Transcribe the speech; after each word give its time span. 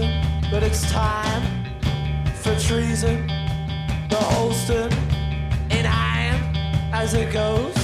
reason, 0.00 0.50
but 0.50 0.62
it's 0.62 0.90
time 0.90 1.42
for 2.34 2.54
treason. 2.58 3.26
The 4.08 4.16
Holston 4.16 4.92
in 5.70 5.84
hand 5.84 6.58
as 6.92 7.14
it 7.14 7.32
goes. 7.32 7.79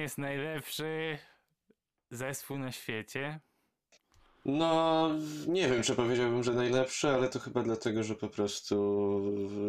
Jest 0.00 0.18
najlepszy 0.18 1.18
zespół 2.10 2.58
na 2.58 2.72
świecie? 2.72 3.40
No, 4.44 5.08
nie 5.46 5.68
wiem, 5.68 5.82
czy 5.82 5.94
powiedziałbym, 5.94 6.42
że 6.42 6.52
najlepszy, 6.52 7.08
ale 7.08 7.28
to 7.28 7.38
chyba 7.38 7.62
dlatego, 7.62 8.02
że 8.04 8.14
po 8.14 8.28
prostu 8.28 8.76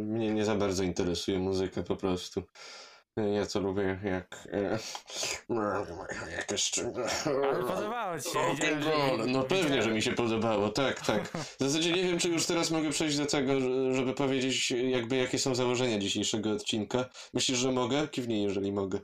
mnie 0.03 0.31
nie 0.31 0.45
za 0.45 0.55
bardzo 0.55 0.83
interesuje 0.83 1.39
muzyka, 1.39 1.83
po 1.83 1.95
prostu. 1.95 2.43
Ja 3.33 3.45
co 3.45 3.59
lubię, 3.59 3.99
jak... 4.03 4.47
e, 4.51 4.79
Jakieś... 6.37 6.71
Ale 7.25 7.63
podobało 7.63 8.19
ci 8.19 8.29
się. 8.29 8.39
No 9.27 9.43
pewnie, 9.43 9.81
że 9.81 9.91
mi 9.91 10.01
się 10.01 10.11
podobało, 10.11 10.69
tak, 10.69 11.05
tak. 11.05 11.27
W 11.37 11.55
zasadzie 11.59 11.91
nie 11.91 12.03
wiem, 12.03 12.19
czy 12.19 12.29
już 12.29 12.45
teraz 12.45 12.71
mogę 12.71 12.89
przejść 12.89 13.17
do 13.17 13.25
tego, 13.25 13.59
że- 13.59 13.93
żeby 13.93 14.13
powiedzieć 14.13 14.71
jakby 14.71 15.15
jakie 15.15 15.39
są 15.39 15.55
założenia 15.55 15.97
dzisiejszego 15.99 16.51
odcinka. 16.51 17.05
Myślisz, 17.33 17.57
że 17.57 17.71
mogę? 17.71 18.07
Kiwnij, 18.07 18.43
jeżeli 18.43 18.71
mogę. 18.71 18.99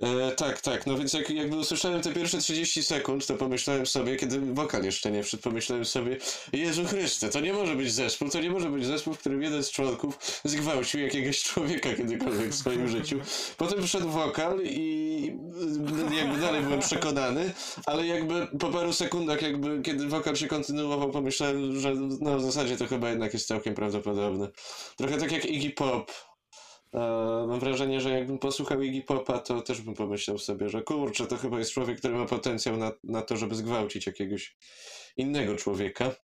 E, 0.00 0.32
tak, 0.32 0.60
tak, 0.60 0.86
no 0.86 0.98
więc 0.98 1.12
jak, 1.12 1.30
jakby 1.30 1.56
usłyszałem 1.56 2.00
te 2.00 2.12
pierwsze 2.12 2.38
30 2.38 2.82
sekund, 2.82 3.26
to 3.26 3.34
pomyślałem 3.34 3.86
sobie, 3.86 4.16
kiedy 4.16 4.40
wokal 4.40 4.84
jeszcze 4.84 5.10
nie 5.10 5.22
wszedł, 5.22 5.42
pomyślałem 5.42 5.84
sobie, 5.84 6.16
Jezu 6.52 6.84
Chryste, 6.84 7.28
to 7.28 7.40
nie 7.40 7.52
może 7.52 7.74
być 7.74 7.92
zespół, 7.92 8.28
to 8.28 8.40
nie 8.40 8.50
może 8.50 8.70
być 8.70 8.86
zespół, 8.86 9.14
w 9.14 9.18
którym 9.18 9.42
jeden 9.42 9.62
z 9.62 9.70
członków 9.70 10.40
zgwałcił 10.44 11.00
jakiegoś 11.00 11.42
człowieka 11.42 11.94
kiedykolwiek 11.94 12.48
w 12.48 12.54
swoim 12.54 12.88
życiu. 12.98 13.20
Potem 13.56 13.86
wszedł 13.86 14.08
wokal 14.08 14.60
i 14.62 15.32
jakby 16.16 16.40
dalej 16.40 16.62
byłem 16.62 16.80
przekonany, 16.80 17.52
ale 17.86 18.06
jakby 18.06 18.46
po 18.60 18.68
paru 18.68 18.92
sekundach, 18.92 19.42
jakby 19.42 19.82
kiedy 19.82 20.08
wokal 20.08 20.36
się 20.36 20.46
kontynuował, 20.46 21.10
pomyślałem, 21.10 21.80
że 21.80 21.94
no 22.20 22.38
w 22.38 22.42
zasadzie 22.42 22.76
to 22.76 22.86
chyba 22.86 23.10
jednak 23.10 23.32
jest 23.32 23.48
całkiem 23.48 23.74
prawdopodobne. 23.74 24.48
Trochę 24.96 25.18
tak 25.18 25.32
jak 25.32 25.44
Iggy 25.44 25.70
Pop. 25.70 26.12
Mam 27.48 27.60
wrażenie, 27.60 28.00
że 28.00 28.10
jakbym 28.10 28.38
posłuchał 28.38 28.82
Iggy 28.82 29.02
Popa, 29.02 29.38
to 29.38 29.62
też 29.62 29.80
bym 29.80 29.94
pomyślał 29.94 30.38
sobie, 30.38 30.68
że 30.68 30.82
kurczę, 30.82 31.26
to 31.26 31.36
chyba 31.36 31.58
jest 31.58 31.72
człowiek, 31.72 31.98
który 31.98 32.14
ma 32.14 32.26
potencjał 32.26 32.76
na, 32.76 32.92
na 33.04 33.22
to, 33.22 33.36
żeby 33.36 33.54
zgwałcić 33.54 34.06
jakiegoś 34.06 34.56
innego 35.16 35.56
człowieka. 35.56 36.14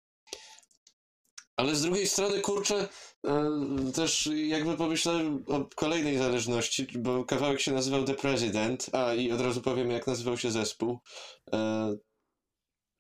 Ale 1.56 1.74
z 1.74 1.82
drugiej 1.82 2.08
strony, 2.08 2.40
kurczę, 2.40 2.88
e, 3.26 3.92
też 3.94 4.30
jakby 4.46 4.76
pomyślałem 4.76 5.44
o 5.48 5.64
kolejnej 5.76 6.18
zależności, 6.18 6.86
bo 6.98 7.24
kawałek 7.24 7.60
się 7.60 7.72
nazywał 7.72 8.04
The 8.04 8.14
President, 8.14 8.90
a 8.92 9.14
i 9.14 9.32
od 9.32 9.40
razu 9.40 9.62
powiem, 9.62 9.90
jak 9.90 10.06
nazywał 10.06 10.38
się 10.38 10.50
zespół. 10.50 10.98
E, 11.52 11.96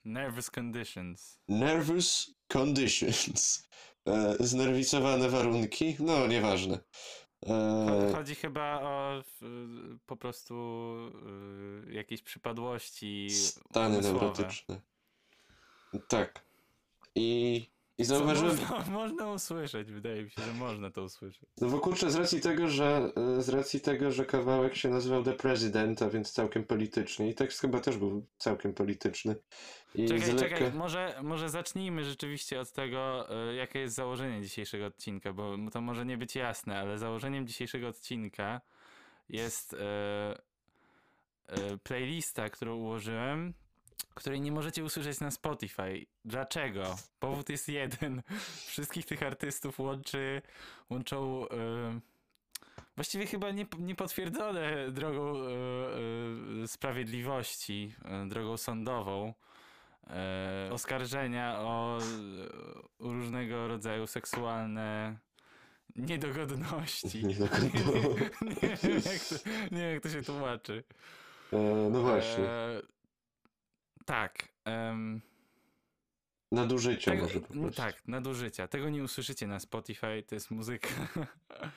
Nervous 0.04 0.50
Conditions. 0.50 1.40
Nervous 1.48 2.34
Conditions. 2.52 3.68
E, 4.08 4.36
znerwicowane 4.40 5.28
warunki? 5.28 5.96
No, 6.00 6.26
nieważne. 6.26 6.78
E, 7.46 8.12
Chodzi 8.14 8.34
chyba 8.34 8.80
o 8.82 9.22
po 10.06 10.16
prostu 10.16 10.54
y, 11.88 11.92
jakieś 11.92 12.22
przypadłości 12.22 13.30
Stany 13.30 13.94
umysłowe. 13.94 14.18
neurotyczne. 14.20 14.80
Tak. 16.08 16.44
I 17.14 17.66
I 17.98 18.04
zauważyłem, 18.04 18.56
Można, 18.56 18.84
można 19.00 19.30
usłyszeć, 19.30 19.92
wydaje 19.92 20.24
mi 20.24 20.30
się, 20.30 20.42
że 20.42 20.52
można 20.52 20.90
to 20.90 21.02
usłyszeć. 21.02 21.42
no 21.60 21.68
bo 21.68 21.78
kurczę, 21.78 22.10
z 22.10 22.16
racji 22.16 22.40
tego, 22.40 22.68
że 22.68 23.12
e, 23.38 23.42
z 23.42 23.48
racji 23.48 23.80
tego, 23.80 24.10
że 24.10 24.24
kawałek 24.24 24.76
się 24.76 24.88
nazywał 24.88 25.22
The 25.22 25.32
President, 25.32 26.02
a 26.02 26.10
więc 26.10 26.32
całkiem 26.32 26.64
politycznie 26.64 27.30
i 27.30 27.34
tekst 27.34 27.60
chyba 27.60 27.80
też 27.80 27.96
był 27.96 28.26
całkiem 28.38 28.74
polityczny. 28.74 29.36
I 29.94 30.08
Czekaj, 30.08 30.30
z 30.30 30.40
czekaj, 30.40 30.60
lekka... 30.62 30.78
może, 30.78 31.14
może 31.22 31.48
zacznijmy 31.48 32.04
rzeczywiście 32.04 32.60
od 32.60 32.72
tego, 32.72 33.26
y, 33.50 33.54
jakie 33.54 33.78
jest 33.78 33.94
założenie 33.94 34.42
dzisiejszego 34.42 34.86
odcinka, 34.86 35.32
bo 35.32 35.56
to 35.72 35.80
może 35.80 36.06
nie 36.06 36.18
być 36.18 36.36
jasne, 36.36 36.78
ale 36.78 36.98
założeniem 36.98 37.46
dzisiejszego 37.46 37.88
odcinka 37.88 38.60
jest 39.28 39.72
y, 39.72 39.76
y, 39.76 41.78
playlista, 41.78 42.50
którą 42.50 42.76
ułożyłem, 42.76 43.54
której 44.14 44.40
nie 44.40 44.52
możecie 44.52 44.84
usłyszeć 44.84 45.20
na 45.20 45.30
Spotify. 45.30 46.06
Dlaczego? 46.24 46.96
Powód 47.18 47.48
jest 47.48 47.68
jeden. 47.68 48.22
Wszystkich 48.66 49.06
tych 49.06 49.22
artystów 49.22 49.78
łączy, 49.78 50.42
łączą... 50.90 51.46
y, 51.48 52.00
Właściwie 52.96 53.26
chyba 53.26 53.50
nie, 53.50 53.66
niepotwierdzone 53.78 54.90
drogą 54.90 55.34
y, 55.36 55.42
y, 56.64 56.68
sprawiedliwości, 56.68 57.94
y, 58.24 58.28
drogą 58.28 58.56
sądową, 58.56 59.34
oskarżenia 60.70 61.58
o 61.58 61.98
różnego 62.98 63.68
rodzaju 63.68 64.06
seksualne 64.06 65.18
niedogodności. 65.96 67.26
Nie 67.26 67.34
do 67.34 67.48
końca. 67.48 67.78
nie, 68.42 68.76
wiem, 68.82 69.00
jak 69.04 69.22
to, 69.28 69.34
nie 69.74 69.80
wiem, 69.80 69.94
jak 69.94 70.02
to 70.02 70.08
się 70.08 70.22
tłumaczy. 70.22 70.84
E, 71.52 71.56
no 71.90 72.00
właśnie, 72.00 72.44
E, 72.44 72.82
tak. 74.04 74.48
em, 74.64 75.20
nadużycia 76.52 77.10
tego, 77.10 77.22
może 77.22 77.40
po 77.40 77.52
prostu. 77.54 77.82
tak, 77.82 78.08
nadużycia. 78.08 78.68
Tego 78.68 78.90
nie 78.90 79.02
usłyszycie 79.04 79.46
na 79.46 79.60
Spotify, 79.60 80.22
to 80.26 80.34
jest 80.34 80.50
muzyka, 80.50 80.88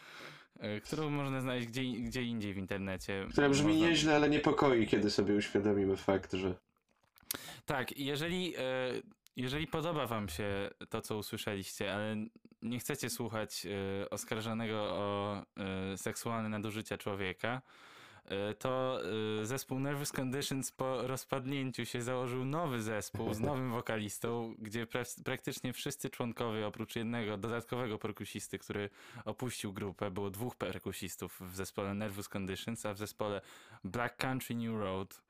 którą 0.86 1.10
można 1.10 1.42
znaleźć 1.42 1.68
gdzie, 1.68 1.82
gdzie 1.84 2.24
indziej 2.24 2.54
w 2.54 2.58
internecie. 2.58 3.28
Która 3.32 3.50
brzmi 3.50 3.74
Można- 3.74 3.88
nieźle, 3.88 4.16
ale 4.16 4.30
niepokoi, 4.30 4.88
kiedy 4.88 5.10
sobie 5.12 5.36
uświadomimy 5.36 5.98
fakt, 5.98 6.34
że 6.34 6.56
Tak, 7.66 7.98
jeżeli, 7.98 8.56
e, 8.58 8.62
jeżeli 9.36 9.68
podoba 9.68 10.08
wam 10.08 10.30
się 10.30 10.70
to, 10.90 11.02
co 11.02 11.18
usłyszeliście, 11.18 11.94
ale 11.94 12.16
nie 12.62 12.80
chcecie 12.80 13.10
słuchać 13.10 13.66
e, 13.66 14.10
oskarżonego 14.10 14.76
o 14.78 15.36
e, 15.94 15.98
seksualne 15.98 16.50
nadużycia 16.50 16.98
człowieka, 16.98 17.62
to 18.60 19.00
e, 19.42 19.46
zespół 19.46 19.80
Nervous 19.80 20.12
Conditions 20.12 20.72
po 20.72 21.08
rozpadnięciu 21.08 21.86
się 21.86 22.02
założył 22.02 22.46
nowy 22.46 22.82
zespół 22.82 23.34
z 23.34 23.40
nowym 23.40 23.72
wokalistą, 23.72 24.56
gdzie 24.60 24.86
pra- 24.86 25.24
praktycznie 25.24 25.74
wszyscy 25.74 26.10
członkowie, 26.10 26.68
oprócz 26.68 26.96
jednego 26.96 27.38
dodatkowego 27.38 27.98
perkusisty, 27.98 28.60
który 28.60 28.90
opuścił 29.26 29.74
grupę, 29.74 30.12
było 30.12 30.30
dwóch 30.30 30.56
perkusistów 30.56 31.42
w 31.42 31.56
zespole 31.56 31.94
Nervous 31.94 32.30
Conditions, 32.30 32.86
a 32.86 32.94
w 32.94 32.98
zespole 32.98 33.42
Black 33.84 34.18
Country 34.18 34.56
New 34.56 34.80
Road 34.80 35.22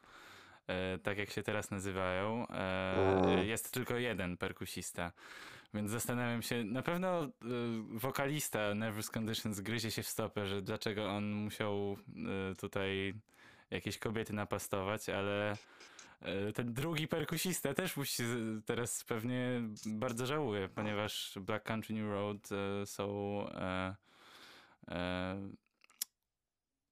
e, 0.67 0.97
tak 0.97 1.17
jak 1.17 1.29
się 1.29 1.44
teraz 1.44 1.71
nazywają, 1.71 2.47
e, 2.49 3.25
e, 3.25 3.45
jest 3.45 3.71
tylko 3.71 3.95
jeden 3.95 4.38
perkusista. 4.38 5.11
Więc 5.74 5.92
zastanawiam 5.92 6.42
się, 6.42 6.64
na 6.64 6.81
pewno 6.81 7.24
e, 7.24 7.30
wokalista 7.90 8.75
Nervous 8.75 9.10
Conditions 9.18 9.60
gryzie 9.60 9.92
się 9.92 10.04
w 10.04 10.08
stopę, 10.08 10.48
że 10.48 10.62
dlaczego 10.62 11.10
on 11.10 11.31
musiał 11.31 11.98
e, 12.52 12.56
tutaj 12.56 13.14
jakieś 13.72 13.98
kobiety 13.98 14.34
napastować, 14.34 15.10
ale 15.10 15.58
e, 16.22 16.54
ten 16.54 16.74
drugi 16.74 17.08
perkusista 17.08 17.74
też 17.74 17.98
musi 17.98 18.24
teraz 18.66 19.04
pewnie 19.04 19.62
bardzo 19.86 20.25
żałuje, 20.25 20.69
ponieważ 20.69 21.34
Black 21.42 21.66
Country 21.66 21.96
New 21.96 22.12
Road 22.12 22.50
e, 22.52 22.86
są 22.86 23.46
e, 23.50 23.96
e, 24.88 25.67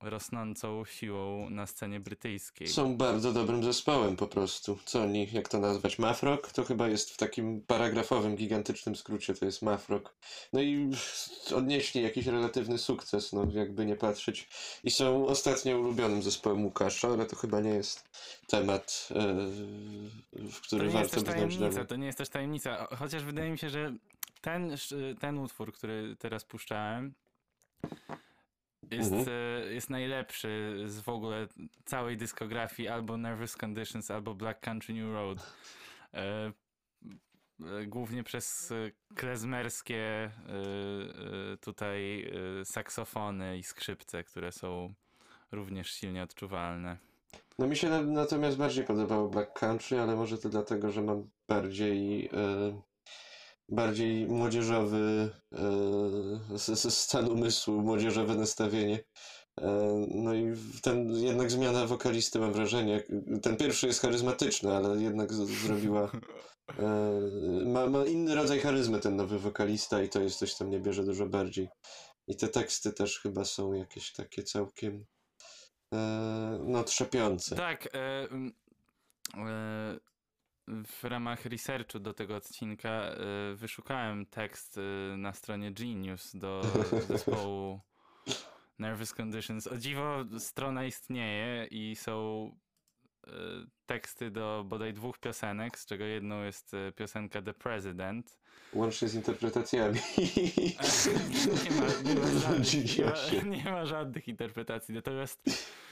rosnącą 0.05 0.85
siłą 0.85 1.49
na 1.49 1.67
scenie 1.67 1.99
brytyjskiej. 1.99 2.67
są 2.67 2.97
bardzo 2.97 3.33
dobrym 3.33 3.63
zespołem 3.63 4.15
po 4.15 4.27
prostu. 4.27 4.77
Co 4.85 5.01
oni, 5.01 5.27
jak 5.33 5.49
to 5.49 5.59
nazwać? 5.59 5.99
Mafrock? 5.99 6.51
To 6.51 6.63
chyba 6.63 6.87
jest 6.87 7.11
w 7.11 7.17
takim 7.17 7.61
paragrafowym, 7.61 8.35
gigantycznym 8.35 8.95
skrócie, 8.95 9.33
to 9.33 9.45
jest 9.45 9.61
Mafrock. 9.61 10.13
No 10.53 10.61
i 10.61 10.91
odnieśli 11.55 12.01
jakiś 12.01 12.27
relatywny 12.27 12.77
sukces, 12.77 13.33
no 13.33 13.47
jakby 13.51 13.85
nie 13.85 13.95
patrzeć. 13.95 14.47
I 14.83 14.91
są 14.91 15.27
ostatnio 15.27 15.79
ulubionym 15.79 16.23
zespołem 16.23 16.65
Łukasza, 16.65 17.07
ale 17.07 17.25
to 17.25 17.35
chyba 17.35 17.59
nie 17.59 17.69
jest 17.69 18.03
temat, 18.47 19.09
e, 19.11 19.15
w 20.33 20.61
który 20.61 20.89
warto 20.89 21.09
też 21.09 21.23
by 21.23 21.31
znać 21.31 21.35
tajemnica, 21.35 21.69
drogę. 21.69 21.85
to 21.85 21.95
nie 21.95 22.05
jest 22.05 22.17
też 22.17 22.29
tajemnica. 22.29 22.87
Chociaż 22.99 23.23
wydaje 23.23 23.51
mi 23.51 23.57
się, 23.57 23.69
że 23.69 23.93
ten, 24.41 24.75
ten 25.19 25.37
utwór, 25.37 25.73
który 25.73 26.15
teraz 26.19 26.43
puszczałem, 26.43 27.13
jest, 28.91 29.11
Mhm. 29.13 29.29
e, 29.69 29.73
jest 29.73 29.89
najlepszy 29.89 30.83
z 30.85 30.99
w 30.99 31.09
ogóle 31.09 31.47
całej 31.85 32.17
dyskografii 32.17 32.87
albo 32.89 33.17
Nervous 33.17 33.57
Conditions, 33.63 34.11
albo 34.11 34.35
Black 34.35 34.59
Country 34.59 34.93
New 34.93 35.13
Road. 35.13 35.53
E, 36.13 36.51
e, 37.81 37.85
Głównie 37.87 38.23
przez 38.23 38.73
klezmerskie 39.15 40.31
tutaj 41.61 42.31
saksofony 42.63 43.57
i 43.57 43.63
skrzypce, 43.63 44.23
które 44.23 44.51
są 44.51 44.93
również 45.51 45.91
silnie 45.91 46.23
odczuwalne. 46.23 46.97
No 47.59 47.67
mi 47.67 47.75
się 47.77 47.89
na, 47.89 48.01
natomiast 48.01 48.57
bardziej 48.57 48.85
podobało 48.85 49.29
Black 49.29 49.59
Country, 49.59 49.99
ale 49.99 50.15
może 50.15 50.38
to 50.38 50.49
dlatego, 50.49 50.91
że 50.91 51.01
mam 51.01 51.29
bardziej 51.47 52.29
bardziej 53.69 54.27
młodzieżowy 54.27 55.29
e, 55.53 56.77
stan 56.77 57.27
umysłu, 57.27 57.81
młodzieżowe 57.81 58.35
nastawienie. 58.35 59.03
E, 59.62 60.06
no 60.09 60.33
i 60.33 60.53
ten 60.81 61.12
jednak 61.12 61.51
zmiana 61.51 61.85
wokalisty 61.85 62.39
mam 62.39 62.53
wrażenie. 62.53 63.03
Ten 63.41 63.57
pierwszy 63.57 63.88
jest 63.88 64.01
charyzmatyczny, 64.01 64.75
ale 64.75 65.01
jednak 65.01 65.33
zrobiła 65.33 66.12
e, 66.79 67.19
ma, 67.65 67.88
ma 67.88 68.06
inny 68.06 68.35
rodzaj 68.35 68.59
charyzmy 68.59 69.00
ten 69.00 69.15
nowy 69.15 69.39
wokalista 69.39 70.01
i 70.01 70.09
to 70.09 70.21
jest 70.21 70.39
coś, 70.39 70.53
co 70.53 70.65
mnie 70.65 70.79
bierze 70.79 71.03
dużo 71.03 71.25
bardziej. 71.25 71.69
I 72.27 72.35
te 72.35 72.47
teksty 72.47 72.93
też 72.93 73.19
chyba 73.19 73.45
są 73.45 73.74
jakieś 73.74 74.13
takie 74.13 74.43
całkiem 74.43 75.05
e, 75.93 76.60
no 76.63 76.84
trzepiące. 76.84 77.55
Tak, 77.55 77.95
e, 77.95 78.27
e, 79.38 80.00
w 80.67 81.03
ramach 81.03 81.45
researchu 81.45 82.00
do 82.00 82.13
tego 82.13 82.36
odcinka 82.36 82.89
e, 82.89 83.15
wyszukałem 83.55 84.25
tekst 84.25 84.77
e, 84.77 85.17
na 85.17 85.34
stronie 85.34 85.72
Genius 85.72 86.36
do 86.36 86.62
zespołu 87.07 87.81
Nervous 88.79 89.13
Conditions. 89.13 89.67
O 89.67 89.77
dziwo 89.77 90.25
strona 90.39 90.86
istnieje 90.86 91.65
i 91.65 91.95
są 91.95 92.51
e, 93.27 93.31
teksty 93.86 94.31
do 94.31 94.63
bodaj 94.67 94.93
dwóch 94.93 95.19
piosenek, 95.19 95.79
z 95.79 95.86
czego 95.86 96.03
jedną 96.03 96.43
jest 96.43 96.72
piosenka 96.95 97.41
The 97.41 97.53
President. 97.53 98.39
Łącznie 98.74 99.07
z 99.07 99.15
interpretacjami. 99.15 100.00
Nie 101.63 101.71
ma, 101.71 101.88
nie 102.09 102.15
ma, 102.15 102.39
żadnych, 102.39 102.97
nie, 102.97 103.05
ma, 103.05 103.55
nie 103.55 103.71
ma 103.71 103.85
żadnych 103.85 104.27
interpretacji, 104.27 104.95
natomiast 104.95 105.41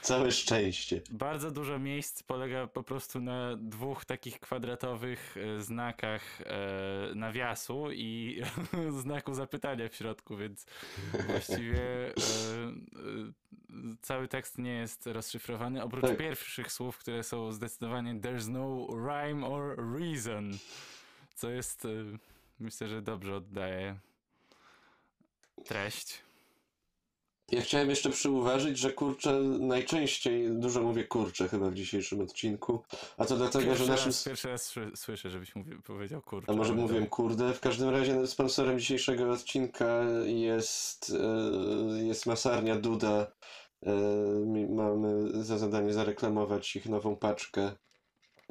Całe 0.04 0.32
szczęście. 0.32 1.00
Bardzo 1.10 1.50
dużo 1.50 1.78
miejsc 1.78 2.22
polega 2.22 2.66
po 2.66 2.82
prostu 2.82 3.20
na 3.20 3.56
dwóch 3.56 4.04
takich 4.04 4.40
kwadratowych 4.40 5.36
e, 5.36 5.62
znakach 5.62 6.40
e, 6.40 7.14
nawiasu 7.14 7.92
i 7.92 8.42
znaku 9.02 9.34
zapytania 9.34 9.88
w 9.88 9.94
środku, 9.94 10.36
więc 10.36 10.66
właściwie 11.26 11.80
e, 11.80 12.10
e, 12.10 12.12
cały 14.02 14.28
tekst 14.28 14.58
nie 14.58 14.74
jest 14.74 15.06
rozszyfrowany, 15.06 15.82
oprócz 15.82 16.04
Tak. 16.04 16.16
pierwszych 16.16 16.72
słów, 16.72 16.98
które 16.98 17.22
są 17.22 17.52
zdecydowanie 17.52 18.14
there's 18.14 18.48
no 18.48 18.86
rhyme 18.86 19.46
or 19.46 19.76
reason, 19.98 20.58
co 21.34 21.50
jest, 21.50 21.84
e, 21.84 21.88
myślę, 22.58 22.88
że 22.88 23.02
dobrze 23.02 23.36
oddaje 23.36 23.98
treść. 25.64 26.22
Ja 27.52 27.60
chciałem 27.60 27.90
jeszcze 27.90 28.10
przyuważyć, 28.10 28.78
że 28.78 28.92
kurczę 28.92 29.32
najczęściej, 29.42 30.48
dużo 30.50 30.82
mówię 30.82 31.04
kurczę 31.04 31.48
chyba 31.48 31.70
w 31.70 31.74
dzisiejszym 31.74 32.20
odcinku, 32.20 32.82
a 33.16 33.24
to 33.24 33.36
dlatego, 33.36 33.64
że 33.64 33.68
Pierwszy 33.70 33.88
naszym... 33.88 34.06
raz, 34.06 34.24
pierwszy 34.24 34.48
raz 34.48 34.72
sły- 34.76 34.96
słyszę, 34.96 35.30
żebyś 35.30 35.54
mówi, 35.56 35.76
powiedział 35.84 36.22
kurczę. 36.22 36.52
A 36.52 36.56
może 36.56 36.74
mówiłem 36.74 37.06
kurde? 37.06 37.54
W 37.54 37.60
każdym 37.60 37.88
razie 37.88 38.26
sponsorem 38.26 38.78
dzisiejszego 38.78 39.32
odcinka 39.32 40.02
jest, 40.24 41.12
e, 42.00 42.04
jest 42.04 42.26
masarnia 42.26 42.76
Duda. 42.76 43.26
E, 43.86 43.92
Mamy 44.68 45.44
za 45.44 45.58
zadanie 45.58 45.92
zareklamować 45.92 46.76
ich 46.76 46.86
nową 46.86 47.16
paczkę. 47.16 47.72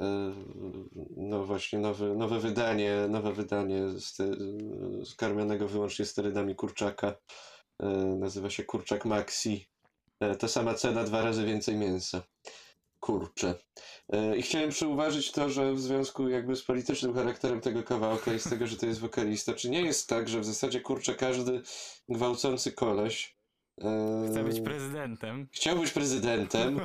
E, 0.00 0.32
No 1.16 1.44
właśnie, 1.44 1.78
nowe, 1.78 2.14
nowe 2.14 2.38
wydanie, 2.40 2.96
nowe 3.08 3.32
wydanie 3.32 3.80
sty, 4.00 4.30
skarmionego 5.04 5.68
wyłącznie 5.68 6.04
sterydami 6.04 6.54
kurczaka. 6.54 7.14
E, 7.82 7.86
Nazywa 7.96 8.50
się 8.50 8.64
Kurczak 8.64 9.04
Maxi. 9.04 9.66
E, 10.20 10.36
Ta 10.36 10.48
sama 10.48 10.74
cena, 10.74 11.04
dwa 11.04 11.22
razy 11.22 11.44
więcej 11.44 11.76
mięsa. 11.76 12.22
kurczę. 13.00 13.54
I 14.36 14.42
chciałem 14.42 14.70
przyuważyć 14.70 15.32
to, 15.32 15.50
że 15.50 15.72
w 15.72 15.80
związku 15.80 16.28
jakby 16.28 16.56
z 16.56 16.62
politycznym 16.64 17.14
charakterem 17.14 17.60
tego 17.60 17.82
kawałka 17.82 18.34
i 18.34 18.38
z 18.38 18.48
tego, 18.50 18.66
że 18.66 18.76
to 18.76 18.86
jest 18.86 19.00
wokalista, 19.00 19.52
czy 19.54 19.70
nie 19.70 19.82
jest 19.82 20.08
tak, 20.08 20.28
że 20.28 20.40
w 20.40 20.44
zasadzie 20.44 20.80
kurczę 20.80 21.14
każdy 21.14 21.62
gwałcący 22.08 22.72
koleś 22.72 23.36
e, 23.80 24.26
Chcę 24.30 24.44
być 24.44 24.60
prezydentem. 24.60 25.48
chciał 25.52 25.76
być 25.78 25.90
prezydentem 25.90 26.80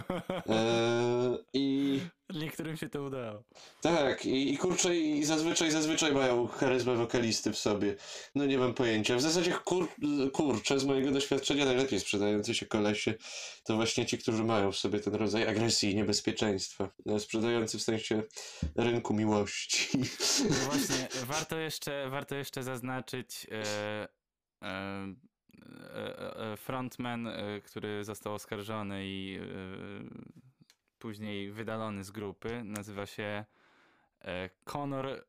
e, 0.50 1.38
i 1.54 2.00
Niektórym 2.33 2.77
się 2.77 2.89
to 2.89 3.03
udało. 3.03 3.43
tak, 3.81 4.25
i, 4.25 4.53
i 4.53 4.57
kurczę, 4.57 4.95
i 4.95 5.24
zazwyczaj, 5.24 5.71
zazwyczaj 5.71 6.13
mają 6.13 6.48
charyzmę 6.48 6.95
wokalisty 6.95 7.51
w 7.51 7.57
sobie. 7.57 7.95
No 8.36 8.45
nie 8.45 8.57
mam 8.57 8.74
pojęcia. 8.74 9.15
W 9.15 9.21
zasadzie 9.21 9.51
kur, 9.51 9.88
kurczę, 10.33 10.79
z 10.79 10.86
mojego 10.86 11.12
doświadczenia 11.12 11.65
najlepiej 11.65 12.00
sprzedający 12.00 12.55
się 12.55 12.65
kolesie 12.65 13.13
to 13.63 13.75
właśnie 13.75 14.05
ci, 14.05 14.17
którzy 14.17 14.43
mają 14.43 14.71
w 14.71 14.77
sobie 14.77 15.00
ten 15.00 15.15
rodzaj 15.15 15.48
agresji 15.48 15.91
i 15.91 15.95
niebezpieczeństwa. 15.95 16.89
No, 17.05 17.19
Sprzedający 17.19 17.77
w 17.77 17.81
sensie 17.81 18.24
rynku 18.75 19.13
miłości. 19.13 19.89
No 20.50 20.55
właśnie, 20.69 21.07
warto 21.25 21.57
jeszcze, 21.57 22.09
warto 22.09 22.36
jeszcze 22.36 22.63
zaznaczyć 22.63 23.48
e, 23.51 24.07
e, 24.62 25.07
e, 26.51 26.57
frontman, 26.57 27.29
który 27.65 28.03
został 28.03 28.33
oskarżony 28.33 29.01
i 29.05 29.39
później 31.00 31.51
wydalony 31.51 32.03
z 32.03 32.12
grupy, 32.12 32.63
nazywa 32.63 33.06
się 33.06 33.46
e, 34.22 34.50
Connor, 34.65 35.08
e, 35.08 35.22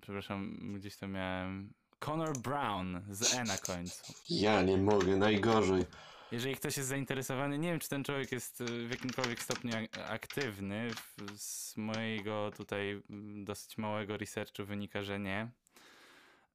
przepraszam, 0.00 0.58
gdzieś 0.74 0.96
to 0.96 1.08
miałem, 1.08 1.72
Connor 1.98 2.38
Brown 2.38 3.00
z 3.10 3.34
E 3.34 3.44
na 3.44 3.58
końcu. 3.58 4.12
Ja 4.30 4.62
nie 4.62 4.76
mogę, 4.76 5.16
najgorzej. 5.16 5.84
Jeżeli 6.32 6.56
ktoś 6.56 6.76
jest 6.76 6.88
zainteresowany, 6.88 7.58
nie 7.58 7.70
wiem 7.70 7.78
czy 7.80 7.88
ten 7.88 8.04
człowiek 8.04 8.32
jest 8.32 8.60
e, 8.60 8.64
w 8.64 8.90
jakimkolwiek 8.90 9.42
stopniu 9.42 9.72
ak- 9.76 9.98
aktywny. 10.10 10.90
Z 11.36 11.76
mojego 11.76 12.50
tutaj 12.56 13.02
dosyć 13.44 13.78
małego 13.78 14.16
researchu 14.16 14.64
wynika, 14.64 15.02
że 15.02 15.18
nie. 15.20 15.48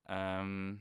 Em, 0.05 0.79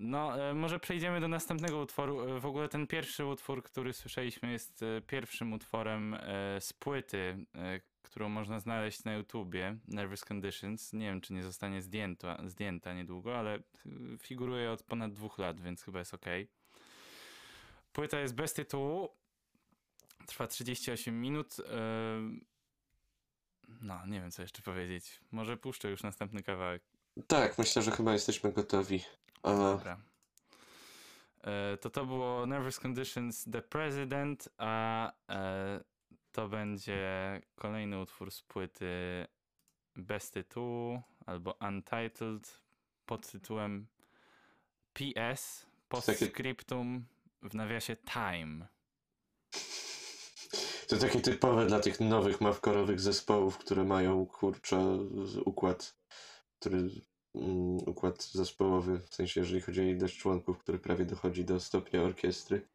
no, 0.00 0.48
e, 0.50 0.54
może 0.54 0.80
przejdziemy 0.80 1.20
do 1.20 1.28
następnego 1.28 1.80
utworu. 1.80 2.20
E, 2.36 2.40
W 2.40 2.46
ogóle 2.46 2.68
ten 2.68 2.86
pierwszy 2.86 3.26
utwór, 3.26 3.62
który 3.62 3.92
słyszeliśmy, 3.92 4.52
jest 4.52 4.82
e, 4.82 5.00
pierwszym 5.00 5.52
utworem 5.52 6.16
z 6.60 6.72
płyty, 6.72 7.46
którą 8.02 8.28
można 8.28 8.60
znaleźć 8.60 9.04
na 9.04 9.14
YouTubie, 9.14 9.76
Nervous 9.88 10.24
Conditions. 10.32 10.92
Nie 10.92 11.06
wiem, 11.06 11.20
czy 11.20 11.32
nie 11.32 11.42
zostanie 11.42 11.82
zdjęta, 11.82 12.42
zdjęta 12.46 12.94
niedługo, 12.94 13.38
ale 13.38 13.58
figuruje 14.22 14.70
od 14.70 14.82
ponad 14.82 15.12
dwóch 15.12 15.38
lat, 15.38 15.60
więc 15.60 15.82
chyba 15.82 15.98
jest 15.98 16.14
ok. 16.14 16.26
Płyta 17.92 18.20
jest 18.20 18.34
bez 18.34 18.54
tytułu. 18.54 19.08
Trwa 20.26 20.46
38 20.46 21.20
minut. 21.20 21.56
No, 23.80 24.06
nie 24.06 24.20
wiem 24.20 24.30
co 24.30 24.42
jeszcze 24.42 24.62
powiedzieć. 24.62 25.20
Może 25.30 25.56
puszczę 25.56 25.90
już 25.90 26.02
następny 26.02 26.42
kawałek. 26.42 26.82
Tak, 27.26 27.58
myślę, 27.58 27.82
że 27.82 27.90
chyba 27.90 28.12
jesteśmy 28.12 28.52
gotowi. 28.52 29.04
A, 29.42 29.52
Dobra. 29.52 30.00
E, 31.44 31.76
To 31.76 31.90
to 31.90 32.06
było 32.06 32.46
Nervous 32.46 32.80
Conditions 32.80 33.44
The 33.52 33.62
President, 33.62 34.48
a 34.58 35.12
e, 35.30 35.80
to 36.32 36.48
będzie 36.48 37.40
kolejny 37.54 38.00
utwór 38.00 38.30
z 38.30 38.42
płyty 38.42 38.86
bez 39.96 40.30
tytułu 40.30 41.02
albo 41.26 41.56
Untitled 41.68 42.60
pod 43.06 43.30
tytułem 43.30 43.86
PS 44.92 45.66
Postscriptum 45.88 47.04
w 47.42 47.54
nawiasie 47.54 47.96
Time. 47.96 48.66
to 50.88 50.96
takie 50.96 51.20
typowe 51.20 51.66
dla 51.66 51.80
tych 51.80 52.00
nowych 52.00 52.40
mawkorowych 52.40 53.00
zespołów, 53.00 53.58
które 53.58 53.84
mają 53.84 54.26
kurczę 54.26 54.98
układ, 55.44 55.96
który 56.58 56.88
układ 57.86 58.24
zespołowy, 58.24 58.98
w 58.98 59.14
sensie 59.14 59.40
jeżeli 59.40 59.60
chodzi 59.60 59.80
o 59.80 59.84
ilość 59.84 60.18
członków, 60.18 60.58
który 60.58 60.78
prawie 60.78 61.04
dochodzi 61.04 61.44
do 61.44 61.60
stopnia 61.60 62.02
orkiestry. 62.02 62.68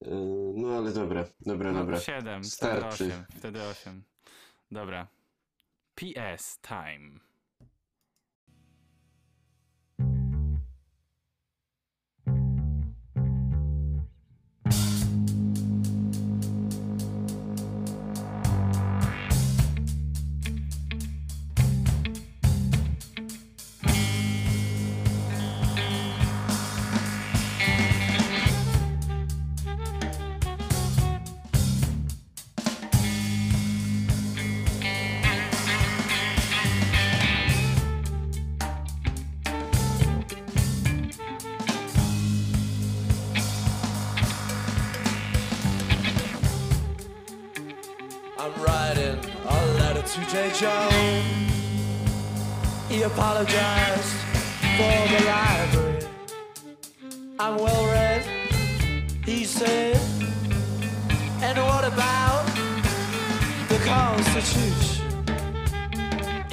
Yy, 0.00 0.10
No 0.56 0.76
ale 0.76 0.92
dobra, 0.92 1.24
dobra, 1.40 1.72
No, 1.72 1.78
dobra. 1.78 2.00
7, 2.00 2.22
wtedy 2.24 2.50
Starczy. 2.50 3.04
8, 3.04 3.24
wtedy 3.38 3.62
8. 3.62 4.02
Dobra. 4.70 5.08
PS 5.94 6.58
Time. 6.60 7.20
To 50.16 50.24
J. 50.30 50.50
Joe. 50.54 51.22
He 52.88 53.02
apologized 53.02 54.14
for 54.78 54.96
the 55.12 55.24
library. 55.26 56.06
I'm 57.38 57.56
well 57.58 57.84
read, 57.84 58.22
he 59.26 59.44
said. 59.44 60.00
And 61.42 61.58
what 61.58 61.84
about 61.84 62.46
the 63.68 63.78
Constitution? 63.84 65.04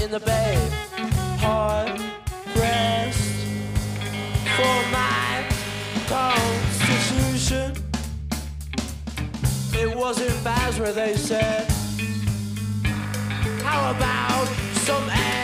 In 0.04 0.12
the 0.12 0.20
bed, 0.20 0.74
hard 1.40 2.02
rest 2.58 3.46
for 4.58 4.76
my 4.92 5.48
Constitution. 6.08 7.72
It 9.74 9.96
was 9.96 10.20
in 10.20 10.44
Basra, 10.44 10.92
they 10.92 11.16
said. 11.16 11.73
How 13.74 13.90
about 13.90 14.48
some 14.86 15.10
elocution? 15.10 15.43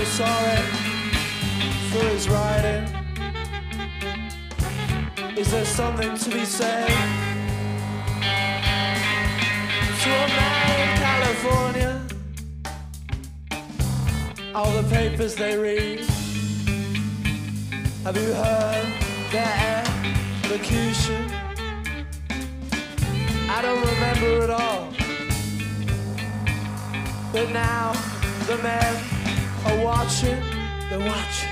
So 0.00 0.06
sorry 0.06 0.56
for 1.92 2.04
his 2.08 2.26
writing. 2.30 2.88
Is 5.36 5.50
there 5.50 5.66
something 5.66 6.16
to 6.16 6.30
be 6.30 6.46
said 6.46 6.88
to 10.00 10.10
a 10.10 10.28
man 10.38 10.80
in 10.80 10.96
California? 11.04 12.00
All 14.54 14.72
the 14.80 14.88
papers 14.88 15.34
they 15.34 15.58
read. 15.58 16.00
Have 18.04 18.16
you 18.16 18.32
heard 18.32 18.86
their 19.30 19.84
elocution? 20.46 21.30
I 23.50 23.60
don't 23.60 23.84
remember 23.84 24.44
it 24.44 24.50
all. 24.50 24.94
But 27.34 27.50
now 27.50 27.92
the 28.46 28.54
are 28.54 29.09
watching, 30.00 30.42
they're 30.88 30.98
watching. 30.98 31.49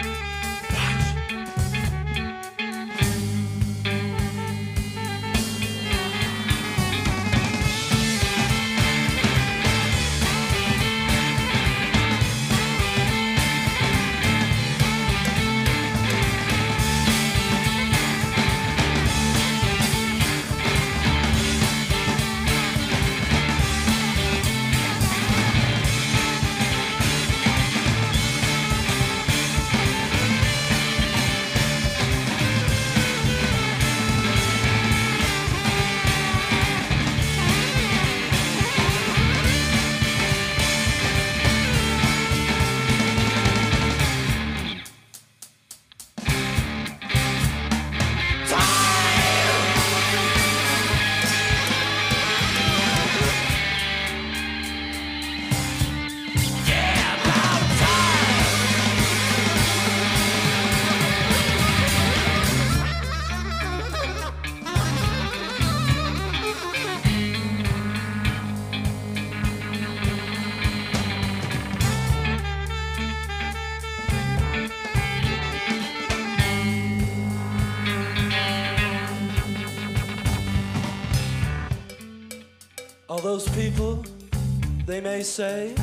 May 85.10 85.22
say, 85.22 85.74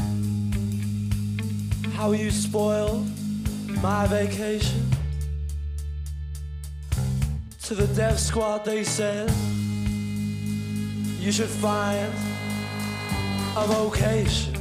how 1.93 2.11
you 2.11 2.29
spoiled 2.29 3.07
my 3.81 4.05
vacation. 4.05 4.85
To 7.63 7.73
the 7.73 7.87
dev 7.95 8.19
squad, 8.19 8.65
they 8.65 8.83
said, 8.83 9.31
you 11.23 11.31
should 11.31 11.53
find 11.67 12.11
a 13.57 13.65
vocation. 13.65 14.55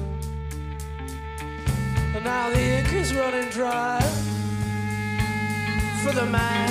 And 2.14 2.24
now 2.24 2.48
the 2.48 2.62
ink 2.78 2.90
is 2.94 3.14
running 3.14 3.50
dry 3.50 4.00
for 6.02 6.12
the 6.20 6.24
man 6.24 6.70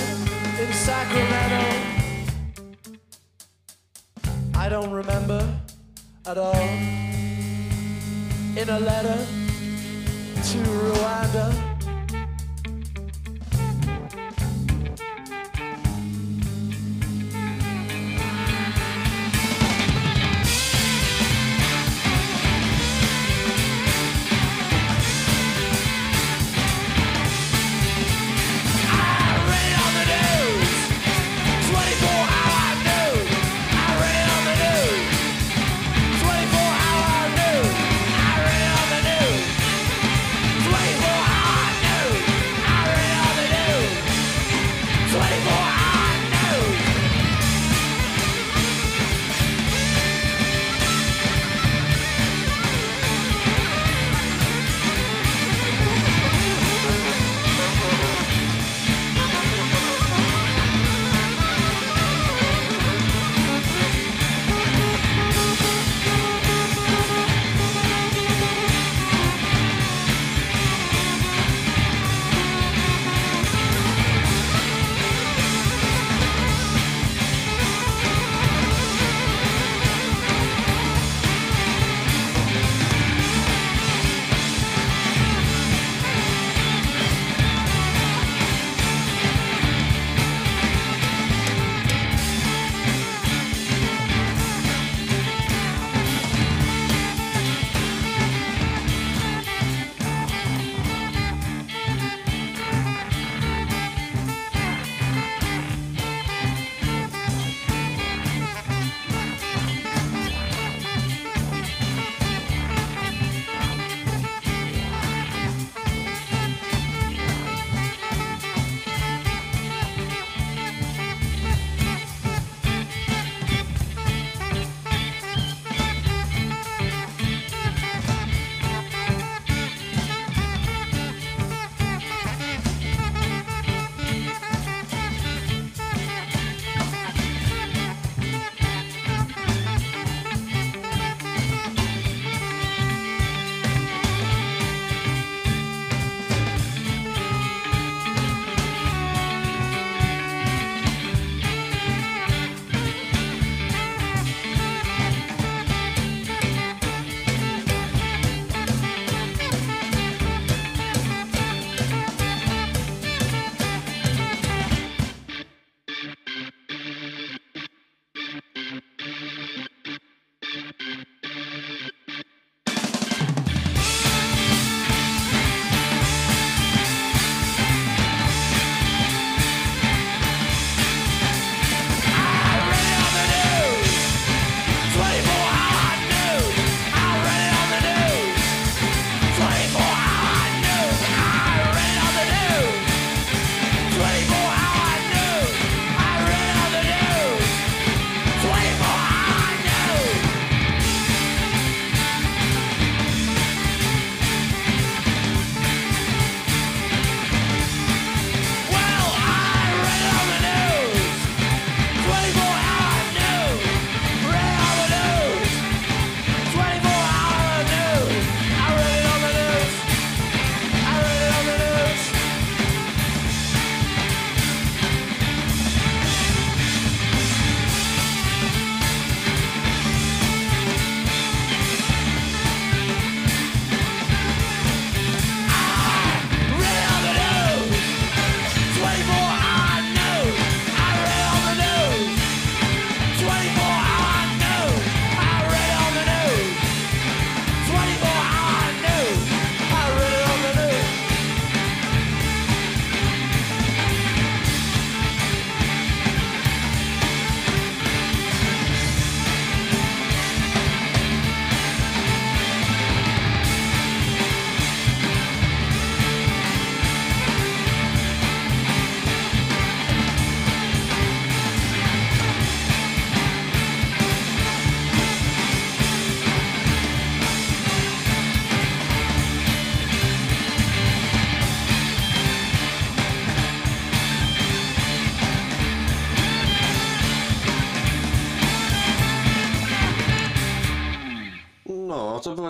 in 0.62 0.72
Sacramento. 0.72 1.64
I 4.52 4.68
don't 4.68 4.90
remember 4.90 5.40
at 6.26 6.38
all. 6.38 7.13
In 8.56 8.68
a 8.68 8.78
letter 8.78 9.26
to 10.44 10.58
Rwanda. 10.58 11.73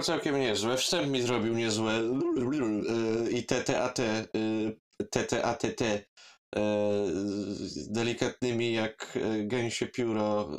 Całkiem 0.05 0.41
niezłe. 0.41 0.77
Wstęp 0.77 1.09
mi 1.09 1.23
zrobił 1.23 1.55
niezłe. 1.55 1.93
Yy, 1.95 3.31
I 3.31 3.45
TTAT, 3.47 3.99
TTATT. 5.11 5.81
yy, 5.81 6.61
z 7.57 7.93
Delikatnymi 7.93 8.73
jak 8.73 9.19
gęsie 9.45 9.87
pióro 9.87 10.51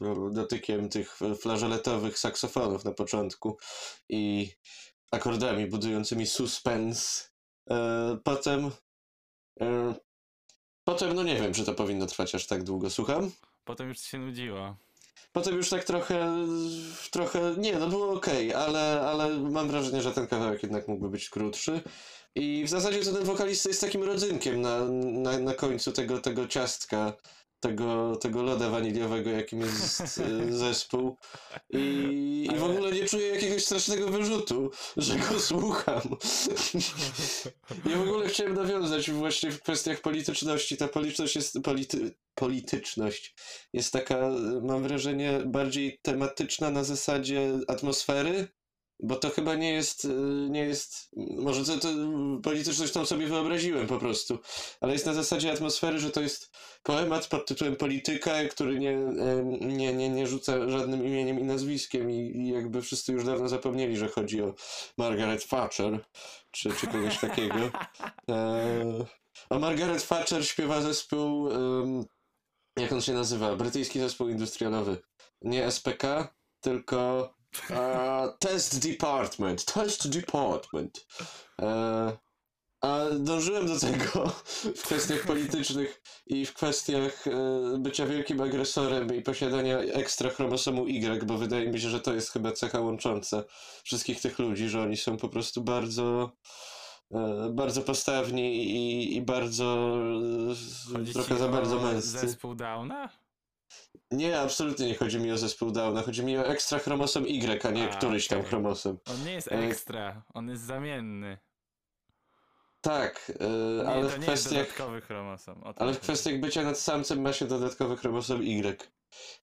yy, 0.00 0.32
dotykiem 0.32 0.88
tych 0.88 1.18
flażoletowych 1.40 2.18
saksofonów 2.18 2.84
na 2.84 2.92
początku 2.92 3.56
i 4.08 4.50
akordami 5.10 5.66
budującymi 5.66 6.26
suspens. 6.26 7.30
Potem 8.24 8.70
Potem, 10.84 11.14
no 11.14 11.22
nie 11.22 11.36
wiem, 11.36 11.52
czy 11.52 11.64
to 11.64 11.74
powinno 11.74 12.06
trwać 12.06 12.34
aż 12.34 12.46
tak 12.46 12.62
długo, 12.62 12.90
słucham? 12.90 13.30
Potem 13.64 13.88
już 13.88 13.98
się 13.98 14.18
nudziło. 14.18 14.76
Potem 15.32 15.56
już 15.56 15.68
tak 15.70 15.84
trochę, 15.84 16.46
trochę, 17.10 17.54
nie, 17.58 17.78
no 17.78 17.88
było 17.88 18.12
okej, 18.12 18.54
ale, 18.54 19.00
ale 19.00 19.38
mam 19.38 19.68
wrażenie, 19.68 20.02
że 20.02 20.12
ten 20.12 20.26
kawałek 20.26 20.62
jednak 20.62 20.88
mógłby 20.88 21.08
być 21.08 21.30
krótszy. 21.30 21.80
I 22.34 22.64
w 22.64 22.68
zasadzie 22.68 23.04
to 23.04 23.12
ten 23.12 23.24
wokalista 23.24 23.68
jest 23.68 23.80
takim 23.80 24.02
rodzynkiem 24.02 24.60
na, 24.60 24.84
na, 25.02 25.38
na 25.38 25.54
końcu 25.54 25.92
tego, 25.92 26.18
tego 26.18 26.48
ciastka, 26.48 27.12
tego, 27.62 28.16
tego 28.16 28.42
loda 28.42 28.70
waniliowego, 28.70 29.30
jakim 29.30 29.60
jest 29.60 30.18
y, 30.18 30.52
zespół. 30.64 31.16
I, 31.70 32.48
I 32.52 32.56
w 32.56 32.64
ogóle 32.64 32.92
nie 32.92 33.04
czuję 33.04 33.26
jakiegoś 33.26 33.64
strasznego 33.64 34.08
wyrzutu, 34.08 34.70
że 34.96 35.16
go 35.16 35.40
słucham. 35.40 36.02
Ja 37.90 37.96
w 37.96 38.02
ogóle 38.02 38.28
chciałem 38.28 38.54
nawiązać 38.54 39.10
właśnie 39.10 39.50
w 39.50 39.62
kwestiach 39.62 40.00
polityczności. 40.00 40.76
Ta 40.76 40.88
polityczność 40.88 41.36
jest, 41.36 41.58
polity, 41.64 42.14
polityczność 42.34 43.34
jest 43.72 43.92
taka, 43.92 44.30
mam 44.62 44.82
wrażenie, 44.82 45.40
bardziej 45.46 45.98
tematyczna 46.02 46.70
na 46.70 46.84
zasadzie 46.84 47.52
atmosfery, 47.68 48.48
bo 49.02 49.16
to 49.16 49.30
chyba 49.30 49.54
nie 49.54 49.72
jest, 49.72 50.04
y, 50.04 50.08
nie 50.50 50.64
jest, 50.64 51.08
może 51.16 51.64
to, 51.64 51.78
to 51.78 51.88
polityczność 52.42 52.92
tą 52.92 53.06
sobie 53.06 53.26
wyobraziłem 53.26 53.86
po 53.86 53.98
prostu, 53.98 54.38
ale 54.80 54.92
jest 54.92 55.06
na 55.06 55.14
zasadzie 55.14 55.52
atmosfery, 55.52 55.98
że 55.98 56.10
to 56.10 56.20
jest 56.20 56.50
poemat 56.82 57.26
pod 57.26 57.46
tytułem 57.46 57.76
Polityka, 57.76 58.44
który 58.50 58.78
nie, 58.78 58.90
em, 58.90 59.76
nie, 59.76 59.94
nie, 59.94 60.08
nie 60.08 60.26
rzuca 60.26 60.70
żadnym 60.70 61.06
imieniem 61.06 61.40
i 61.40 61.44
nazwiskiem 61.44 62.10
i, 62.10 62.36
i 62.36 62.48
jakby 62.48 62.82
wszyscy 62.82 63.12
już 63.12 63.24
dawno 63.24 63.48
zapomnieli, 63.48 63.96
że 63.96 64.08
chodzi 64.08 64.42
o 64.42 64.54
Margaret 64.98 65.48
Thatcher 65.48 66.00
czy, 66.50 66.70
czy 66.72 66.86
kogoś 66.86 67.18
takiego. 67.18 67.54
E, 68.28 69.04
a 69.50 69.58
Margaret 69.58 70.08
Thatcher 70.08 70.46
śpiewa 70.46 70.80
zespół, 70.80 71.48
jak 72.76 72.92
on 72.92 73.00
się 73.00 73.12
nazywa? 73.12 73.56
Brytyjski 73.56 74.00
zespół 74.00 74.28
industrialowy. 74.28 74.98
Nie 75.42 75.70
SPK, 75.70 76.34
tylko 76.60 77.30
e, 77.70 78.28
Test 78.38 78.88
Department. 78.88 79.64
Test 79.64 80.08
Department. 80.08 81.06
E, 81.62 82.16
a 82.82 82.98
dążyłem 83.18 83.66
do 83.66 83.80
tego 83.80 84.28
w 84.76 84.82
kwestiach 84.82 85.26
politycznych 85.26 86.02
i 86.26 86.46
w 86.46 86.54
kwestiach 86.54 87.26
e, 87.26 87.30
bycia 87.78 88.06
wielkim 88.06 88.40
agresorem 88.40 89.14
i 89.14 89.22
posiadania 89.22 89.78
ekstra 89.78 90.30
chromosomu 90.30 90.86
Y, 90.88 91.24
bo 91.24 91.38
wydaje 91.38 91.70
mi 91.70 91.80
się, 91.80 91.88
że 91.88 92.00
to 92.00 92.14
jest 92.14 92.30
chyba 92.30 92.52
cecha 92.52 92.80
łącząca 92.80 93.44
wszystkich 93.84 94.20
tych 94.20 94.38
ludzi, 94.38 94.68
że 94.68 94.82
oni 94.82 94.96
są 94.96 95.16
po 95.16 95.28
prostu 95.28 95.60
bardzo 95.64 96.32
e, 97.14 97.50
bardzo 97.54 97.82
postawni 97.82 98.56
i, 98.56 99.16
i 99.16 99.22
bardzo 99.22 99.96
Chodzi 100.92 101.12
trochę 101.12 101.38
za 101.38 101.48
bardzo 101.48 101.80
męscy. 101.80 102.08
zespół 102.08 102.54
Downa? 102.54 103.21
Nie, 104.10 104.40
absolutnie 104.40 104.86
nie 104.86 104.94
chodzi 104.94 105.18
mi 105.18 105.32
o 105.32 105.38
zespół 105.38 105.70
Downa, 105.70 106.02
chodzi 106.02 106.24
mi 106.24 106.38
o 106.38 106.46
ekstra 106.46 106.78
chromosom 106.78 107.24
Y, 107.26 107.66
a 107.66 107.70
nie 107.70 107.90
A, 107.90 107.96
któryś 107.96 108.28
tam 108.28 108.42
chromosom. 108.42 108.98
On 109.10 109.24
nie 109.24 109.32
jest 109.32 109.48
E, 109.52 109.58
ekstra, 109.58 110.22
on 110.34 110.48
jest 110.48 110.62
zamienny. 110.62 111.38
Tak, 112.80 113.32
e, 113.40 113.44
Nie, 113.84 113.88
ale 113.90 114.02
to 114.02 114.08
w 114.08 114.18
nie 114.20 114.26
jest 114.26 114.42
kwestiach 114.42 114.52
dodatkowy 114.62 115.00
chromosom. 115.00 115.62
o 115.62 115.74
to 115.74 115.80
ale 115.82 115.92
w 115.94 116.00
kwestiach 116.00 116.40
bycia 116.40 116.62
nad 116.62 116.78
samcem 116.78 117.20
ma 117.20 117.32
się 117.32 117.46
dodatkowy 117.46 117.96
chromosom 117.96 118.42
Y. 118.42 118.88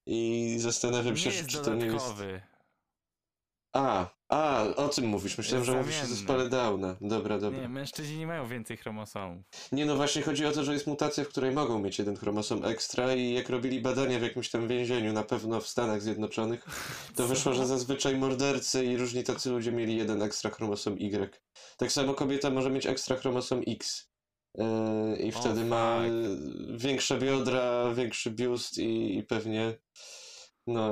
I 0.06 0.56
zastanawiam 0.60 1.18
się, 1.18 1.30
Nie 1.30 1.44
czy 1.48 1.58
to 1.58 1.74
nie 1.76 1.86
jest... 1.86 1.98
dodatkowy. 1.98 2.42
A, 3.74 4.10
a, 4.30 4.64
o 4.76 4.90
tym 4.90 5.06
mówisz. 5.06 5.38
Myślałem, 5.38 5.66
że 5.66 5.72
mówisz 5.72 5.96
o 5.96 5.98
zamienny. 5.98 6.16
zespole 6.16 6.50
Downa. 6.50 6.96
Dobra, 7.02 7.40
dobra. 7.40 7.62
Nie, 7.62 7.70
mężczyźni 7.70 8.18
nie 8.18 8.28
mają 8.28 8.48
więcej 8.48 8.78
chromosomów. 8.78 9.44
Nie, 9.72 9.86
no 9.86 9.96
właśnie 9.96 10.22
chodzi 10.22 10.46
o 10.46 10.52
to, 10.52 10.64
że 10.64 10.74
jest 10.74 10.88
mutacja, 10.88 11.24
w 11.24 11.28
której 11.28 11.52
mogą 11.52 11.80
mieć 11.80 12.00
jeden 12.00 12.16
chromosom 12.16 12.66
ekstra 12.66 13.14
i 13.14 13.34
jak 13.34 13.50
robili 13.50 13.82
badania 13.82 14.20
w 14.20 14.22
jakimś 14.22 14.50
tam 14.50 14.68
więzieniu, 14.68 15.14
na 15.14 15.24
pewno 15.24 15.62
w 15.62 15.68
Stanach 15.68 16.02
Zjednoczonych, 16.02 16.66
to 17.16 17.28
wyszło, 17.28 17.54
że 17.54 17.68
zazwyczaj 17.68 18.18
mordercy 18.18 18.86
i 18.86 18.98
różni 18.98 19.24
tacy 19.24 19.50
ludzie 19.50 19.72
mieli 19.72 19.98
jeden 19.98 20.22
ekstra 20.22 20.50
chromosom 20.50 20.94
Y. 20.94 21.40
Tak 21.78 21.92
samo 21.92 22.14
kobieta 22.14 22.50
może 22.50 22.70
mieć 22.70 22.86
ekstra 22.86 23.16
chromosom 23.16 23.62
X. 23.68 24.10
Yy, 24.58 25.18
I 25.18 25.34
O, 25.34 25.40
wtedy 25.40 25.66
ma 25.66 26.02
większe 26.78 27.18
biodra, 27.18 27.94
większy 27.94 28.32
biust 28.32 28.78
i, 28.78 29.18
i 29.18 29.24
pewnie 29.24 29.78
no, 30.68 30.92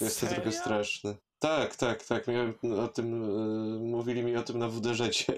jest 0.00 0.20
to 0.20 0.26
trochę 0.26 0.42
Serio? 0.42 0.60
straszne. 0.60 1.27
Tak, 1.38 1.76
tak, 1.76 2.04
tak. 2.04 2.26
Miałem 2.28 2.54
o 2.84 2.88
tym, 2.88 3.22
yy, 3.22 3.78
mówili 3.90 4.22
mi 4.22 4.36
o 4.36 4.42
tym 4.42 4.58
na 4.58 4.68
WD-rzecie 4.68 5.32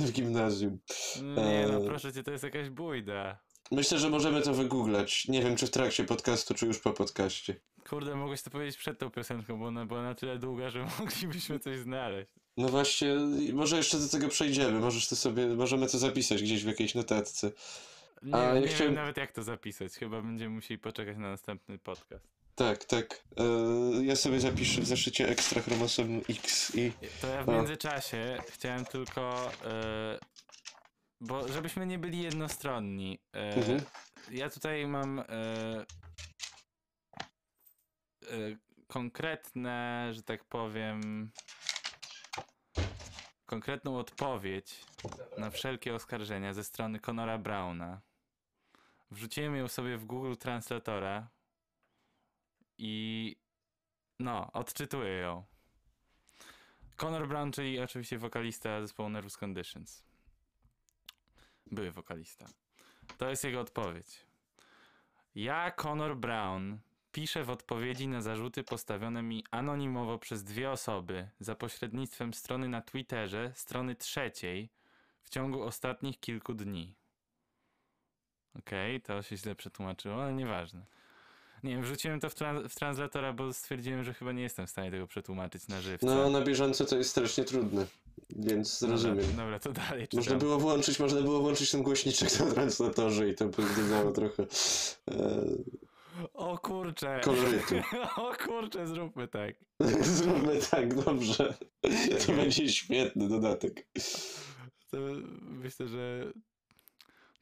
w 0.00 0.12
gimnazjum. 0.12 0.78
Nie 1.22 1.66
no, 1.72 1.78
E, 1.78 1.86
proszę 1.86 2.12
cię, 2.12 2.22
to 2.22 2.30
jest 2.30 2.44
jakaś 2.44 2.70
bójda. 2.70 3.38
Myślę, 3.70 3.98
że 3.98 4.10
możemy 4.10 4.42
to 4.42 4.54
wygooglać. 4.54 5.28
Nie 5.28 5.42
wiem, 5.42 5.56
czy 5.56 5.66
w 5.66 5.70
trakcie 5.70 6.04
podcastu, 6.04 6.54
czy 6.54 6.66
już 6.66 6.78
po 6.78 6.90
podcaście. 6.92 7.54
Kurde, 7.88 8.14
mogłeś 8.14 8.42
to 8.42 8.50
powiedzieć 8.50 8.76
przed 8.76 8.98
tą 8.98 9.10
piosenką, 9.10 9.58
bo 9.58 9.66
ona 9.66 9.86
była 9.86 10.02
na 10.02 10.14
tyle 10.14 10.38
długa, 10.38 10.70
że 10.70 10.86
moglibyśmy 11.00 11.58
coś 11.58 11.78
znaleźć. 11.78 12.32
No 12.56 12.68
właśnie, 12.68 13.14
może 13.52 13.76
jeszcze 13.76 13.98
do 13.98 14.08
tego 14.08 14.28
przejdziemy. 14.28 14.80
Możesz 14.80 15.08
to 15.08 15.16
sobie, 15.16 15.46
możemy 15.46 15.88
to 15.88 15.98
zapisać 15.98 16.42
gdzieś 16.42 16.64
w 16.64 16.66
jakiejś 16.66 16.94
notatce. 16.94 17.50
Nie, 18.22 18.34
A, 18.34 18.42
ja 18.42 18.60
nie 18.60 18.66
chciałem- 18.68 18.84
wiem 18.86 18.94
nawet 18.94 19.16
jak 19.16 19.32
to 19.32 19.42
zapisać. 19.42 19.92
Chyba 19.92 20.22
będziemy 20.22 20.54
musieli 20.54 20.78
poczekać 20.78 21.16
na 21.16 21.30
następny 21.30 21.78
podcast. 21.78 22.28
Tak, 22.54 22.84
tak. 22.84 23.22
E, 23.36 23.44
ja 24.04 24.16
sobie 24.16 24.40
zapiszę 24.40 24.80
w 24.80 24.86
zeszycie 24.86 25.28
ekstra 25.28 25.62
chromosom 25.62 26.20
X 26.28 26.74
i... 26.76 26.92
To 27.20 27.26
ja 27.26 27.44
w 27.44 27.48
A. 27.48 27.52
międzyczasie 27.52 28.38
chciałem 28.50 28.84
tylko. 28.84 29.50
e, 29.64 30.18
bo 31.20 31.48
żebyśmy 31.48 31.86
nie 31.86 31.98
byli 31.98 32.22
jednostronni. 32.22 33.18
e, 33.32 33.54
Mhm. 33.56 33.80
Ja 34.30 34.50
tutaj 34.50 34.86
mam. 34.86 35.18
e, 35.18 35.24
e, 35.24 35.84
konkretne, 38.86 40.08
że 40.12 40.22
tak 40.22 40.44
powiem. 40.44 41.30
Konkretną 43.46 43.98
odpowiedź 43.98 44.84
na 45.38 45.50
wszelkie 45.50 45.94
oskarżenia 45.94 46.54
ze 46.54 46.64
strony 46.64 47.00
Conora 47.00 47.38
Browna. 47.38 48.00
Wrzuciłem 49.10 49.56
ją 49.56 49.68
sobie 49.68 49.98
w 49.98 50.04
Google 50.04 50.34
Translatora 50.36 51.28
i 52.84 53.36
no, 54.18 54.52
odczytuję 54.52 55.12
ją. 55.12 55.44
Conor 56.96 57.28
Brown, 57.28 57.52
czyli 57.52 57.80
oczywiście 57.80 58.18
wokalista 58.18 58.80
zespołu 58.80 59.08
Nervous 59.08 59.38
Conditions. 59.44 60.04
Były 61.66 61.90
wokalista. 61.90 62.46
To 63.18 63.30
jest 63.30 63.44
jego 63.44 63.60
odpowiedź. 63.60 64.26
Ja, 65.34 65.70
Conor 65.70 66.16
Brown, 66.16 66.78
piszę 67.12 67.44
w 67.44 67.50
odpowiedzi 67.50 68.08
na 68.08 68.20
zarzuty 68.20 68.64
postawione 68.64 69.22
mi 69.22 69.44
anonimowo 69.50 70.18
przez 70.18 70.44
dwie 70.44 70.70
osoby 70.70 71.28
za 71.40 71.54
pośrednictwem 71.54 72.34
strony 72.34 72.68
na 72.68 72.80
Twitterze, 72.80 73.52
strony 73.54 73.94
trzeciej, 73.94 74.70
w 75.22 75.30
ciągu 75.30 75.62
ostatnich 75.62 76.20
kilku 76.20 76.54
dni. 76.54 76.94
Okej, 78.58 79.00
to 79.00 79.22
się 79.22 79.36
źle 79.36 79.54
przetłumaczyło, 79.54 80.22
ale 80.22 80.32
nieważne. 80.32 80.86
Nie 81.62 81.70
wiem, 81.70 81.82
wrzuciłem 81.82 82.20
to 82.20 82.30
w, 82.30 82.34
w 82.68 82.74
translatora, 82.74 83.32
bo 83.32 83.52
stwierdziłem, 83.52 84.04
że 84.04 84.14
chyba 84.14 84.32
nie 84.32 84.42
jestem 84.42 84.66
w 84.66 84.70
stanie 84.70 84.90
tego 84.90 85.06
przetłumaczyć 85.06 85.68
na 85.68 85.80
żywca. 85.80 86.06
No, 86.06 86.30
na 86.30 86.40
bieżąco 86.40 86.84
to 86.84 86.96
jest 86.96 87.10
strasznie 87.10 87.44
trudne, 87.44 87.86
więc 88.36 88.82
rozumiem. 88.82 89.16
Dobra, 89.26 89.36
dobra, 89.36 89.58
to 89.58 89.72
dalej 89.72 90.06
Można 90.12 90.22
czytam. 90.22 90.38
było 90.38 90.58
włączyć, 90.58 90.98
można 91.00 91.20
było 91.22 91.40
włączyć 91.40 91.70
ten 91.70 91.82
głośniczek 91.82 92.40
na 92.40 92.46
translatorze 92.50 93.28
i 93.28 93.34
to 93.34 93.46
by 93.46 93.62
dodało 93.76 94.12
trochę 94.20 94.42
e, 95.10 95.44
O 96.34 96.58
kurczę. 96.58 97.20
kolorytu. 97.24 97.74
o 98.16 98.34
kurczę, 98.46 98.86
zróbmy 98.86 99.28
tak. 99.28 99.54
Zróbmy 100.18 100.60
tak, 100.70 101.04
dobrze. 101.04 101.54
To 102.26 102.32
będzie 102.32 102.68
świetny 102.68 103.28
dodatek. 103.28 103.86
To 104.90 104.96
myślę, 105.40 105.88
że 105.88 106.32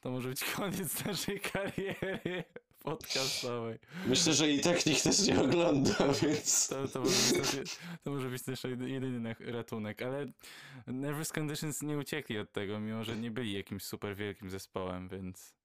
to 0.01 0.11
może 0.11 0.29
być 0.29 0.45
koniec 0.45 1.05
naszej 1.05 1.41
kariery 1.41 2.45
podcastowej. 2.81 3.79
Myślę, 4.07 4.35
że 4.35 4.51
i 4.51 4.61
tak 4.61 4.87
nikt 4.87 5.05
nas 5.07 5.27
nie 5.27 5.41
ogląda, 5.41 5.95
więc... 6.23 6.69
To, 6.69 6.89
to, 6.89 7.01
może, 7.01 7.39
być 7.41 7.77
to 8.05 8.11
może 8.11 8.29
być 8.29 8.43
jedy- 8.65 8.91
jedyny 8.91 9.37
ratunek, 9.41 10.03
ale 10.03 10.27
Nervous 10.87 11.33
Conditions 11.39 11.83
nie 11.83 11.99
uciekli 11.99 12.39
od 12.39 12.53
tego, 12.53 12.81
mimo 12.81 13.05
że 13.05 13.17
nie 13.17 13.31
byli 13.31 13.53
jakimś 13.53 13.83
super 13.83 14.17
wielkim 14.17 14.51
zespołem, 14.51 15.09
więc 15.09 15.60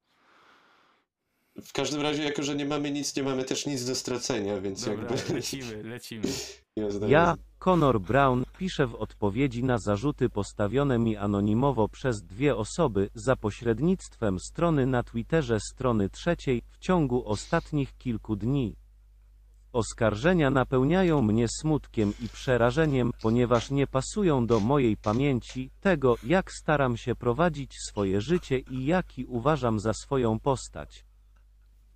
W 1.63 1.73
każdym 1.73 2.01
razie, 2.01 2.23
jako 2.23 2.43
że 2.43 2.55
nie 2.55 2.65
mamy 2.65 2.91
nic, 2.91 3.15
nie 3.15 3.23
mamy 3.23 3.43
też 3.43 3.65
nic 3.65 3.85
do 3.85 3.95
stracenia, 3.95 4.61
więc 4.61 4.85
Dobra, 4.85 5.15
jakby... 5.15 5.33
lecimy, 5.33 5.83
lecimy. 5.83 6.27
Jazda, 6.75 7.07
Ja. 7.15 7.35
Conor 7.59 8.01
Brown, 8.01 8.43
piszę 8.57 8.87
w 8.87 8.95
odpowiedzi 8.95 9.63
na 9.63 9.77
zarzuty 9.77 10.29
postawione 10.29 10.99
mi 10.99 11.17
anonimowo 11.17 11.89
przez 11.89 12.21
dwie 12.21 12.55
osoby 12.55 13.09
za 13.13 13.35
pośrednictwem 13.35 14.39
strony 14.39 14.85
na 14.85 15.03
Twitterze 15.03 15.59
strony 15.59 16.09
trzeciej 16.09 16.61
w 16.69 16.77
ciągu 16.77 17.27
ostatnich 17.27 17.97
kilku 17.97 18.35
dni. 18.35 18.75
Oskarżenia 19.73 20.49
napełniają 20.49 21.21
mnie 21.21 21.47
smutkiem 21.47 22.13
i 22.21 22.29
przerażeniem, 22.29 23.11
ponieważ 23.21 23.71
nie 23.71 23.87
pasują 23.87 24.47
do 24.47 24.59
mojej 24.59 24.97
pamięci, 24.97 25.71
tego, 25.79 26.15
jak 26.23 26.51
staram 26.51 26.97
się 26.97 27.15
prowadzić 27.15 27.73
swoje 27.89 28.21
życie 28.21 28.59
i 28.59 28.85
jaki 28.85 29.25
uważam 29.25 29.79
za 29.79 29.93
swoją 29.93 30.39
postać. 30.39 31.04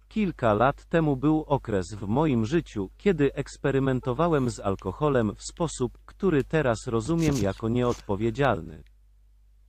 Kilka 0.09 0.53
lat 0.53 0.85
temu 0.85 1.15
był 1.15 1.43
okres 1.47 1.93
w 1.93 2.07
moim 2.07 2.45
życiu, 2.45 2.89
kiedy 2.97 3.33
eksperymentowałem 3.33 4.49
z 4.49 4.59
alkoholem 4.59 5.35
w 5.35 5.43
sposób, 5.43 5.97
który 6.05 6.43
teraz 6.43 6.87
rozumiem 6.87 7.35
jako 7.41 7.69
nieodpowiedzialny. 7.69 8.83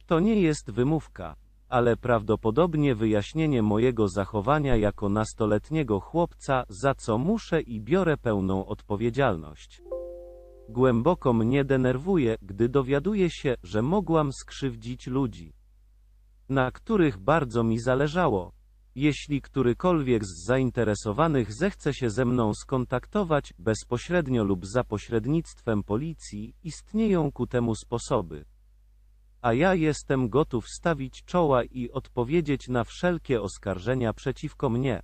To 0.06 0.20
nie 0.20 0.40
jest 0.40 0.70
wymówka, 0.70 1.36
ale 1.68 1.96
prawdopodobnie 1.96 2.94
wyjaśnienie 2.94 3.62
mojego 3.62 4.08
zachowania 4.08 4.76
jako 4.76 5.08
nastoletniego 5.08 6.00
chłopca, 6.00 6.64
za 6.68 6.94
co 6.94 7.18
muszę 7.18 7.60
i 7.60 7.80
biorę 7.80 8.16
pełną 8.16 8.66
odpowiedzialność. 8.66 9.82
Głęboko 10.68 11.32
mnie 11.32 11.64
denerwuje, 11.64 12.36
gdy 12.42 12.68
dowiaduję 12.68 13.30
się, 13.30 13.54
że 13.62 13.82
mogłam 13.82 14.32
skrzywdzić 14.32 15.06
ludzi, 15.06 15.52
na 16.48 16.70
których 16.70 17.18
bardzo 17.18 17.64
mi 17.64 17.78
zależało. 17.78 18.59
Jeśli 18.94 19.42
którykolwiek 19.42 20.24
z 20.24 20.44
zainteresowanych 20.44 21.52
zechce 21.52 21.94
się 21.94 22.10
ze 22.10 22.24
mną 22.24 22.54
skontaktować, 22.54 23.54
bezpośrednio 23.58 24.44
lub 24.44 24.66
za 24.66 24.84
pośrednictwem 24.84 25.82
policji, 25.82 26.54
istnieją 26.64 27.32
ku 27.32 27.46
temu 27.46 27.74
sposoby. 27.74 28.44
A 29.42 29.52
ja 29.52 29.74
jestem 29.74 30.28
gotów 30.28 30.68
stawić 30.68 31.24
czoła 31.24 31.64
i 31.64 31.90
odpowiedzieć 31.90 32.68
na 32.68 32.84
wszelkie 32.84 33.42
oskarżenia 33.42 34.12
przeciwko 34.12 34.70
mnie. 34.70 35.02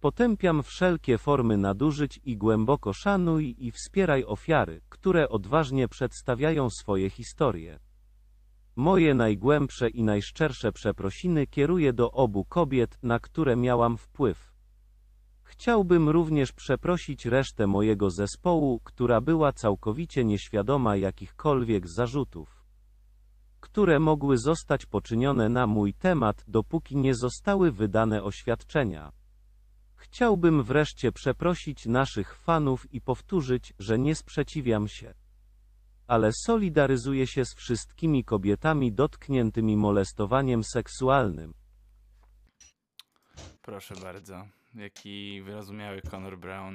Potępiam 0.00 0.62
wszelkie 0.62 1.18
formy 1.18 1.56
nadużyć 1.56 2.20
i 2.24 2.36
głęboko 2.36 2.92
szanuj 2.92 3.56
i 3.58 3.72
wspieraj 3.72 4.24
ofiary, 4.24 4.80
które 4.88 5.28
odważnie 5.28 5.88
przedstawiają 5.88 6.70
swoje 6.70 7.10
historie. 7.10 7.78
Moje 8.78 9.14
najgłębsze 9.14 9.88
i 9.88 10.02
najszczersze 10.02 10.72
przeprosiny 10.72 11.46
kieruję 11.46 11.92
do 11.92 12.10
obu 12.10 12.44
kobiet, 12.44 12.98
na 13.02 13.18
które 13.18 13.56
miałam 13.56 13.96
wpływ. 13.96 14.52
Chciałbym 15.42 16.08
również 16.08 16.52
przeprosić 16.52 17.26
resztę 17.26 17.66
mojego 17.66 18.10
zespołu, 18.10 18.80
która 18.84 19.20
była 19.20 19.52
całkowicie 19.52 20.24
nieświadoma 20.24 20.96
jakichkolwiek 20.96 21.88
zarzutów, 21.88 22.64
które 23.60 23.98
mogły 23.98 24.38
zostać 24.38 24.86
poczynione 24.86 25.48
na 25.48 25.66
mój 25.66 25.94
temat, 25.94 26.44
dopóki 26.48 26.96
nie 26.96 27.14
zostały 27.14 27.72
wydane 27.72 28.22
oświadczenia. 28.22 29.12
Chciałbym 29.96 30.62
wreszcie 30.62 31.12
przeprosić 31.12 31.86
naszych 31.86 32.34
fanów 32.34 32.92
i 32.92 33.00
powtórzyć, 33.00 33.74
że 33.78 33.98
nie 33.98 34.14
sprzeciwiam 34.14 34.88
się 34.88 35.14
ale 36.08 36.32
solidaryzuje 36.32 37.26
się 37.26 37.44
z 37.44 37.54
wszystkimi 37.54 38.24
kobietami 38.24 38.92
dotkniętymi 38.92 39.76
molestowaniem 39.76 40.64
seksualnym. 40.64 41.54
Proszę 43.62 43.94
bardzo. 44.02 44.46
Jaki 44.74 45.42
wyrozumiały 45.42 46.00
Conor 46.10 46.38
Brown. 46.38 46.74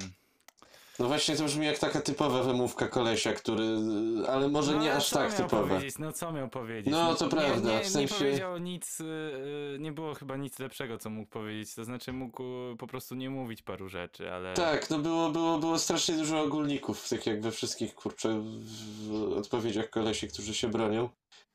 No 0.98 1.08
właśnie 1.08 1.36
to 1.36 1.44
brzmi 1.44 1.66
jak 1.66 1.78
taka 1.78 2.00
typowa 2.00 2.42
wymówka 2.42 2.88
kolesia, 2.88 3.32
który... 3.32 3.64
Ale 4.28 4.48
może 4.48 4.72
no, 4.72 4.82
nie 4.82 4.94
aż 4.94 5.10
tak 5.10 5.34
typowa. 5.34 5.68
Powiedzieć? 5.68 5.98
No 5.98 6.12
co 6.12 6.32
miał 6.32 6.48
powiedzieć? 6.48 6.92
No, 6.92 7.14
to 7.14 7.24
nie, 7.24 7.30
prawda, 7.30 7.70
Nie, 7.70 7.78
w 7.78 7.82
nie 7.82 7.90
sensie- 7.90 8.14
powiedział 8.14 8.58
nic, 8.58 9.00
y, 9.00 9.04
y, 9.04 9.78
nie 9.80 9.92
było 9.92 10.14
chyba 10.14 10.36
nic 10.36 10.58
lepszego, 10.58 10.98
co 10.98 11.10
mógł 11.10 11.30
powiedzieć. 11.30 11.74
To 11.74 11.84
znaczy 11.84 12.12
mógł 12.12 12.42
y, 12.72 12.76
po 12.78 12.86
prostu 12.86 13.14
nie 13.14 13.30
mówić 13.30 13.62
paru 13.62 13.88
rzeczy, 13.88 14.32
ale... 14.32 14.54
Tak, 14.54 14.90
no 14.90 14.98
było, 14.98 15.30
było, 15.30 15.58
było 15.58 15.78
strasznie 15.78 16.16
dużo 16.16 16.40
ogólników 16.40 17.00
w 17.00 17.08
tych 17.08 17.26
jakby 17.26 17.50
wszystkich, 17.50 17.94
kurczę, 17.94 18.44
odpowiedziach 19.38 19.90
kolesi, 19.90 20.28
którzy 20.28 20.54
się 20.54 20.68
bronią. 20.68 21.08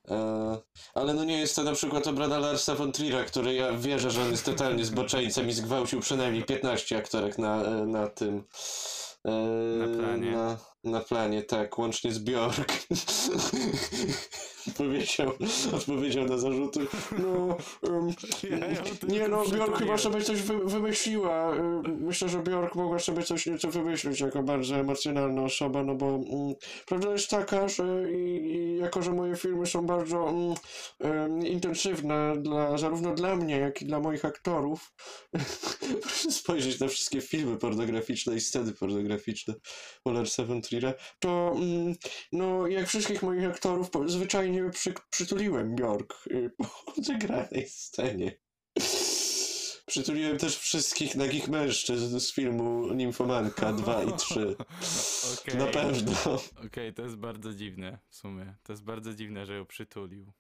E, 0.08 0.58
ale 0.94 1.14
no 1.14 1.24
nie 1.24 1.40
jest 1.40 1.56
to 1.56 1.64
na 1.64 1.74
przykład 1.74 2.08
obrona 2.08 2.40
Larsa 2.40 2.76
von 2.76 2.92
Trier'a, 2.92 3.26
który 3.26 3.54
ja 3.54 3.72
wierzę, 3.72 4.12
że 4.12 4.22
on 4.22 4.32
jest 4.32 4.46
totalnie 4.46 4.86
zboczeńcem 4.86 5.50
i 5.50 5.54
zgwałcił 5.54 6.00
przynajmniej 6.00 6.44
15 6.44 6.98
aktorek 6.98 7.38
na, 7.38 7.64
e, 7.64 7.86
na 7.86 8.08
tym... 8.08 8.44
Na 9.26 9.88
planie. 9.98 10.32
Na, 10.32 10.58
na 10.84 11.00
planie, 11.00 11.44
tak, 11.44 11.78
łącznie 11.78 12.12
z 12.12 12.20
Bjork. 12.20 12.74
powiedział, 14.78 15.32
odpowiedział 15.74 16.26
na 16.26 16.38
zarzuty. 16.38 16.80
No, 17.20 17.58
em, 17.84 18.14
Ja 18.50 18.58
nie 19.08 19.28
no, 19.28 19.44
Bjork 19.46 19.78
chyba 19.78 19.98
sobie 19.98 20.22
coś 20.22 20.42
wy, 20.42 20.60
wymyśliła. 20.66 21.56
Y, 21.56 21.60
Myślę, 22.00 22.30
że 22.30 22.40
Bjork 22.40 22.76
mogła 22.76 23.00
sobie 23.00 23.24
coś 23.24 23.46
nieco 23.46 23.68
wymyślić 23.68 24.20
jako 24.20 24.44
bardzo 24.44 24.76
emocjonalna 24.76 25.44
osoba, 25.44 25.84
no 25.84 25.96
bo 25.96 26.06
mm, 26.06 26.54
prawda 26.86 27.12
jest 27.12 27.30
taka, 27.30 27.68
że 27.68 28.12
i, 28.12 28.52
i 28.56 28.78
jako, 28.78 29.02
że 29.02 29.12
moje 29.12 29.36
filmy 29.36 29.66
są 29.66 29.86
bardzo 29.86 30.34
em, 31.00 31.48
intensywne 31.48 32.34
dla, 32.38 32.78
zarówno 32.78 33.16
dla 33.16 33.36
mnie, 33.36 33.58
jak 33.58 33.82
i 33.82 33.86
dla 33.86 34.00
moich 34.00 34.26
aktorów, 34.26 34.94
proszę 36.02 36.32
spojrzeć 36.42 36.80
na 36.80 36.88
wszystkie 36.88 37.22
filmy 37.22 37.58
pornograficzne 37.58 38.36
i 38.36 38.42
sceny 38.42 38.74
pornograficzne 38.74 39.54
Larsa 40.06 40.44
von 40.44 40.62
Trier'a, 40.62 40.94
to 41.20 41.54
mm, 41.56 41.96
no, 42.32 42.68
jak 42.68 42.88
wszystkich 42.88 43.24
moich 43.24 43.46
aktorów, 43.46 43.90
po- 43.90 44.10
zwyczajnie 44.60 44.72
przy, 44.72 44.94
przytuliłem 45.10 45.76
Bjork 45.76 46.28
y, 46.28 46.52
po 46.58 46.66
odegranej 46.98 47.68
scenie. 47.70 48.40
Przytuliłem 49.86 50.38
też 50.38 50.58
wszystkich 50.58 51.16
nagich 51.16 51.48
mężczyzn 51.48 52.20
z 52.20 52.34
filmu 52.34 52.94
Nimfomanka 52.94 53.74
2 53.84 54.04
i 54.04 54.14
3. 54.14 54.56
Okej. 55.42 55.58
Na 55.58 55.68
pewno. 55.68 56.12
Okej, 56.66 56.94
to 56.94 57.04
jest 57.04 57.16
bardzo 57.16 57.54
dziwne 57.54 58.00
w 58.10 58.16
sumie. 58.16 58.56
To 58.64 58.74
jest 58.74 58.84
bardzo 58.84 59.14
dziwne, 59.14 59.46
że 59.46 59.56
ją 59.56 59.66
przytulił. 59.66 60.32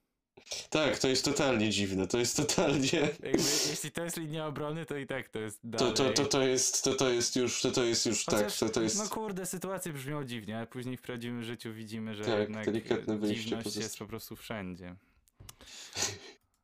Tak, 0.70 1.00
to 1.00 1.08
jest 1.08 1.26
totalnie 1.26 1.70
dziwne. 1.70 2.08
To 2.08 2.18
jest 2.18 2.38
totalnie. 2.38 2.90
Jakby, 3.24 3.38
jeśli 3.70 3.92
to 3.92 4.04
jest 4.04 4.18
linia 4.18 4.48
obrony, 4.48 4.86
to 4.86 4.98
i 4.98 5.08
tak 5.08 5.30
to 5.30 5.40
jest 5.40 5.62
To, 5.62 5.68
dalej. 5.68 5.94
to, 5.94 6.10
to, 6.10 6.26
to 6.26 6.42
jest. 6.48 6.84
To, 6.84 6.94
to 6.94 7.10
jest 7.10 7.36
już. 7.36 7.62
To, 7.62 7.72
to 7.72 7.84
jest 7.84 8.06
już 8.06 8.26
tak. 8.26 8.36
Chociaż, 8.36 8.60
To, 8.60 8.70
to 8.70 8.82
jest. 8.82 8.98
No 8.98 9.10
kurde, 9.10 9.46
sytuacje 9.46 9.94
brzmią 9.94 10.24
dziwnie, 10.24 10.58
ale 10.58 10.68
później 10.68 10.98
w 10.98 11.02
prawdziwym 11.02 11.44
życiu 11.44 11.74
widzimy, 11.74 12.16
że 12.16 12.24
Tak, 12.26 12.40
jednak 12.40 12.66
delikatne 12.66 13.18
wyjście 13.18 13.44
dziwność 13.44 13.66
pozosta- 13.68 13.80
jest 13.82 13.98
po 14.00 14.06
prostu 14.08 14.36
wszędzie. 14.36 14.96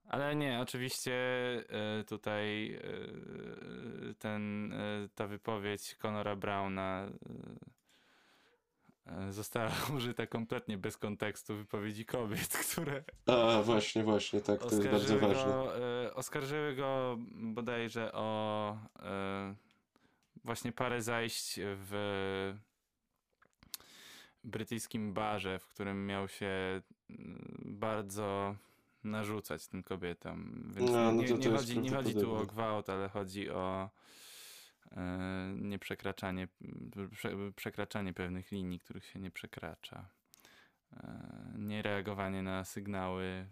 Ale 0.09 0.35
nie, 0.35 0.59
oczywiście 0.61 1.13
e, 1.69 2.03
tutaj 2.03 2.73
e, 2.73 2.79
ten, 4.19 4.73
e, 4.73 5.09
ta 5.15 5.27
wypowiedź 5.27 5.95
Conora 5.95 6.35
Browna 6.35 7.09
została 9.29 9.71
użyta 9.97 10.27
kompletnie 10.27 10.77
bez 10.77 10.97
kontekstu 10.97 11.55
wypowiedzi 11.55 12.05
kobiet, 12.05 12.57
które 12.71 13.03
A, 13.25 13.61
właśnie, 13.61 14.03
właśnie, 14.03 14.41
tak. 14.41 14.59
To 14.59 14.65
jest 14.65 14.77
bardzo 14.77 14.95
oskarżyły 14.95 15.21
ważne. 15.33 15.51
go, 15.51 15.77
e, 16.03 16.13
oskarżyły 16.13 16.75
go 16.75 17.17
bodajże 17.33 18.11
o 18.13 18.77
e, 18.99 19.55
właśnie 20.43 20.71
parę 20.71 21.01
zajść 21.01 21.59
w 21.61 22.53
brytyjskim 24.43 25.13
barze, 25.13 25.59
w 25.59 25.67
którym 25.67 26.05
miał 26.07 26.27
się 26.27 26.81
mm, 27.09 27.61
bardzo 27.65 28.55
narzucać 29.03 29.67
tym 29.67 29.83
kobietom. 29.83 30.71
Więc 30.75 30.91
No, 30.91 30.97
no 30.97 31.11
nie, 31.11 31.33
nie, 31.33 31.49
chodzi, 31.49 31.79
nie 31.79 31.91
chodzi 31.91 32.15
tu 32.15 32.35
o 32.35 32.45
gwałt, 32.45 32.89
ale 32.89 33.09
chodzi 33.09 33.49
o 33.49 33.89
e, 35.75 35.77
nieprzekraczanie, 35.77 36.47
prze, 37.11 37.51
przekraczanie 37.55 38.13
pewnych 38.13 38.51
linii, 38.51 38.79
których 38.79 39.05
się 39.05 39.19
nie 39.19 39.31
przekracza. 39.31 40.09
E, 40.93 41.53
niereagowanie 41.57 42.41
na 42.41 42.63
sygnały 42.65 43.47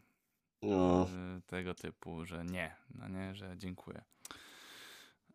No. 0.62 1.07
y, 1.38 1.41
tego 1.41 1.73
typu, 1.73 2.25
że 2.25 2.45
nie, 2.45 2.75
no 2.95 3.07
nie, 3.07 3.36
że 3.36 3.57
dziękuję. 3.57 4.01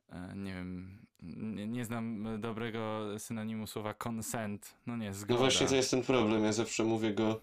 E, 0.08 0.32
Nie 0.36 0.54
wiem, 0.54 0.98
nie, 1.22 1.66
nie 1.66 1.84
znam 1.84 2.26
dobrego 2.40 3.06
synonimu 3.18 3.66
słowa 3.66 3.94
consent. 4.08 4.74
No 4.86 4.96
nie, 4.96 5.14
zgoda. 5.14 5.34
No 5.34 5.40
właśnie 5.40 5.66
to 5.66 5.74
jest 5.74 5.90
ten 5.90 6.02
problem. 6.02 6.44
Ja 6.44 6.52
zawsze 6.52 6.84
mówię 6.84 7.14
go, 7.14 7.40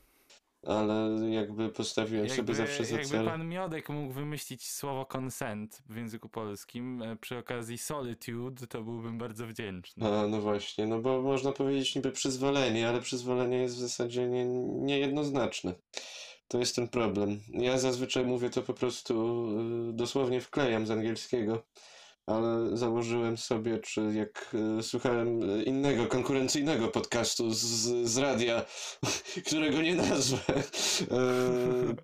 ale 0.65 1.30
jakby 1.30 1.69
postawiłem 1.69 2.25
jakby, 2.25 2.36
sobie 2.36 2.56
zawsze 2.56 2.86
za 2.86 2.95
jakby 2.95 3.12
cel. 3.12 3.25
pan 3.25 3.47
Miodek 3.47 3.89
mógł 3.89 4.13
wymyślić 4.13 4.69
słowo 4.71 5.06
consent 5.06 5.84
w 5.89 5.95
języku 5.95 6.30
polskim 6.30 7.01
e, 7.01 7.15
przy 7.15 7.38
okazji 7.38 7.78
solitude, 7.78 8.67
to 8.67 8.84
byłbym 8.84 9.17
bardzo 9.17 9.47
wdzięczny. 9.47 10.08
A, 10.08 10.28
no 10.28 10.41
właśnie, 10.41 10.88
no 10.88 10.99
bo 10.99 11.21
można 11.21 11.51
powiedzieć 11.51 11.95
niby 11.95 12.12
przyzwolenie, 12.12 12.89
ale 12.89 13.01
przyzwolenie 13.01 13.58
jest 13.58 13.75
w 13.75 13.80
zasadzie 13.80 14.28
nie, 14.28 14.45
niejednoznaczne. 14.45 15.73
To 16.47 16.58
jest 16.60 16.75
ten 16.75 16.88
problem. 16.88 17.39
Ja 17.49 17.78
zazwyczaj 17.78 18.25
mówię 18.25 18.49
to 18.49 18.62
po 18.62 18.73
prostu 18.73 19.45
y, 19.89 19.93
dosłownie 19.93 20.41
wklejam 20.41 20.86
z 20.86 20.91
angielskiego. 20.91 21.63
Ale 22.26 22.78
założyłem 22.78 23.38
sobie, 23.38 23.78
czy 23.78 24.02
jak 24.14 24.56
e, 24.80 24.84
słuchałem 24.84 25.64
innego, 25.66 26.06
konkurencyjnego 26.06 26.88
podcastu 26.88 27.54
z, 27.54 27.62
z 28.10 28.18
radia, 28.18 28.66
którego 29.48 29.82
nie 29.82 29.96
nazwę, 29.96 30.54
e, 30.56 30.64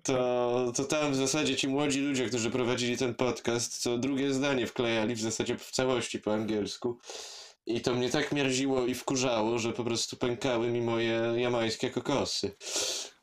to, 0.02 0.72
to 0.76 0.84
tam 0.84 1.12
w 1.12 1.16
zasadzie 1.16 1.56
ci 1.56 1.68
młodzi 1.68 2.00
ludzie, 2.00 2.26
którzy 2.26 2.50
prowadzili 2.50 2.96
ten 2.96 3.14
podcast, 3.14 3.78
co 3.78 3.98
drugie 3.98 4.34
zdanie 4.34 4.66
wklejali 4.66 5.14
w 5.14 5.20
zasadzie 5.20 5.58
w 5.58 5.70
całości 5.70 6.18
po 6.18 6.34
angielsku. 6.34 6.98
I 7.66 7.80
to 7.80 7.94
mnie 7.94 8.10
tak 8.10 8.32
mierziło 8.32 8.86
i 8.86 8.94
wkurzało, 8.94 9.58
że 9.58 9.72
po 9.72 9.84
prostu 9.84 10.16
pękały 10.16 10.70
mi 10.70 10.80
moje 10.80 11.34
jamańskie 11.36 11.90
kokosy. 11.90 12.56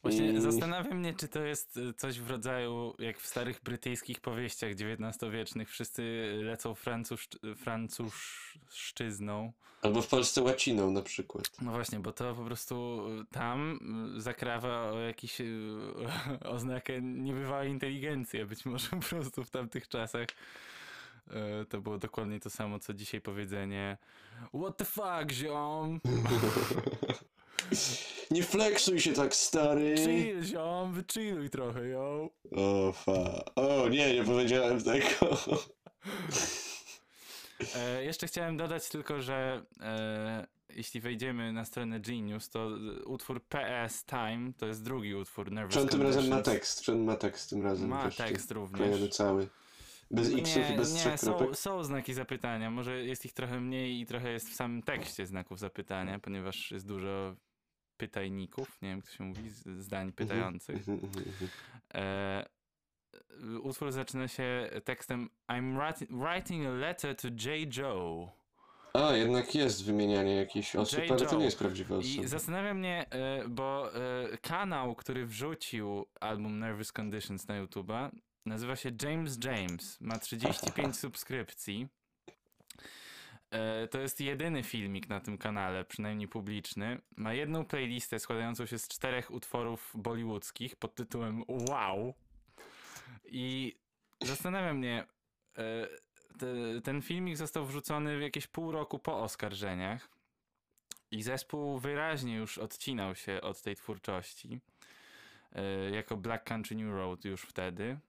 Właśnie 0.01 0.27
I- 0.31 0.41
zastanawiam 0.41 0.97
mnie, 0.97 1.13
czy 1.13 1.27
to 1.27 1.43
jest 1.43 1.77
y, 1.77 1.93
coś 1.93 2.19
w 2.19 2.29
rodzaju, 2.29 2.95
jak 2.99 3.19
w 3.19 3.27
starych 3.27 3.61
brytyjskich 3.63 4.19
powieściach 4.21 4.71
XIX-wiecznych, 4.71 5.69
wszyscy 5.69 6.03
lecą 6.43 6.75
francusz, 6.75 7.27
francuszczyzną. 7.57 9.53
Albo 9.81 10.01
w 10.01 10.07
Polsce 10.07 10.41
łaciną 10.41 10.91
na 10.91 11.01
przykład. 11.01 11.51
No 11.61 11.71
właśnie, 11.71 11.99
bo 11.99 12.11
to 12.13 12.35
po 12.35 12.43
prostu 12.43 13.05
y, 13.21 13.25
tam 13.31 13.79
y, 14.17 14.21
zakrawa 14.21 14.91
o 14.91 14.99
jakiś 14.99 15.37
oznakę 16.55 17.01
niebywałej 17.01 17.69
inteligencji, 17.69 18.41
a 18.41 18.45
być 18.45 18.65
może 18.65 18.89
po 18.89 18.97
prostu 18.97 19.43
w 19.43 19.49
tamtych 19.49 19.87
czasach 19.87 20.27
to 21.69 21.81
było 21.81 21.97
dokładnie 21.97 22.39
to 22.39 22.49
samo, 22.49 22.79
co 22.79 22.93
dzisiaj 22.93 23.21
powiedzenie 23.21 23.97
What 24.53 24.77
the 24.77 24.85
fuck, 24.85 25.31
ziom? 25.31 25.99
Nie 28.31 28.43
flexuj 28.43 28.99
się 28.99 29.13
tak, 29.13 29.35
stary. 29.35 29.95
Chill, 29.97 30.43
ziom, 30.43 30.93
wychilluj 30.93 31.49
trochę, 31.49 31.87
yo. 31.87 32.29
O, 32.55 32.91
fa. 32.91 33.43
O, 33.55 33.89
nie, 33.89 34.13
nie 34.13 34.23
powiedziałem 34.23 34.83
tego. 34.83 35.37
E, 37.75 38.03
jeszcze 38.03 38.27
chciałem 38.27 38.57
dodać 38.57 38.89
tylko, 38.89 39.21
że 39.21 39.65
e, 39.81 40.47
jeśli 40.69 41.01
wejdziemy 41.01 41.53
na 41.53 41.65
stronę 41.65 41.99
Genius, 41.99 42.49
to 42.49 42.59
e, 42.59 43.03
utwór 43.05 43.43
PS 43.43 44.05
Time 44.05 44.51
to 44.57 44.65
jest 44.65 44.83
drugi 44.83 45.15
utwór 45.15 45.51
Nervous 45.51 45.73
Czy 45.73 45.81
on 45.81 45.87
tym 45.87 46.01
razem 46.01 46.27
ma 46.27 46.41
tekst? 46.41 46.81
Czy 46.81 46.91
on 46.91 47.03
ma 47.03 47.15
tekst 47.15 47.49
tym 47.49 47.63
razem? 47.63 47.89
Ma 47.89 48.11
tekst 48.11 48.51
również. 48.51 49.09
Cały. 49.09 49.47
Bez 50.11 50.33
xów 50.33 50.55
nie, 50.69 50.73
i 50.73 50.77
bez 50.77 50.93
nie, 50.93 50.99
trzech 50.99 51.19
są, 51.19 51.53
są 51.53 51.83
znaki 51.83 52.13
zapytania. 52.13 52.71
Może 52.71 53.05
jest 53.05 53.25
ich 53.25 53.33
trochę 53.33 53.59
mniej 53.59 54.01
i 54.01 54.05
trochę 54.05 54.31
jest 54.31 54.49
w 54.49 54.53
samym 54.55 54.83
tekście 54.83 55.25
znaków 55.25 55.59
zapytania, 55.59 56.19
ponieważ 56.19 56.71
jest 56.71 56.87
dużo 56.87 57.35
pytajników, 57.97 58.81
nie 58.81 58.89
wiem, 58.89 58.97
jak 58.97 59.05
to 59.05 59.11
się 59.11 59.23
mówi, 59.23 59.49
zdań 59.77 60.11
pytających. 60.11 60.75
Mhm, 60.75 60.99
mhm, 61.03 61.25
mhm. 61.27 61.49
E, 61.93 62.45
utwór 63.61 63.91
zaczyna 63.91 64.27
się 64.27 64.69
tekstem 64.83 65.29
I'm 65.49 65.77
writi- 65.77 66.07
writing 66.23 66.67
a 66.67 66.69
letter 66.69 67.15
to 67.15 67.27
J. 67.27 67.77
Joe. 67.77 68.31
A, 68.93 69.11
jednak 69.11 69.55
jest 69.55 69.85
wymienianie 69.85 70.35
jakichś 70.35 70.75
osób, 70.75 70.99
J. 70.99 71.11
ale 71.11 71.19
to 71.19 71.25
Joe. 71.33 71.39
nie 71.39 71.45
jest 71.45 71.59
prawdziwa 71.59 71.95
I 71.95 71.99
osoba. 71.99 72.27
zastanawia 72.27 72.73
mnie, 72.73 73.05
e, 73.09 73.47
bo 73.47 73.95
e, 73.95 74.37
kanał, 74.37 74.95
który 74.95 75.25
wrzucił 75.25 76.05
album 76.19 76.59
Nervous 76.59 76.91
Conditions 76.91 77.47
na 77.47 77.63
YouTube'a, 77.65 78.09
nazywa 78.49 78.75
się 78.75 78.91
James 79.03 79.39
James. 79.43 80.01
Ma 80.01 80.19
35 80.19 80.97
subskrypcji. 80.97 81.87
E, 83.51 83.87
To 83.87 83.99
jest 83.99 84.21
jedyny 84.21 84.63
filmik 84.63 85.09
na 85.09 85.19
tym 85.19 85.37
kanale, 85.37 85.85
przynajmniej 85.85 86.27
publiczny. 86.27 87.01
Ma 87.17 87.33
jedną 87.33 87.65
playlistę 87.65 88.19
składającą 88.19 88.65
się 88.65 88.79
z 88.79 88.87
czterech 88.87 89.31
utworów 89.31 89.91
bollywoodzkich 89.95 90.75
pod 90.75 90.95
tytułem 90.95 91.43
Wow. 91.47 92.13
I 93.25 93.75
zastanawia 94.21 94.73
mnie, 94.73 95.05
e, 95.57 95.87
te, 96.39 96.81
ten 96.83 97.01
filmik 97.01 97.37
został 97.37 97.65
wrzucony 97.65 98.19
jakieś 98.19 98.47
pół 98.47 98.71
roku 98.71 98.99
po 98.99 99.21
oskarżeniach. 99.23 100.09
I 101.11 101.23
zespół 101.23 101.79
wyraźnie 101.79 102.35
już 102.35 102.57
odcinał 102.57 103.15
się 103.15 103.41
od 103.41 103.61
tej 103.61 103.75
twórczości. 103.75 104.59
e, 105.51 105.89
Jako 105.89 106.17
Black 106.17 106.43
Country 106.43 106.75
New 106.75 106.93
Road 106.93 107.25
już 107.25 107.41
wtedy. 107.41 107.99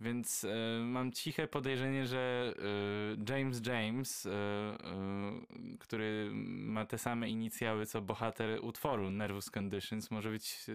Więc 0.00 0.44
e, 0.44 0.80
mam 0.84 1.12
ciche 1.12 1.48
podejrzenie, 1.48 2.06
że 2.06 2.54
e, 3.28 3.32
James 3.32 3.66
James, 3.66 4.26
e, 4.26 4.30
który 5.78 6.30
ma 6.32 6.86
te 6.86 6.98
same 6.98 7.28
inicjały 7.28 7.86
co 7.86 8.02
bohater 8.02 8.58
utworu 8.64 9.10
Nervous 9.10 9.50
Conditions, 9.50 10.10
może 10.10 10.30
być 10.30 10.66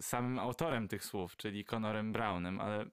samym 0.00 0.38
autorem 0.38 0.88
tych 0.88 1.04
słów, 1.04 1.36
czyli 1.36 1.64
Conorem 1.64 2.12
Brownem, 2.12 2.60
ale 2.60 2.86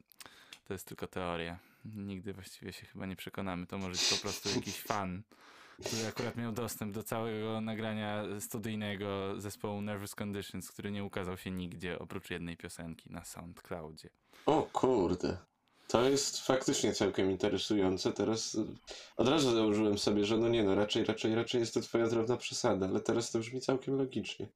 to 0.67 0.73
jest 0.73 0.87
tylko 0.87 1.07
teoria. 1.07 1.59
Nigdy 1.85 2.33
właściwie 2.33 2.73
się 2.73 2.85
chyba 2.85 3.05
nie 3.05 3.15
przekonamy. 3.15 3.67
To 3.67 3.77
może 3.77 3.91
być 3.91 4.09
po 4.09 4.21
prostu 4.21 4.49
jakiś 4.49 4.81
fan, 4.81 5.21
który 5.85 6.07
akurat 6.07 6.35
miał 6.35 6.51
dostęp 6.51 6.93
do 6.93 7.03
całego 7.03 7.61
nagrania 7.61 8.23
studyjnego 8.39 9.41
zespołu 9.41 9.81
Nervous 9.81 10.15
Conditions, 10.15 10.71
który 10.71 10.91
nie 10.91 11.03
ukazał 11.03 11.37
się 11.37 11.51
nigdzie 11.51 11.99
oprócz 11.99 12.29
jednej 12.29 12.57
piosenki 12.57 13.11
na 13.11 13.23
SoundCloudzie. 13.23 14.09
O 14.45 14.61
kurde. 14.73 15.37
To 15.89 16.09
jest 16.09 16.45
faktycznie 16.45 16.93
całkiem 16.93 17.31
interesujące. 17.31 18.13
Teraz 18.13 18.55
y, 18.55 18.65
od 19.17 19.27
razu 19.27 19.51
założyłem 19.55 19.97
sobie, 19.97 20.25
że 20.25 20.37
no 20.37 20.49
nie 20.49 20.63
no, 20.63 20.75
raczej, 20.75 21.03
raczej, 21.05 21.35
raczej 21.35 21.59
jest 21.59 21.73
to 21.73 21.81
twoja 21.81 22.07
drobna 22.07 22.37
przesada, 22.37 22.87
ale 22.87 22.99
teraz 22.99 23.31
to 23.31 23.39
brzmi 23.39 23.61
całkiem 23.61 23.97
logicznie. 23.97 24.47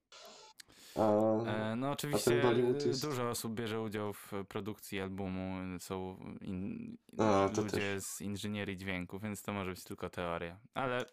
A, 0.95 1.01
E, 1.45 1.75
no 1.75 1.91
oczywiście 1.91 2.43
e, 2.43 2.87
jest- 2.87 3.01
dużo 3.07 3.29
osób 3.29 3.53
bierze 3.53 3.81
udział 3.81 4.13
w 4.13 4.31
produkcji 4.47 5.01
albumu, 5.01 5.79
są 5.79 6.17
in, 6.41 6.97
A, 7.17 7.49
ludzie 7.57 7.69
też. 7.69 8.03
z 8.03 8.21
inżynierii 8.21 8.77
dźwięku, 8.77 9.19
więc 9.19 9.41
to 9.41 9.53
może 9.53 9.69
być 9.71 9.83
tylko 9.83 10.09
teoria. 10.09 10.59
Ale 10.73 11.05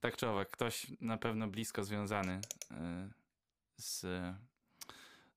tak 0.00 0.16
czy 0.16 0.28
owak, 0.28 0.50
ktoś 0.50 0.86
na 1.00 1.16
pewno 1.16 1.48
blisko 1.48 1.84
związany 1.84 2.40
e, 2.70 3.10
z 3.76 4.06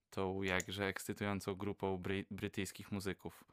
tą 0.09 0.41
jakże 0.43 0.85
ekscytującą 0.85 1.55
grupą 1.55 1.97
bry, 1.97 2.25
brytyjskich 2.31 2.91
muzyków. 2.91 3.43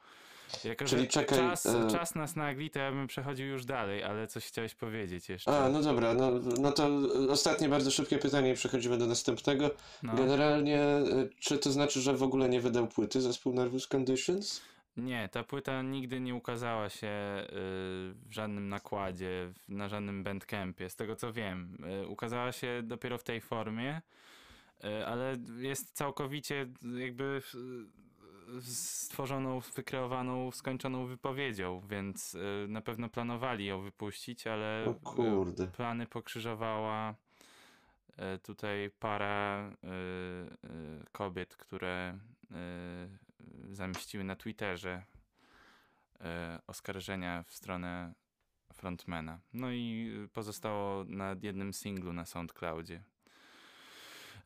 Jako, 0.65 0.85
Czyli 0.85 1.09
czekaj, 1.09 1.39
czas, 1.39 1.67
e- 1.67 1.89
czas 1.91 2.15
nas 2.15 2.37
nagli, 2.37 2.71
to 2.71 2.79
ja 2.79 2.93
bym 2.93 3.07
przechodził 3.07 3.47
już 3.47 3.65
dalej, 3.65 4.03
ale 4.03 4.27
coś 4.27 4.47
chciałeś 4.47 4.75
powiedzieć 4.75 5.29
jeszcze. 5.29 5.65
A, 5.65 5.69
no 5.69 5.83
dobra, 5.83 6.15
no, 6.15 6.31
no 6.61 6.73
to 6.73 6.89
ostatnie 7.31 7.69
bardzo 7.69 7.91
szybkie 7.91 8.19
pytanie 8.19 8.51
i 8.51 8.55
przechodzimy 8.55 8.99
do 8.99 9.07
następnego. 9.07 9.71
No. 10.03 10.15
Generalnie, 10.15 10.83
y, 10.83 11.31
czy 11.41 11.59
to 11.59 11.73
znaczy, 11.73 12.01
że 12.01 12.17
w 12.17 12.23
ogóle 12.23 12.49
nie 12.49 12.61
wydał 12.61 12.87
płyty 12.87 13.21
zespół 13.21 13.53
Nervous 13.53 13.89
Conditions? 13.95 14.61
Nie, 14.97 15.29
ta 15.33 15.45
płyta 15.45 15.83
nigdy 15.83 16.21
nie 16.21 16.35
ukazała 16.35 16.89
się 16.89 17.07
y, 17.07 17.49
w 18.15 18.29
żadnym 18.31 18.69
nakładzie, 18.69 19.53
na 19.69 19.89
żadnym 19.89 20.25
bandcampie, 20.25 20.91
z 20.91 20.97
tego 20.97 21.17
co 21.17 21.33
wiem. 21.33 21.79
Y, 22.05 22.07
ukazała 22.07 22.53
się 22.53 22.83
dopiero 22.85 23.19
w 23.19 23.25
tej 23.25 23.41
formie, 23.41 24.03
y, 24.85 25.07
ale 25.07 25.37
jest 25.59 25.93
całkowicie 25.93 26.67
jakby 26.99 27.43
stworzoną, 28.61 29.61
wykreowaną, 29.61 30.51
skończoną 30.51 31.07
wypowiedzią, 31.07 31.83
więc 31.89 32.35
y, 32.35 32.67
na 32.69 32.81
pewno 32.81 33.09
planowali 33.09 33.67
ją 33.67 33.81
wypuścić, 33.83 34.47
ale 34.47 34.85
O 34.87 34.91
y, 34.91 34.95
kurde. 34.95 35.67
plany 35.67 36.07
pokrzyżowała 36.07 37.15
e, 38.17 38.39
tutaj 38.39 38.91
para 38.99 39.69
e, 39.69 39.75
kobiet, 41.13 41.57
które 41.57 42.19
zamieściły 43.71 44.25
na 44.25 44.37
Twitterze 44.37 45.03
oskarżenia 46.67 47.43
w 47.43 47.55
stronę 47.55 48.15
frontmana. 48.73 49.41
No 49.53 49.73
i 49.73 50.11
pozostało 50.33 51.05
na 51.05 51.37
jednym 51.43 51.73
singlu 51.73 52.13
na 52.13 52.25
SoundCloudzie. 52.25 53.03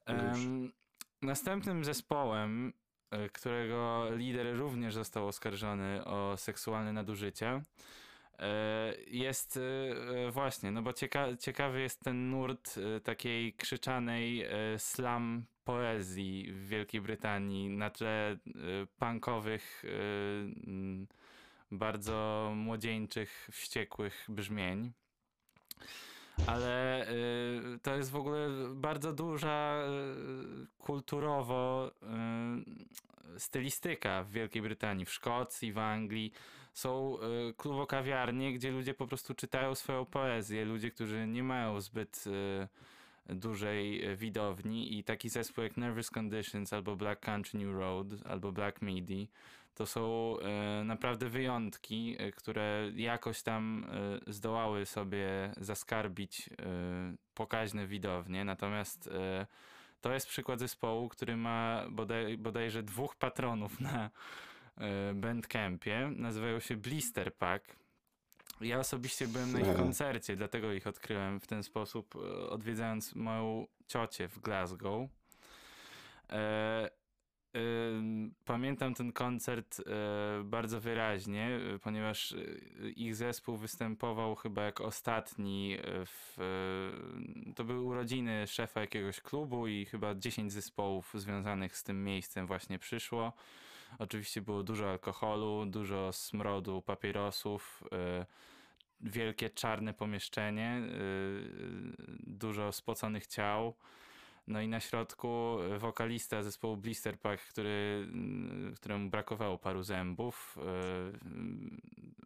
Em, 0.07 0.73
następnym 1.23 1.85
zespołem, 1.85 2.73
którego 3.33 4.09
lider 4.11 4.57
również 4.57 4.95
został 4.95 5.29
oskarżony 5.29 6.05
o 6.05 6.37
seksualne 6.37 6.93
nadużycia, 6.93 7.63
E, 8.39 8.95
Jest 9.07 9.57
e, 9.57 10.31
właśnie, 10.31 10.71
no 10.71 10.83
bo 10.83 10.93
cieka 10.93 11.37
ciekawy 11.37 11.81
jest 11.81 12.01
ten 12.01 12.31
nurt 12.31 12.75
e, 12.79 13.01
takiej 13.01 13.53
krzyczanej 13.53 14.43
e, 14.43 14.49
slam 14.79 15.45
poezji 15.65 16.53
w 16.53 16.69
Wielkiej 16.69 17.01
Brytanii 17.01 17.69
na 17.69 17.91
tle 17.91 18.31
e, 18.33 18.37
punkowych, 18.99 19.85
e, 19.85 19.89
bardzo 21.71 22.53
młodzieńczych, 22.57 23.49
wściekłych 23.53 24.27
brzmień. 24.29 24.93
Ale 26.47 27.07
y, 27.11 27.79
to 27.83 27.97
jest 27.97 28.11
w 28.11 28.17
ogóle 28.17 28.49
bardzo 28.75 29.13
duża 29.13 29.83
y, 29.83 30.67
kulturowo 30.79 31.91
y, 33.35 33.41
stylistyka 33.41 34.23
w 34.25 34.31
Wielkiej 34.31 34.63
Brytanii, 34.63 35.05
w 35.07 35.13
Szkocji, 35.13 35.73
w 35.73 35.79
Anglii. 35.79 36.33
Są 36.73 37.19
y, 37.51 37.55
klubokawiarnie, 37.55 38.53
gdzie 38.53 38.71
ludzie 38.71 38.95
po 38.95 39.07
prostu 39.07 39.35
czytają 39.35 39.75
swoją 39.75 40.05
poezję. 40.05 40.65
Ludzie, 40.65 40.91
którzy 40.91 41.27
nie 41.27 41.43
mają 41.43 41.81
zbyt 41.81 42.25
y, 42.27 43.35
dużej 43.35 44.17
widowni 44.17 44.99
i 44.99 45.05
taki 45.05 45.29
zespół 45.29 45.65
jak 45.65 45.77
Nervous 45.77 46.11
Conditions 46.11 46.73
albo 46.73 46.97
Black 46.97 47.21
Country 47.21 47.61
New 47.61 47.75
Road 47.75 48.07
albo 48.25 48.53
Black 48.53 48.83
Midi 48.83 49.29
to 49.77 49.87
są 49.87 50.37
e, 50.41 50.85
naprawdę 50.85 51.29
wyjątki, 51.29 52.17
e, 52.19 52.33
które 52.33 52.91
jakoś 52.95 53.43
tam 53.43 53.87
e, 54.27 54.33
zdołały 54.33 54.87
sobie 54.87 55.53
zaskarbić 55.57 56.51
pokaźne 57.35 57.87
widownie. 57.87 58.45
Natomiast 58.45 59.11
to 60.01 60.13
jest 60.13 60.27
przykład 60.27 60.61
zespołu, 60.61 61.09
który 61.09 61.37
ma 61.37 61.85
bodaj, 61.91 62.39
bodajże 62.39 62.83
dwóch 62.83 63.17
patronów 63.17 63.81
na 63.81 64.11
Bandcampie. 65.15 66.13
Nazywają 66.17 66.61
się 66.61 66.77
Blister 66.77 67.35
Pack. 67.35 67.77
Ja 68.61 68.79
osobiście 68.79 69.29
byłem 69.29 69.53
na 69.53 69.61
ich 69.61 69.77
koncercie, 69.77 70.37
dlatego 70.37 70.73
ich 70.73 70.87
odkryłem 70.87 71.41
w 71.41 71.47
ten 71.47 71.63
sposób, 71.63 72.15
odwiedzając 72.49 73.15
moją 73.15 73.67
ciocię 73.87 74.29
w 74.29 74.39
Glasgow. 74.39 75.09
Pamiętam 78.45 78.95
ten 78.95 79.13
koncert 79.13 79.81
e, 79.81 80.45
bardzo 80.45 80.81
wyraźnie, 80.81 81.61
e, 81.75 81.79
ponieważ 81.79 82.33
e, 82.33 82.37
ich 82.91 83.15
zespół 83.17 83.57
występował 83.57 84.35
chyba 84.35 84.63
jak 84.63 84.81
ostatni 84.81 85.77
w. 86.07 86.37
To 87.57 87.65
były 87.65 87.81
urodziny 87.81 88.47
szefa 88.47 88.81
jakiegoś 88.81 89.21
klubu 89.21 89.67
i 89.67 89.85
chyba 89.85 90.15
10 90.15 90.53
zespołów 90.53 91.11
związanych 91.15 91.77
z 91.77 91.83
tym 91.83 92.05
miejscem 92.05 92.47
właśnie 92.47 92.79
przyszło. 92.79 93.33
Oczywiście 93.99 94.41
było 94.41 94.63
dużo 94.63 94.91
alkoholu, 94.91 95.67
dużo 95.67 96.13
smrodu 96.13 96.83
papierosów, 96.83 97.85
wielkie 99.01 99.51
czarne 99.51 99.95
pomieszczenie, 99.95 100.83
dużo 102.19 102.73
spoconych 102.73 103.27
ciał. 103.27 103.75
No 104.47 104.61
i 104.61 104.69
na 104.69 104.81
środku 104.81 105.59
e, 105.61 105.79
wokalista 105.79 106.43
zespołu 106.43 106.77
Blister 106.77 107.21
Pack, 107.21 107.43
który, 107.43 108.07
mm, 108.13 108.75
któremu 108.75 109.11
brakowało 109.11 109.59
paru 109.59 109.83
zębów. 109.83 110.59
e, 110.59 111.27
mm, 111.27 111.81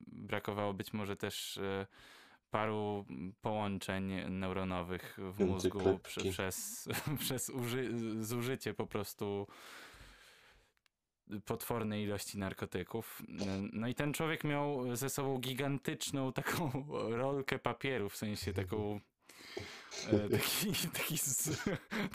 Brakowało 0.07 0.75
być 0.75 0.93
może 0.93 1.17
też 1.17 1.59
e, 1.59 1.87
paru 2.51 3.05
połączeń 3.41 4.31
neuronowych 4.31 5.19
w 5.19 5.45
mózgu 5.45 5.99
prze, 5.99 6.31
przez, 6.31 6.89
przez 7.21 7.51
uży, 7.51 7.91
zużycie 8.25 8.75
po 8.75 8.87
prostu 8.87 9.47
potwornej 11.45 12.05
ilości 12.05 12.39
narkotyków. 12.39 13.23
No 13.73 13.89
i 13.89 13.95
ten 13.95 14.13
człowiek 14.13 14.45
miał 14.45 14.97
ze 14.97 15.11
sobą 15.11 15.39
gigantyczną 15.39 16.33
taką 16.33 16.87
rolkę 17.23 17.59
papieru, 17.59 18.09
w 18.09 18.17
sensie 18.17 18.53
taką 18.53 19.01
taki, 20.31 20.75
taki, 20.99 21.19
z, 21.19 21.59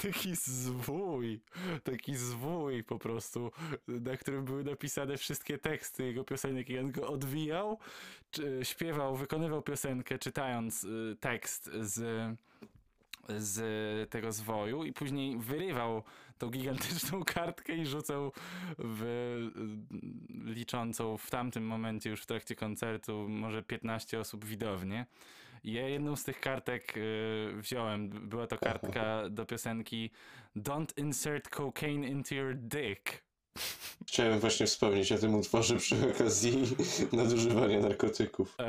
taki 0.04 0.36
zwój, 0.36 1.40
taki 1.84 2.16
zwój 2.16 2.84
po 2.84 3.00
prostu, 3.00 3.52
na 3.88 4.18
którym 4.18 4.46
były 4.46 4.64
napisane 4.64 5.18
wszystkie 5.18 5.58
teksty 5.58 6.04
jego 6.04 6.24
piosenek 6.24 6.70
i 6.70 6.80
on 6.80 6.92
go 6.92 7.08
odwijał, 7.08 7.80
czy, 8.32 8.60
śpiewał, 8.64 9.16
wykonywał 9.16 9.62
piosenkę 9.62 10.20
czytając 10.20 10.84
y, 10.84 11.18
tekst 11.20 11.70
z 11.82 12.38
z 13.30 14.10
tego 14.10 14.32
zwoju 14.32 14.84
i 14.84 14.94
później 14.94 15.38
wyrywał 15.38 16.04
tą 16.38 16.50
gigantyczną 16.50 17.24
kartkę 17.34 17.76
i 17.76 17.86
rzucał 17.86 18.32
w 18.78 19.02
y, 19.04 20.54
liczącą 20.54 21.18
w 21.18 21.30
tamtym 21.30 21.66
momencie 21.68 22.10
już 22.10 22.22
w 22.22 22.26
trakcie 22.26 22.56
koncertu 22.56 23.30
może 23.30 23.64
15 23.64 24.20
osób 24.20 24.46
widownie. 24.46 25.06
Ja 25.64 25.88
jedną 25.88 26.16
z 26.16 26.24
tych 26.24 26.40
kartek 26.40 26.98
y, 26.98 27.54
wziąłem. 27.56 28.10
Była 28.10 28.48
to 28.48 28.58
kartka 28.58 29.30
do 29.30 29.46
piosenki 29.46 30.12
Don't 30.56 31.00
insert 31.00 31.50
cocaine 31.50 32.08
into 32.08 32.36
your 32.36 32.56
dick. 32.56 33.26
Chciałem 34.08 34.40
właśnie 34.40 34.66
wspomnieć 34.66 35.12
o 35.12 35.18
tym 35.18 35.36
utworze 35.36 35.78
przy 35.78 36.10
okazji 36.10 36.64
nadużywania 37.12 37.80
narkotyków. 37.80 38.56
Y, 38.60 38.66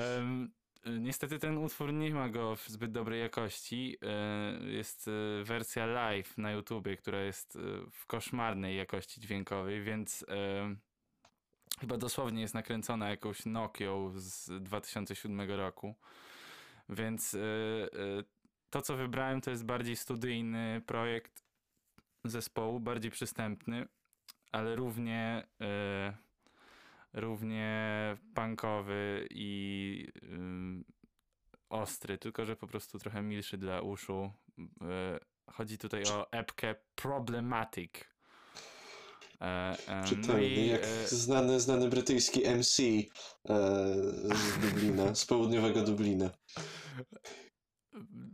niestety 0.86 1.38
ten 1.38 1.58
utwór 1.58 1.92
nie 1.92 2.14
ma 2.14 2.28
go 2.28 2.56
w 2.56 2.68
zbyt 2.68 2.92
dobrej 2.92 3.20
jakości. 3.20 3.96
E, 4.02 4.70
Jest 4.70 5.08
e, 5.08 5.44
wersja 5.44 5.86
live 5.86 6.38
na 6.38 6.52
YouTubie, 6.52 6.96
która 6.96 7.20
jest 7.20 7.56
e, 7.56 7.60
w 7.90 8.06
koszmarnej 8.06 8.76
jakości 8.76 9.20
dźwiękowej, 9.20 9.82
więc 9.82 10.24
chyba 11.80 11.96
dosłownie 11.96 12.42
jest 12.42 12.54
nakręcona 12.54 13.10
jakąś 13.10 13.46
Nokią 13.46 14.12
z 14.16 14.62
2007 14.62 15.50
roku. 15.50 15.94
Więc 16.88 17.34
e, 17.34 17.38
e, 17.38 17.88
to, 18.70 18.82
co 18.82 18.96
wybrałem, 18.96 19.40
to 19.40 19.50
jest 19.50 19.64
bardziej 19.64 19.96
studyjny 19.96 20.82
projekt 20.86 21.42
zespołu, 22.24 22.80
bardziej 22.80 23.10
przystępny, 23.10 23.88
ale 24.52 24.76
równie 24.76 25.46
e, 25.60 26.16
równie 27.12 28.16
punkowy 28.34 29.26
i 29.30 30.08
ostry, 31.68 32.18
tylko 32.18 32.44
że 32.44 32.56
po 32.56 32.66
prostu 32.66 32.98
trochę 32.98 33.22
milszy 33.22 33.58
dla 33.58 33.80
uszu. 33.80 34.32
Chodzi 35.50 35.78
tutaj 35.78 36.02
o 36.04 36.32
epkę 36.32 36.74
Problematic. 36.94 38.15
E, 39.40 39.76
e, 39.88 40.04
no 40.28 40.38
i 40.38 40.66
jak 40.66 40.82
e, 40.82 41.08
znany, 41.08 41.60
znany 41.60 41.88
brytyjski 41.88 42.40
MC 42.40 42.80
e, 42.80 43.08
z 44.34 44.58
Dublina, 44.60 45.14
z 45.14 45.26
południowego 45.26 45.82
Dublina. 45.82 46.30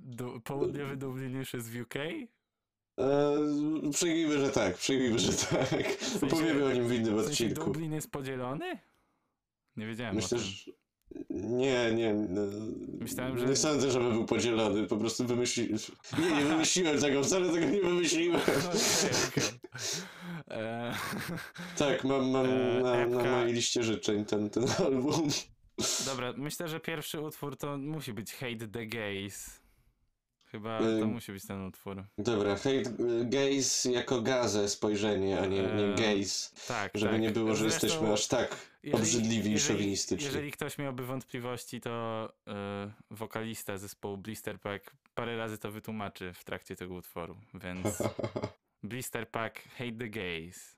du, 0.04 0.40
południowy 0.40 0.96
Dublin 0.96 1.36
już 1.36 1.54
jest 1.54 1.70
w 1.70 1.80
UK? 1.80 1.94
E, 1.96 3.36
przyjmijmy, 3.92 4.38
że 4.38 4.50
tak, 4.50 4.76
przyjmijmy, 4.76 5.18
że 5.18 5.32
tak. 5.32 5.84
Opowiemy 6.22 6.64
o 6.64 6.72
nim 6.72 6.88
w 6.88 6.92
innym 6.92 7.16
W 7.16 7.24
sensie 7.24 7.30
odcinku. 7.30 7.64
Dublin 7.64 7.92
jest 7.92 8.10
podzielony? 8.10 8.78
Nie 9.76 9.86
wiedziałem 9.86 10.14
Myślę, 10.14 10.38
o 10.38 10.40
tym. 10.40 10.81
Nie, 11.30 11.92
nie. 11.94 12.14
no, 12.14 12.42
Myślałem, 13.00 13.38
że- 13.38 13.46
Nie 13.46 13.56
sądzę, 13.56 13.90
żeby 13.90 14.10
był 14.10 14.24
podzielony. 14.24 14.86
Po 14.86 14.96
prostu 14.96 15.24
wymyśliłem. 15.26 15.78
Nie, 16.18 16.30
nie 16.30 16.44
wymyśliłem 16.44 17.00
tego, 17.00 17.22
wcale 17.24 17.52
tego 17.52 17.66
nie 17.66 17.80
wymyśliłem. 17.80 18.40
Okej, 18.42 19.10
okej. 19.28 19.44
E, 20.50 20.94
Tak, 21.78 22.04
mam, 22.04 22.30
mam 22.30 22.46
E, 22.46 22.80
na, 22.82 23.06
na 23.06 23.30
mojej 23.30 23.52
liście 23.52 23.82
życzeń 23.82 24.24
ten, 24.24 24.50
ten 24.50 24.64
album. 24.86 25.28
Dobra, 26.06 26.32
myślę, 26.36 26.68
że 26.68 26.80
pierwszy 26.80 27.20
utwór 27.20 27.56
to 27.56 27.78
musi 27.78 28.12
być 28.12 28.32
Hate 28.34 28.68
the 28.68 28.86
Gays. 28.86 29.61
Chyba 30.52 30.78
to 31.00 31.06
musi 31.06 31.32
być 31.32 31.46
ten 31.46 31.66
utwór. 31.66 32.04
Dobra, 32.18 32.56
hate 32.56 32.82
gaze 33.24 33.90
jako 33.92 34.22
gazę 34.22 34.68
spojrzenie, 34.68 35.40
a 35.40 35.46
nie, 35.46 35.62
nie 35.62 35.94
gaze. 35.94 36.50
Tak, 36.68 36.92
Żeby 36.94 37.12
tak. 37.12 37.20
nie 37.20 37.30
było, 37.30 37.54
że 37.54 37.70
Zresztą, 37.70 37.86
jesteśmy 37.86 38.12
aż 38.12 38.26
tak 38.26 38.56
jeżeli- 38.82 39.02
obrzydliwi 39.02 39.52
i 39.52 39.60
szowinistyczni. 39.60 40.26
Jeżeli 40.26 40.52
ktoś 40.52 40.78
miałby 40.78 41.06
wątpliwości, 41.06 41.80
to 41.80 42.28
e, 42.48 42.92
wokalista 43.10 43.78
zespołu 43.78 44.16
Blister 44.16 44.60
Pack 44.60 44.96
parę 45.14 45.36
razy 45.36 45.58
to 45.58 45.70
wytłumaczy 45.72 46.32
w 46.32 46.44
trakcie 46.44 46.76
tego 46.76 46.94
utworu, 46.94 47.36
więc 47.54 48.02
Blister 48.82 49.28
Pack 49.30 49.62
Hate 49.78 49.92
the 49.98 50.08
Gays. 50.08 50.76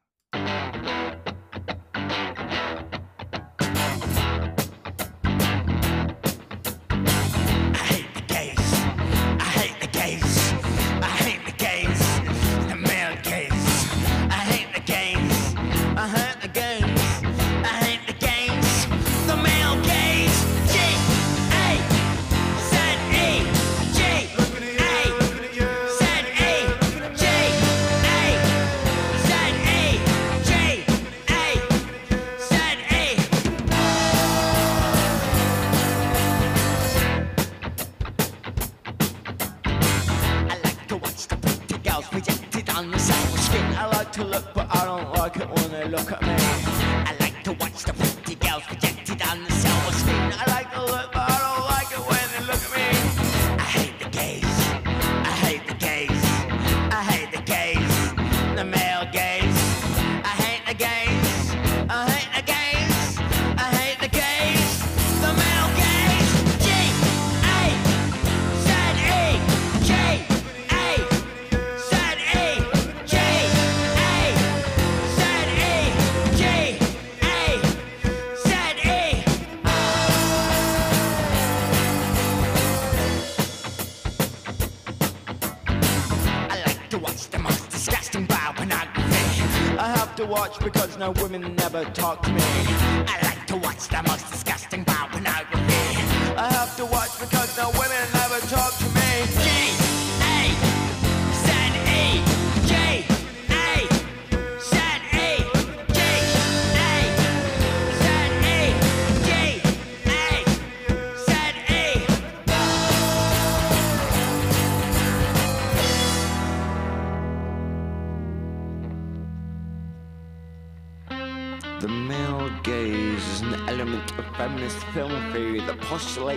Women 91.12 91.54
never 91.56 91.84
talk 91.86 92.22
to 92.22 92.32
me. 92.32 92.40
I 92.40 93.18
like 93.22 93.46
to 93.48 93.56
watch 93.56 93.88
the 93.88 94.02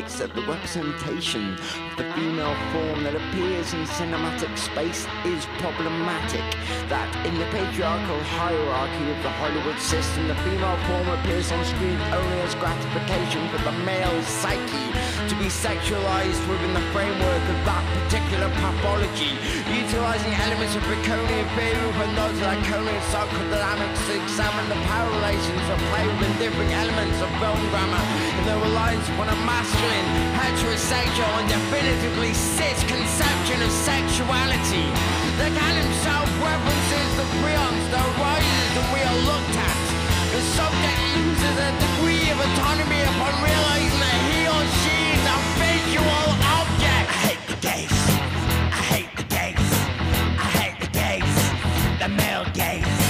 postulates 0.07 0.19
that 0.19 0.33
the 0.33 0.41
representation 0.41 1.53
of 1.53 1.86
the 1.97 2.05
female 2.13 2.53
form 2.69 3.03
that 3.03 3.17
appears 3.17 3.73
in 3.73 3.81
cinematic 3.97 4.53
space 4.53 5.09
is 5.25 5.49
problematic. 5.57 6.45
That 6.93 7.09
in 7.25 7.33
the 7.41 7.49
patriarchal 7.49 8.21
hierarchy 8.37 9.05
of 9.09 9.19
the 9.25 9.33
Hollywood 9.41 9.81
system, 9.81 10.29
the 10.29 10.37
female 10.45 10.77
form 10.85 11.09
appears 11.17 11.49
on 11.49 11.57
screen 11.65 11.97
only 12.13 12.37
as 12.45 12.53
gratification 12.61 13.49
for 13.49 13.57
the 13.65 13.73
male 13.81 14.21
psyche 14.21 14.85
to 15.25 15.35
be 15.41 15.49
sexualized 15.49 16.37
within 16.45 16.77
the 16.77 16.85
framework 16.93 17.43
of 17.49 17.59
that 17.65 17.81
particular 18.05 18.47
pathology, 18.61 19.33
utilizing 19.65 20.33
elements 20.37 20.77
of 20.77 20.85
Baconian 20.85 21.49
theory 21.57 21.89
from 21.97 22.13
those 22.13 22.37
Laconian 22.45 23.01
psychodynamics 23.09 24.05
to 24.05 24.13
examine 24.21 24.69
the 24.69 24.79
power 24.85 25.09
relations 25.17 25.65
of 25.73 25.81
play 25.89 26.05
within 26.05 26.33
different 26.37 26.71
elements 26.77 27.17
of 27.25 27.29
film 27.41 27.57
grammar 27.73 28.03
and 28.37 28.43
their 28.45 28.61
reliance 28.61 29.09
upon 29.17 29.33
a 29.33 29.37
masculine, 29.49 30.07
heterosexual 30.37 31.33
and 31.41 31.49
definitively 31.87 32.33
cis 32.33 32.83
conception 32.83 33.61
of 33.61 33.71
sexuality. 33.71 34.83
The 35.39 35.47
canon 35.55 35.89
self-references 36.03 37.15
the 37.15 37.23
prions, 37.39 37.85
the 37.95 38.03
rises 38.19 38.69
that 38.75 38.87
we 38.91 38.99
are 39.07 39.19
looked 39.23 39.55
at. 39.55 39.79
The 40.35 40.41
subject 40.59 40.99
loses 41.15 41.55
a 41.63 41.71
degree 41.79 42.27
of 42.27 42.37
autonomy 42.43 43.01
upon 43.07 43.31
realizing 43.39 43.99
that 44.03 44.19
he 44.27 44.39
or 44.51 44.63
she 44.83 44.97
is 45.15 45.23
a 45.31 45.37
visual 45.63 46.27
object. 46.59 47.07
I 47.07 47.17
hate 47.23 47.43
the 47.47 47.57
gaze. 47.63 47.99
I 48.75 48.83
hate 48.91 49.11
the 49.15 49.23
gaze. 49.31 49.71
I 50.43 50.47
hate 50.59 50.77
the 50.83 50.91
gaze. 50.91 51.39
The 52.03 52.09
male 52.09 52.45
gaze. 52.53 53.06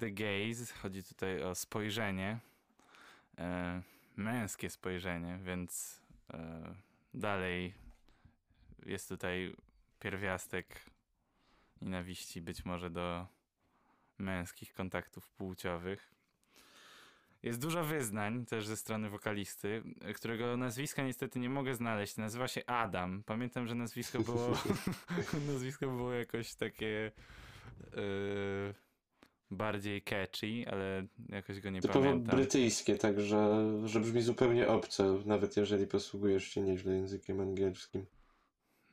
The 0.00 0.10
Gaze. 0.10 0.74
Chodzi 0.82 1.04
tutaj 1.04 1.42
o 1.42 1.54
spojrzenie. 1.54 2.38
E, 3.38 3.82
męskie 4.16 4.70
spojrzenie, 4.70 5.38
więc 5.44 6.00
e, 6.32 6.74
dalej 7.14 7.74
jest 8.86 9.08
tutaj 9.08 9.56
pierwiastek 10.00 10.80
nienawiści 11.82 12.40
być 12.40 12.64
może 12.64 12.90
do 12.90 13.26
męskich 14.18 14.74
kontaktów 14.74 15.30
płciowych. 15.30 16.14
Jest 17.42 17.60
dużo 17.60 17.84
wyznań 17.84 18.46
też 18.46 18.66
ze 18.66 18.76
strony 18.76 19.10
wokalisty, 19.10 19.82
którego 20.14 20.56
nazwiska 20.56 21.02
niestety 21.02 21.38
nie 21.38 21.50
mogę 21.50 21.74
znaleźć. 21.74 22.16
Nazywa 22.16 22.48
się 22.48 22.66
Adam. 22.66 23.22
Pamiętam, 23.26 23.66
że 23.66 23.74
nazwisko 23.74 24.20
było 24.20 24.58
nazwisko 25.52 25.86
było 25.86 26.12
jakoś 26.12 26.54
takie 26.54 27.12
yy, 27.96 28.74
bardziej 29.50 30.02
catchy, 30.02 30.64
ale 30.70 31.06
jakoś 31.28 31.60
go 31.60 31.70
nie 31.70 31.80
Typowo 31.80 32.00
pamiętam. 32.00 32.36
brytyjskie, 32.36 32.98
także 32.98 33.38
że 33.84 34.00
brzmi 34.00 34.22
zupełnie 34.22 34.68
obce, 34.68 35.18
nawet 35.26 35.56
jeżeli 35.56 35.86
posługujesz 35.86 36.44
się 36.44 36.60
nieźle 36.60 36.92
językiem 36.94 37.40
angielskim. 37.40 38.06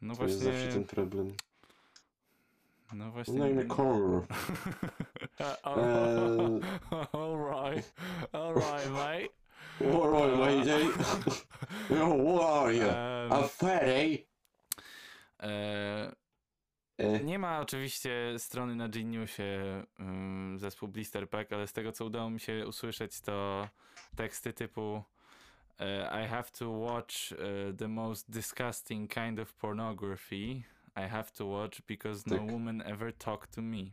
No 0.02 0.16
To 0.16 0.24
jest 0.24 0.40
zawsze 0.40 0.52
właśnie, 0.60 0.74
ten 0.74 0.84
problem. 0.84 1.34
no 2.94 3.12
właśnie. 3.12 3.34
No 3.34 3.48
i 3.50 3.68
Core. 3.68 4.22
Eee, 5.40 5.56
Alright, 7.14 7.94
alright, 8.32 8.90
mate. 8.92 9.28
Alright, 9.82 10.40
lady. 10.40 10.86
Who 11.90 12.48
are 12.48 12.74
you? 12.76 12.84
Em, 12.90 13.32
A 13.34 13.42
fairy? 13.48 14.26
e, 15.40 15.48
E, 15.48 16.16
Nie 17.24 17.40
ma 17.40 17.60
oczywiście 17.60 18.34
strony 18.38 18.76
na 18.76 18.90
Geniusie 18.90 19.84
zespół 20.56 20.90
Blister 20.90 21.30
Pack, 21.30 21.54
ale 21.54 21.68
z 21.68 21.74
tego 21.74 21.92
co 21.92 22.06
udało 22.06 22.30
mi 22.30 22.40
się 22.40 22.68
usłyszeć 22.68 23.22
to 23.22 23.68
teksty 24.16 24.54
typu 24.54 25.04
e, 25.80 26.26
I 26.26 26.28
have 26.28 26.52
to 26.60 26.70
watch 26.70 27.16
e, 27.32 27.74
the 27.74 27.88
most 27.88 28.32
disgusting 28.32 29.14
kind 29.14 29.40
of 29.40 29.54
pornography 29.54 30.64
I 30.98 31.10
have 31.10 31.32
to 31.38 31.46
watch 31.46 31.82
because 31.82 32.24
no 32.30 32.38
Tak. 32.38 32.52
woman 32.52 32.82
ever 32.82 33.14
talked 33.14 33.56
to 33.56 33.62
me. 33.62 33.84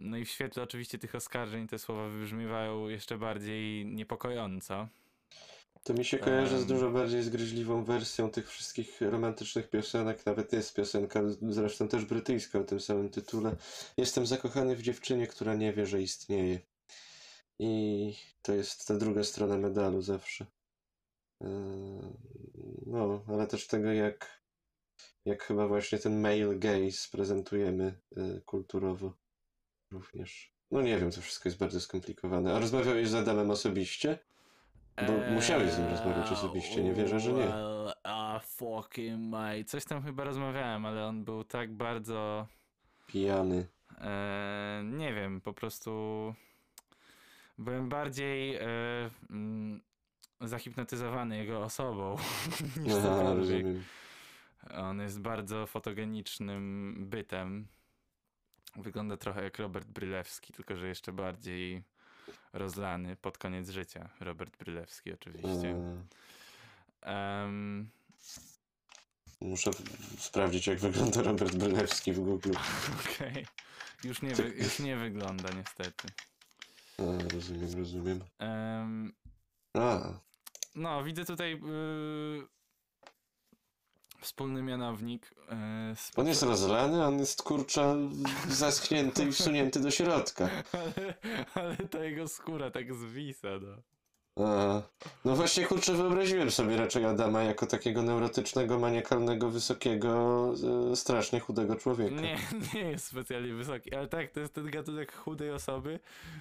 No 0.00 0.16
i 0.16 0.24
w 0.24 0.30
świetle 0.30 0.62
oczywiście 0.62 0.98
tych 0.98 1.14
oskarżeń 1.14 1.66
te 1.66 1.78
słowa 1.78 2.08
wybrzmiewają 2.08 2.88
jeszcze 2.88 3.18
bardziej 3.18 3.86
niepokojąco. 3.86 4.88
To 5.88 5.94
mi 5.94 6.04
się 6.04 6.18
kojarzy 6.18 6.58
z 6.58 6.62
Em. 6.62 6.68
dużo 6.68 6.90
bardziej 6.90 7.22
zgryźliwą 7.22 7.84
wersją 7.84 8.30
tych 8.30 8.50
wszystkich 8.50 9.00
romantycznych 9.00 9.70
piosenek. 9.70 10.26
Nawet 10.26 10.52
jest 10.52 10.74
piosenka, 10.74 11.22
zresztą 11.42 11.88
też 11.88 12.04
brytyjska 12.04 12.58
o 12.58 12.64
tym 12.64 12.80
samym 12.80 13.10
tytule. 13.10 13.56
Jestem 13.96 14.26
zakochany 14.26 14.76
w 14.76 14.82
dziewczynie, 14.82 15.26
która 15.26 15.54
nie 15.54 15.72
wie, 15.72 15.86
że 15.86 16.02
istnieje. 16.02 16.60
I 17.58 18.14
to 18.42 18.52
jest 18.54 18.86
ta 18.86 18.94
druga 18.94 19.24
strona 19.24 19.58
medalu 19.58 20.02
zawsze. 20.02 20.46
No, 22.86 23.24
ale 23.28 23.46
też 23.46 23.66
tego, 23.66 23.92
jak, 23.92 24.42
jak 25.24 25.42
chyba 25.42 25.68
właśnie 25.68 25.98
ten 25.98 26.20
male 26.20 26.56
gaze 26.56 27.08
prezentujemy 27.12 28.00
e, 28.16 28.40
kulturowo 28.40 29.12
również. 29.90 30.54
No 30.70 30.82
nie 30.82 30.98
wiem, 30.98 31.10
to 31.10 31.20
wszystko 31.20 31.48
jest 31.48 31.58
bardzo 31.58 31.80
skomplikowane. 31.80 32.54
A 32.54 32.58
rozmawiałeś 32.58 33.08
z 33.08 33.14
Adamem 33.14 33.50
osobiście? 33.50 34.18
Bo 35.06 35.32
musiałeś 35.34 35.70
z 35.70 35.78
nim 35.78 35.88
rozmawiać 35.88 36.32
osobiście, 36.32 36.82
nie 36.82 36.92
wierzę, 36.92 37.20
że 37.20 37.32
nie. 37.32 37.46
Well, 37.46 37.92
a 38.02 38.40
fucking 38.44 39.28
mate. 39.28 39.64
Coś 39.64 39.84
tam 39.84 40.02
chyba 40.02 40.24
rozmawiałem, 40.24 40.86
ale 40.86 41.06
on 41.06 41.24
był 41.24 41.44
tak 41.44 41.72
bardzo. 41.72 42.46
Pijany. 43.06 43.66
E, 44.00 44.82
nie 44.84 45.14
wiem, 45.14 45.40
po 45.40 45.52
prostu. 45.52 45.90
Byłem 47.58 47.88
bardziej 47.88 48.54
e, 48.56 48.60
mm, 49.30 49.80
zahipnotyzowany 50.40 51.36
jego 51.36 51.62
osobą 51.62 52.16
niż 52.82 52.94
Aha, 52.94 53.34
rozumiem. 53.34 53.84
On 54.74 55.00
jest 55.00 55.20
bardzo 55.20 55.66
fotogenicznym 55.66 56.94
bytem. 57.10 57.66
Wygląda 58.76 59.16
trochę 59.16 59.44
jak 59.44 59.58
Robert 59.58 59.88
Brylewski, 59.88 60.52
tylko 60.52 60.76
że 60.76 60.88
jeszcze 60.88 61.12
bardziej 61.12 61.82
rozlany 62.52 63.16
pod 63.16 63.38
koniec 63.38 63.70
życia. 63.70 64.08
Robert 64.20 64.56
Brylewski 64.56 65.12
oczywiście. 65.12 65.76
Em, 67.02 67.90
muszę 69.40 69.70
sprawdzić, 70.18 70.66
jak 70.66 70.78
wygląda 70.78 71.22
Robert 71.22 71.56
Brylewski 71.56 72.12
w 72.12 72.20
Google. 72.20 72.52
Okej. 73.00 73.46
Już, 74.04 74.22
nie 74.22 74.34
wy, 74.34 74.42
już 74.48 74.78
nie 74.78 74.96
wygląda 74.96 75.48
niestety. 75.50 76.08
A, 76.98 77.32
rozumiem, 77.34 77.78
rozumiem. 77.78 78.24
Em, 78.38 79.12
A, 79.74 80.12
no, 80.74 81.04
widzę 81.04 81.24
tutaj 81.24 81.54
y, 81.54 81.58
wspólny 84.20 84.62
mianownik. 84.62 85.34
y, 85.92 85.96
z 85.96 86.12
on 86.16 86.26
jest 86.26 86.42
rozlany, 86.42 87.04
on 87.04 87.18
jest 87.18 87.42
kurcza 87.42 87.96
zaschnięty 88.48 89.24
i 89.24 89.32
wsunięty 89.32 89.80
do 89.80 89.90
środka. 89.90 90.48
ale, 90.72 91.14
ale 91.54 91.76
ta 91.76 92.04
jego 92.04 92.28
skóra 92.28 92.70
tak 92.70 92.94
zwisa, 92.94 93.48
no. 93.62 93.82
A, 94.44 94.82
no 95.24 95.36
właśnie, 95.36 95.66
kurczę, 95.66 95.94
wyobraziłem 95.94 96.50
sobie 96.50 96.76
raczej 96.76 97.04
Adama 97.04 97.42
jako 97.42 97.66
takiego 97.66 98.02
neurotycznego, 98.02 98.78
maniakalnego, 98.78 99.50
wysokiego, 99.50 100.54
e, 100.92 100.96
strasznie 100.96 101.40
chudego 101.40 101.76
człowieka. 101.76 102.14
Nie, 102.14 102.38
nie 102.74 102.90
jest 102.90 103.06
specjalnie 103.06 103.54
wysoki, 103.54 103.94
ale 103.94 104.08
tak, 104.08 104.30
to 104.30 104.40
jest 104.40 104.54
ten 104.54 104.70
gatunek 104.70 105.12
chudej 105.12 105.50
osoby, 105.50 106.00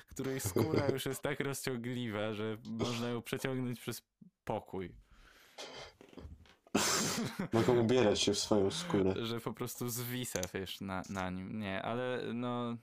której 0.10 0.40
skóra 0.40 0.88
już 0.94 1.06
jest 1.06 1.22
tak 1.22 1.40
rozciągliwa, 1.40 2.34
że 2.34 2.58
można 2.66 3.10
ją 3.10 3.22
przeciągnąć 3.22 3.80
przez 3.80 4.02
pokój. 4.44 4.96
Mogą 7.54 7.80
ubierać 7.80 8.22
się 8.22 8.34
w 8.34 8.40
swoją 8.40 8.72
skórę. 8.72 9.14
Że 9.26 9.40
po 9.40 9.54
prostu 9.54 9.90
zwisa, 9.90 10.40
wiesz, 10.54 10.82
na, 10.82 11.04
na 11.10 11.30
nim. 11.30 11.60
Nie, 11.60 11.82
ale 11.82 12.22
no... 12.34 12.78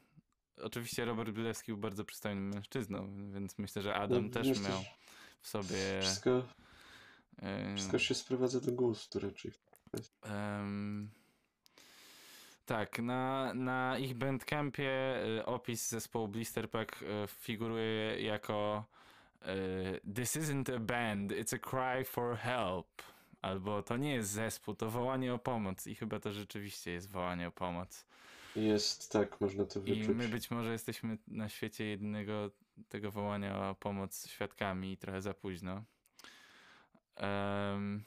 Oczywiście 0.62 1.04
Robert 1.04 1.30
Bylewski 1.30 1.72
był 1.72 1.80
bardzo 1.80 2.04
przystojnym 2.04 2.48
mężczyzną, 2.48 3.30
więc 3.32 3.58
myślę, 3.58 3.82
że 3.82 3.94
Adam 3.94 4.24
No, 4.24 4.30
też 4.30 4.48
myślę, 4.48 4.68
miał 4.68 4.84
w 5.40 5.48
sobie... 5.48 6.00
Wszystko, 6.00 6.42
em, 7.38 7.76
wszystko 7.76 7.98
się 7.98 8.14
sprowadza 8.14 8.60
do 8.60 8.72
gustu 8.72 9.18
raczej. 9.18 9.52
Em, 10.22 11.10
tak, 12.66 12.98
na, 12.98 13.54
na 13.54 13.98
ich 13.98 14.14
bandcampie 14.14 15.16
y, 15.38 15.46
opis 15.46 15.88
zespołu 15.88 16.28
Blister 16.28 16.70
Pack 16.70 17.02
y, 17.02 17.06
figuruje 17.26 18.22
jako 18.22 18.84
This 20.14 20.36
isn't 20.36 20.70
a 20.76 20.78
band, 20.78 21.32
it's 21.32 21.52
a 21.52 21.58
cry 21.58 22.04
for 22.04 22.36
help. 22.36 23.13
Albo 23.44 23.82
to 23.82 23.96
nie 23.96 24.14
jest 24.14 24.30
zespół, 24.30 24.74
to 24.74 24.90
wołanie 24.90 25.34
o 25.34 25.38
pomoc. 25.38 25.86
I 25.86 25.94
chyba 25.94 26.20
to 26.20 26.32
rzeczywiście 26.32 26.90
jest 26.90 27.10
wołanie 27.10 27.48
o 27.48 27.50
pomoc. 27.50 28.06
Jest, 28.56 29.12
tak, 29.12 29.40
można 29.40 29.64
to 29.64 29.80
I 29.80 29.82
wyczuć. 29.82 30.16
my 30.16 30.28
być 30.28 30.50
może 30.50 30.72
jesteśmy 30.72 31.18
na 31.28 31.48
świecie 31.48 31.84
jednego 31.84 32.50
tego 32.88 33.10
wołania 33.10 33.70
o 33.70 33.74
pomoc 33.74 34.28
świadkami 34.28 34.92
i 34.92 34.96
trochę 34.96 35.22
za 35.22 35.34
późno. 35.34 35.82
Em, 37.16 38.04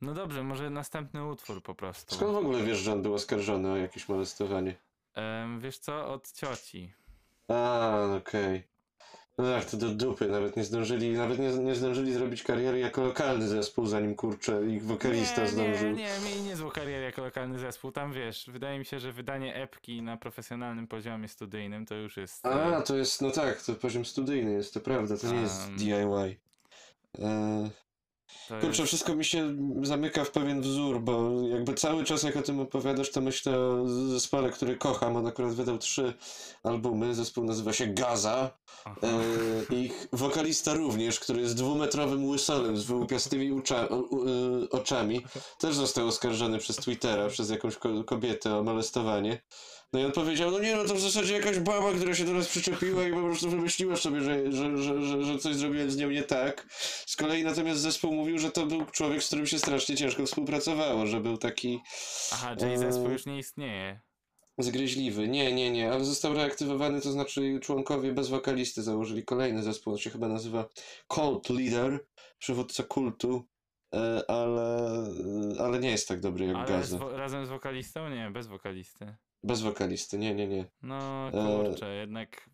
no 0.00 0.14
dobrze, 0.14 0.42
może 0.42 0.70
następny 0.70 1.26
utwór 1.26 1.62
po 1.62 1.74
prostu. 1.74 2.14
Skąd 2.14 2.32
w 2.32 2.36
ogóle 2.36 2.64
wiesz, 2.64 2.78
że 2.78 2.92
on 2.92 3.02
był 3.02 3.14
oskarżony 3.14 3.70
o 3.72 3.76
jakieś 3.76 4.08
molestowanie? 4.08 4.74
Em, 5.14 5.60
wiesz 5.60 5.78
co, 5.78 6.12
od 6.12 6.32
cioci. 6.32 6.92
A, 7.48 7.90
okej. 8.16 8.58
No 8.58 8.71
tak, 9.36 9.64
to 9.64 9.76
do 9.76 9.88
dupy, 9.88 10.28
nawet 10.28 10.56
nie 10.56 10.64
zdążyli, 10.64 11.12
nawet 11.12 11.38
nie, 11.38 11.48
nie 11.48 11.74
zdążyli 11.74 12.12
zrobić 12.12 12.42
kariery 12.42 12.78
jako 12.78 13.02
lokalny 13.02 13.48
zespół, 13.48 13.86
zanim 13.86 14.14
kurczę 14.14 14.66
ich 14.66 14.84
wokalista 14.84 15.42
nie, 15.42 15.48
zdążył. 15.48 15.90
Nie, 15.90 16.04
nie, 16.04 16.10
mieli 16.24 16.42
niezłą 16.42 16.70
karierę 16.70 17.04
jako 17.04 17.22
lokalny 17.22 17.58
zespół. 17.58 17.92
Tam 17.92 18.12
wiesz, 18.12 18.50
wydaje 18.52 18.78
mi 18.78 18.84
się, 18.84 19.00
że 19.00 19.12
wydanie 19.12 19.54
epki 19.54 20.02
na 20.02 20.16
profesjonalnym 20.16 20.86
poziomie 20.86 21.28
studyjnym 21.28 21.86
to 21.86 21.94
już 21.94 22.16
jest. 22.16 22.46
A, 22.46 22.78
e, 22.78 22.82
to 22.82 22.96
jest, 22.96 23.22
no 23.22 23.30
tak, 23.30 23.62
to 23.62 23.74
poziom 23.74 24.04
studyjny 24.04 24.52
jest, 24.52 24.74
to 24.74 24.80
prawda, 24.80 25.16
to 25.16 25.32
nie 25.32 25.40
jest. 25.40 25.74
DIY. 25.74 26.36
E, 27.18 27.70
kurczę, 28.48 28.66
jest... 28.66 28.82
wszystko 28.82 29.14
mi 29.14 29.24
się 29.24 29.56
zamyka 29.82 30.24
w 30.24 30.30
pewien 30.30 30.60
wzór, 30.60 31.00
bo 31.00 31.30
jakby 31.48 31.74
cały 31.74 32.04
czas 32.04 32.22
jak 32.22 32.36
o 32.36 32.42
tym 32.42 32.60
opowiadasz, 32.60 33.10
to 33.10 33.20
myślę 33.20 33.58
o 33.58 33.88
zespole, 33.88 34.50
który 34.50 34.76
kocham. 34.76 35.16
On 35.16 35.26
akurat 35.26 35.54
wydał 35.54 35.78
trzy 35.78 36.14
albumy, 36.62 37.14
zespół 37.14 37.44
nazywa 37.44 37.72
się 37.72 37.86
Gaza. 37.86 38.50
E, 39.02 39.74
ich 39.74 40.08
wokalista 40.12 40.74
również, 40.74 41.20
który 41.20 41.40
jest 41.40 41.56
dwumetrowym 41.56 42.24
łysolem 42.24 42.76
z 42.76 42.84
wyłupiastymi 42.84 43.62
oczami, 44.70 45.24
też 45.58 45.74
został 45.74 46.06
oskarżony 46.08 46.58
przez 46.58 46.76
Twittera, 46.76 47.28
przez 47.28 47.50
jakąś 47.50 47.76
ko- 47.76 48.04
kobietę 48.04 48.56
o 48.58 48.62
molestowanie. 48.62 49.42
No 49.92 50.00
i 50.00 50.04
on 50.04 50.12
powiedział, 50.12 50.50
no 50.50 50.58
nie 50.58 50.76
no, 50.76 50.84
to 50.84 50.94
w 50.94 51.00
zasadzie 51.00 51.34
jakaś 51.34 51.58
baba, 51.58 51.92
która 51.92 52.14
się 52.14 52.24
do 52.24 52.32
nas 52.32 52.48
przyczepiła 52.48 53.08
i 53.08 53.12
po 53.12 53.20
prostu 53.20 53.50
wymyśliła 53.50 53.96
sobie, 53.96 54.20
że, 54.20 54.52
że, 54.52 54.78
że, 54.78 55.02
że, 55.02 55.24
że 55.24 55.38
coś 55.38 55.54
zrobiłem 55.56 55.90
z 55.90 55.96
nią 55.96 56.10
nie 56.10 56.22
tak. 56.22 56.66
Z 57.06 57.16
kolei 57.16 57.44
natomiast 57.44 57.80
zespół 57.80 58.12
mówił, 58.12 58.38
że 58.38 58.50
to 58.50 58.66
był 58.66 58.86
człowiek, 58.86 59.22
z 59.22 59.26
którym 59.26 59.46
się 59.46 59.58
strasznie 59.58 59.96
ciężko 59.96 60.26
współpracowało, 60.26 61.06
że 61.06 61.20
był 61.20 61.38
taki 61.38 61.80
Aha, 62.32 62.56
czyli 62.56 62.72
e, 62.72 62.78
zespół 62.78 63.10
już 63.10 63.26
nie 63.26 63.38
istnieje. 63.38 64.00
Zgryźliwy. 64.58 65.28
Nie, 65.28 65.52
nie, 65.52 65.70
nie, 65.70 65.92
ale 65.92 66.04
został 66.04 66.34
reaktywowany, 66.34 67.00
to 67.00 67.12
znaczy 67.12 67.60
członkowie 67.62 68.12
bez 68.12 68.28
wokalisty 68.28 68.82
założyli 68.82 69.24
kolejny 69.24 69.62
zespół, 69.62 69.92
on 69.92 69.98
się 69.98 70.10
chyba 70.10 70.28
nazywa 70.28 70.68
Cult 71.08 71.50
Leader, 71.50 72.06
przywódca 72.38 72.82
kultu, 72.82 73.44
e, 73.94 74.30
ale, 74.30 75.04
ale 75.58 75.78
nie 75.78 75.90
jest 75.90 76.08
tak 76.08 76.20
dobry 76.20 76.46
jak 76.46 76.56
Ale 76.56 76.84
z 76.84 76.92
Gaza. 76.92 77.16
razem 77.16 77.46
z 77.46 77.48
wokalistą? 77.48 78.08
Nie, 78.08 78.30
bez 78.30 78.46
wokalisty. 78.46 79.16
Bez 79.44 79.60
wokalisty, 79.60 80.18
nie, 80.18 80.34
nie, 80.34 80.46
nie. 80.48 80.64
No 80.82 81.28
E, 81.28 81.64
kurczę, 81.64 81.94
jednak. 81.94 82.50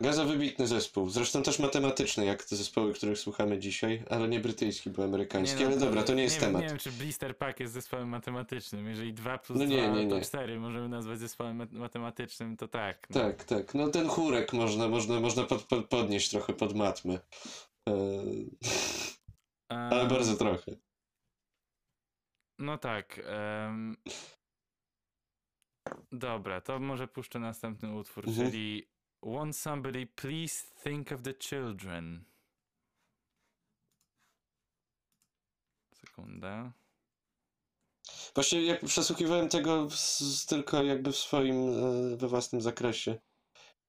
Gaza 0.00 0.24
wybitny 0.24 0.66
zespół, 0.66 1.08
zresztą 1.10 1.42
też 1.42 1.58
matematyczny, 1.58 2.24
jak 2.24 2.44
te 2.44 2.56
zespoły, 2.56 2.94
których 2.94 3.18
słuchamy 3.18 3.58
dzisiaj, 3.58 4.04
ale 4.10 4.28
nie 4.28 4.40
brytyjski, 4.40 4.90
bo 4.90 5.04
amerykański, 5.04 5.60
no, 5.60 5.66
ale 5.66 5.76
dobra, 5.76 6.02
to 6.02 6.14
nie 6.14 6.22
jest 6.22 6.34
wiem, 6.36 6.44
temat. 6.44 6.62
Nie 6.62 6.68
wiem, 6.68 6.78
czy 6.78 6.92
Blister 6.92 7.38
Pack 7.38 7.60
jest 7.60 7.72
zespołem 7.72 8.08
matematycznym. 8.08 8.86
Jeżeli 8.88 9.14
2 9.14 9.38
plus 9.38 9.58
No 9.58 9.64
2 9.66 9.74
nie, 9.74 9.88
nie, 9.88 10.08
to 10.10 10.16
nie. 10.16 10.22
4 10.22 10.60
możemy 10.60 10.88
nazwać 10.88 11.18
zespołem 11.18 11.56
mat- 11.56 11.72
matematycznym, 11.72 12.56
to 12.56 12.68
tak. 12.68 13.06
No. 13.10 13.20
Tak, 13.20 13.44
tak, 13.44 13.74
no 13.74 13.88
ten 13.88 14.08
chórek 14.08 14.52
można, 14.52 14.88
można, 14.88 15.20
można 15.20 15.42
pod, 15.42 15.62
pod, 15.62 15.88
podnieść 15.88 16.30
trochę 16.30 16.52
pod 16.52 16.74
matmę. 16.76 17.18
E, 17.88 17.92
ale 19.90 20.06
bardzo 20.06 20.36
trochę. 20.36 20.72
No 22.58 22.78
tak. 22.78 23.20
em, 23.26 23.96
Dobra, 26.12 26.60
to 26.60 26.78
może 26.80 27.08
puszczę 27.08 27.38
następny 27.38 27.94
utwór, 27.94 28.28
Mhm. 28.28 28.46
czyli 28.50 28.88
Won't 29.22 29.52
somebody 29.52 30.06
please 30.06 30.66
think 30.84 31.12
of 31.12 31.22
the 31.22 31.34
children? 31.34 32.24
Sekunda. 35.94 36.72
Właśnie 38.34 38.62
jak 38.62 38.84
przesłuchiwałem 38.84 39.48
tego 39.48 39.84
s- 39.90 40.46
tylko 40.48 40.82
jakby 40.82 41.12
w 41.12 41.16
swoim, 41.16 41.56
e, 41.68 42.16
we 42.16 42.28
własnym 42.28 42.60
zakresie, 42.60 43.18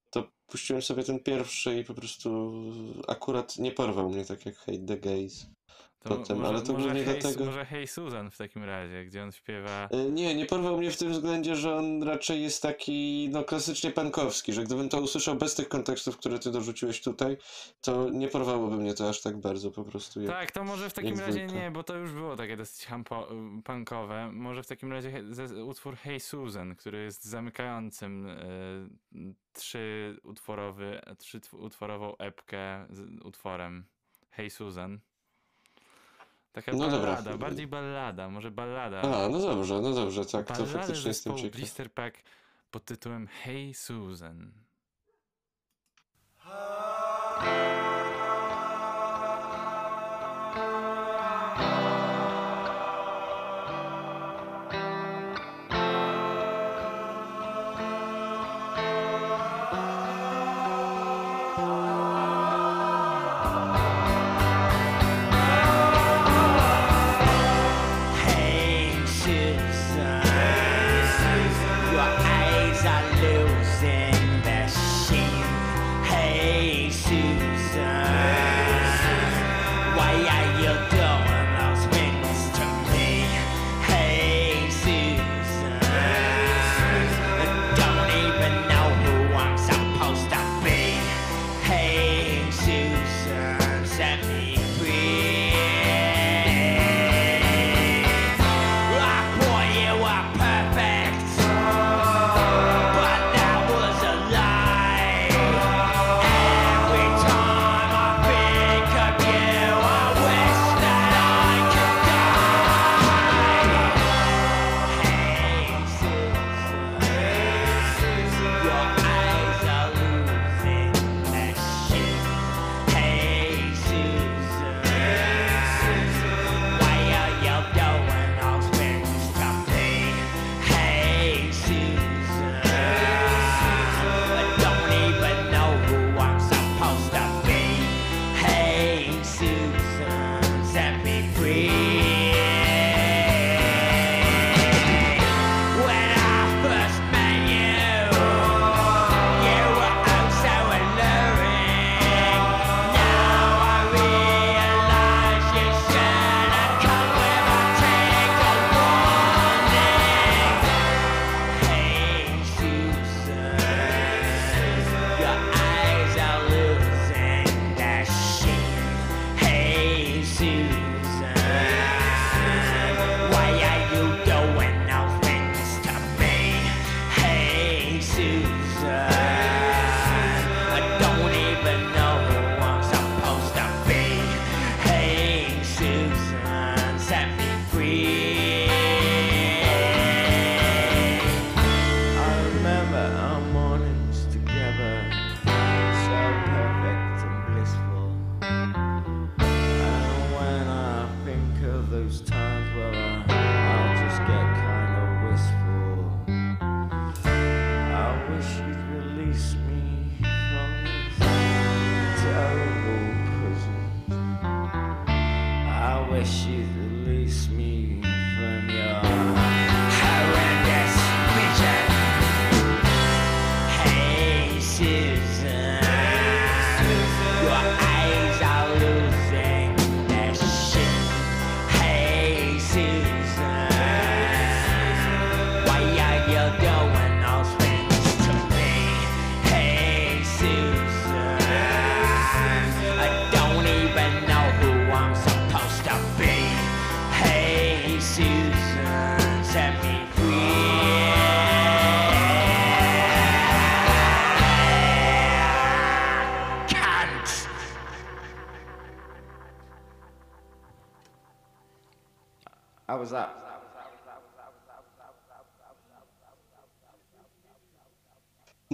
to 0.09 0.31
puściłem 0.47 0.81
sobie 0.81 1.03
ten 1.03 1.19
pierwszy 1.23 1.79
i 1.79 1.83
po 1.83 1.93
prostu 1.93 2.51
akurat 3.07 3.57
nie 3.57 3.71
porwał 3.71 4.09
mnie 4.09 4.25
tak 4.25 4.45
jak 4.45 4.55
Hate 4.55 4.85
the 4.87 4.97
Gays. 4.97 5.45
Potem, 6.09 6.37
może, 6.37 6.49
ale 6.49 6.61
to 6.61 6.73
może 6.73 6.83
głównie 6.85 7.03
hey, 7.03 7.19
dlatego- 7.21 7.45
Może 7.45 7.65
Hey 7.65 7.87
Susan 7.87 8.31
w 8.31 8.37
takim 8.37 8.63
razie, 8.63 9.05
gdzie 9.05 9.23
on 9.23 9.31
śpiewa... 9.31 9.87
E, 9.91 10.09
Nie, 10.11 10.35
nie 10.35 10.45
porwał 10.45 10.77
mnie 10.77 10.91
w 10.91 10.97
tym 10.97 11.11
względzie, 11.11 11.55
że 11.55 11.75
on 11.75 12.03
raczej 12.03 12.41
jest 12.43 12.61
taki, 12.61 13.29
no 13.31 13.43
klasycznie 13.43 13.91
pankowski, 13.91 14.53
że 14.53 14.63
gdybym 14.63 14.89
to 14.89 15.01
usłyszał 15.01 15.35
bez 15.35 15.55
tych 15.55 15.69
kontekstów, 15.69 16.17
które 16.17 16.39
ty 16.39 16.51
dorzuciłeś 16.51 17.01
tutaj, 17.01 17.37
to 17.81 18.09
nie 18.09 18.27
porwałoby 18.27 18.77
mnie 18.77 18.93
to 18.93 19.09
aż 19.09 19.21
tak 19.21 19.37
bardzo 19.37 19.71
po 19.71 19.83
prostu. 19.83 20.21
Jak... 20.21 20.31
Tak, 20.31 20.51
to 20.51 20.63
może 20.63 20.89
w 20.89 20.93
takim 20.93 21.19
razie 21.19 21.31
zwykle. 21.31 21.61
nie, 21.61 21.71
bo 21.71 21.83
to 21.83 21.95
już 21.97 22.11
było 22.11 22.35
takie 22.35 22.57
dosyć 22.57 22.85
hampo, 22.85 23.27
punkowe. 23.63 24.31
Może 24.31 24.63
w 24.63 24.67
takim 24.67 24.91
razie 24.91 25.23
utwór 25.65 25.95
Hey 25.95 26.19
Susan, 26.19 26.75
który 26.75 27.03
jest 27.03 27.23
zamykającym 27.25 28.27
y, 28.27 29.35
trzy 29.53 30.17
utworowy, 30.23 31.01
trzy 31.17 31.39
tw- 31.39 31.53
utworową 31.59 32.17
epkę 32.17 32.85
z 32.89 33.25
utworem 33.25 33.85
Hey 34.29 34.49
Susan. 34.49 34.99
Taka 36.55 36.71
No 36.71 36.89
dobra. 36.89 37.11
ballada, 37.15 37.37
bardziej 37.37 37.67
ballada, 37.67 38.29
może 38.29 38.51
ballada. 38.51 39.01
A, 39.01 39.29
no 39.29 39.39
dobrze, 39.39 39.81
no 39.81 39.93
dobrze, 39.93 40.25
tak, 40.25 40.47
to 40.47 40.53
ballada 40.53 40.71
faktycznie 40.79 41.07
jestem 41.07 41.37
ciekaw. 41.37 41.51
Blister 41.51 41.91
Pack 41.91 42.23
pod 42.71 42.85
tytułem 42.85 43.27
Hey 43.27 43.73
Susan. 43.73 44.51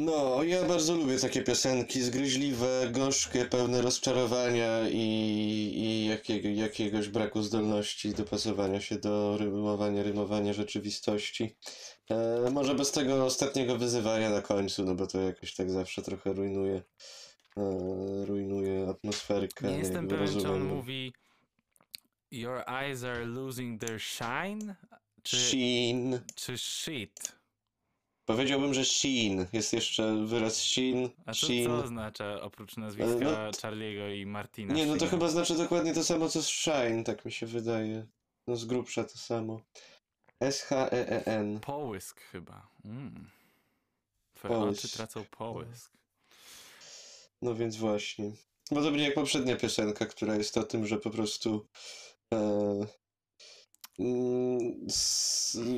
No, 0.06 0.44
ja 0.44 0.64
bardzo 0.64 0.96
lubię 0.96 1.20
takie 1.20 1.42
piosenki, 1.42 2.02
zgryźliwe, 2.02 2.90
gorzkie, 2.92 3.46
pełne 3.46 3.82
rozczarowania 3.82 4.90
i, 4.90 4.98
i 5.76 6.06
jakiego, 6.06 6.50
jakiegoś 6.50 7.10
braku 7.10 7.42
zdolności 7.42 8.14
dopasowania 8.14 8.82
się 8.82 9.00
do 9.00 9.38
rymowania, 9.38 10.04
rymowania 10.04 10.54
rzeczywistości. 10.54 11.58
E, 12.10 12.50
może 12.52 12.76
bez 12.76 12.92
tego 12.92 13.26
ostatniego 13.26 13.78
wyzywania 13.78 14.30
na 14.30 14.42
końcu, 14.42 14.84
no 14.84 14.96
bo 14.96 15.08
to 15.08 15.22
jakoś 15.22 15.56
tak 15.56 15.72
zawsze 15.72 16.02
trochę 16.02 16.34
rujnuje, 16.34 16.84
e, 17.58 18.26
rujnuje 18.26 18.88
atmosferkę. 18.90 19.68
Nie 19.68 19.78
jestem 19.78 20.10
jakby 20.10 20.18
pewien, 20.18 20.42
czy 20.42 20.50
on 20.50 20.64
mówi 20.64 21.14
Your 22.32 22.64
eyes 22.68 23.04
are 23.04 23.26
losing 23.26 23.82
their 23.82 24.00
shine? 24.00 24.76
Czy, 25.24 25.38
Sheen. 25.38 26.22
czy 26.36 26.58
shit? 26.58 27.41
Powiedziałbym, 28.26 28.74
że 28.74 28.86
Sheen. 28.86 29.48
Jest 29.54 29.74
jeszcze 29.74 30.26
wyraz 30.26 30.58
Sheen, 30.58 31.10
A 31.26 31.32
to 31.32 31.34
Sheen. 31.38 31.66
co 31.66 31.84
oznacza 31.84 32.42
oprócz 32.42 32.78
nazwiska 32.78 33.16
no 33.20 33.52
Charlie'ego 33.52 34.16
i 34.16 34.26
Martina? 34.26 34.74
Nie, 34.74 34.86
no 34.86 34.98
to 34.98 35.08
chyba 35.08 35.30
znaczy 35.30 35.56
dokładnie 35.58 35.94
to 35.94 36.04
samo 36.04 36.30
co 36.30 36.42
Shine, 36.44 37.04
tak 37.04 37.26
mi 37.26 37.32
się 37.32 37.46
wydaje. 37.46 38.06
No 38.48 38.56
z 38.56 38.66
grubsza 38.66 39.04
to 39.04 39.18
samo. 39.18 39.62
S-H-E-E-N. 40.40 41.60
Połysk 41.60 42.22
chyba. 42.22 42.68
Mm. 42.86 43.30
Twoje 44.34 44.54
Połysk. 44.54 44.86
oczy 44.86 44.94
tracą 44.94 45.26
połysk. 45.32 45.92
No 47.42 47.56
więc 47.56 47.76
właśnie. 47.76 48.32
Podobnie 48.70 49.04
jak 49.04 49.14
poprzednia 49.14 49.56
piosenka, 49.56 50.06
która 50.06 50.36
jest 50.36 50.58
o 50.58 50.64
tym, 50.64 50.88
że 50.88 50.98
po 50.98 51.10
prostu 51.10 51.68
e, 52.34 52.88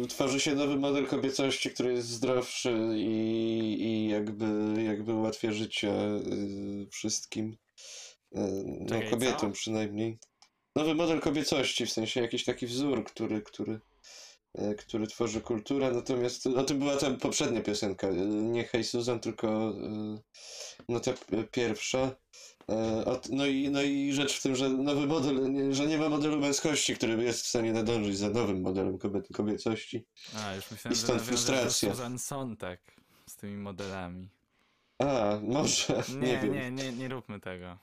tworzy 0.10 0.40
się 0.40 0.56
nowy 0.56 0.76
model 0.78 1.08
kobiecości, 1.08 1.70
który 1.70 1.94
jest 1.94 2.08
zdrowszy 2.08 2.94
i, 2.96 3.78
i 3.80 4.08
jakby, 4.10 4.46
jakby 4.84 5.14
ułatwia 5.14 5.52
życie 5.52 5.92
y, 5.92 6.88
wszystkim. 6.92 7.58
E, 8.36 8.42
no 8.66 8.86
Czekaj, 8.90 9.10
kobietom 9.10 9.52
co? 9.52 9.56
przynajmniej. 9.56 10.20
Nowy 10.76 10.96
model 10.96 11.20
kobiecości, 11.20 11.86
w 11.86 11.92
sensie 11.92 12.22
jakiś 12.22 12.44
taki 12.44 12.68
wzór, 12.68 13.06
który, 13.06 13.42
który, 13.42 13.80
e, 14.56 14.76
który 14.76 15.08
tworzy 15.08 15.42
kulturę, 15.42 15.92
natomiast 15.92 16.48
o 16.48 16.64
tym 16.64 16.80
była 16.80 16.98
ta 16.98 17.12
poprzednia 17.12 17.62
piosenka, 17.62 18.08
nie 18.28 18.64
Hej 18.64 18.84
Susan, 18.84 19.20
tylko 19.20 19.74
no 20.90 21.00
ta 21.00 21.14
pierwsza. 21.52 22.16
E, 22.70 23.20
No 23.30 23.46
i, 23.46 23.70
no 23.70 23.82
i 23.82 24.14
rzecz 24.14 24.40
w 24.40 24.42
tym, 24.42 24.56
że 24.56 24.70
nowy 24.70 25.08
model, 25.08 25.52
nie- 25.54 25.74
że 25.74 25.86
nie 25.88 25.98
ma 25.98 26.10
modelu 26.10 26.40
męskości, 26.40 26.96
który 26.96 27.24
jest 27.24 27.42
w 27.44 27.48
stanie 27.48 27.74
nadążyć 27.74 28.18
za 28.18 28.30
nowym 28.30 28.62
modelem 28.62 28.98
kobiet, 28.98 29.28
kobiecości. 29.34 30.06
A, 30.36 30.56
już 30.56 30.72
myślałem, 30.72 30.94
I 30.94 30.96
że 31.00 31.04
stąd 31.04 31.20
nawiążesz 31.20 31.46
frustracja. 31.46 31.92
Susan 31.92 32.20
Sontag 32.20 32.80
z 33.28 33.36
tymi 33.36 33.58
modelami. 33.58 34.30
A, 35.00 35.40
może, 35.44 36.04
nie, 36.10 36.28
Nie, 36.28 36.40
wiem. 36.40 36.54
nie, 36.54 36.72
nie, 36.72 36.92
nie 36.92 37.08
róbmy 37.10 37.40
tego. 37.40 37.78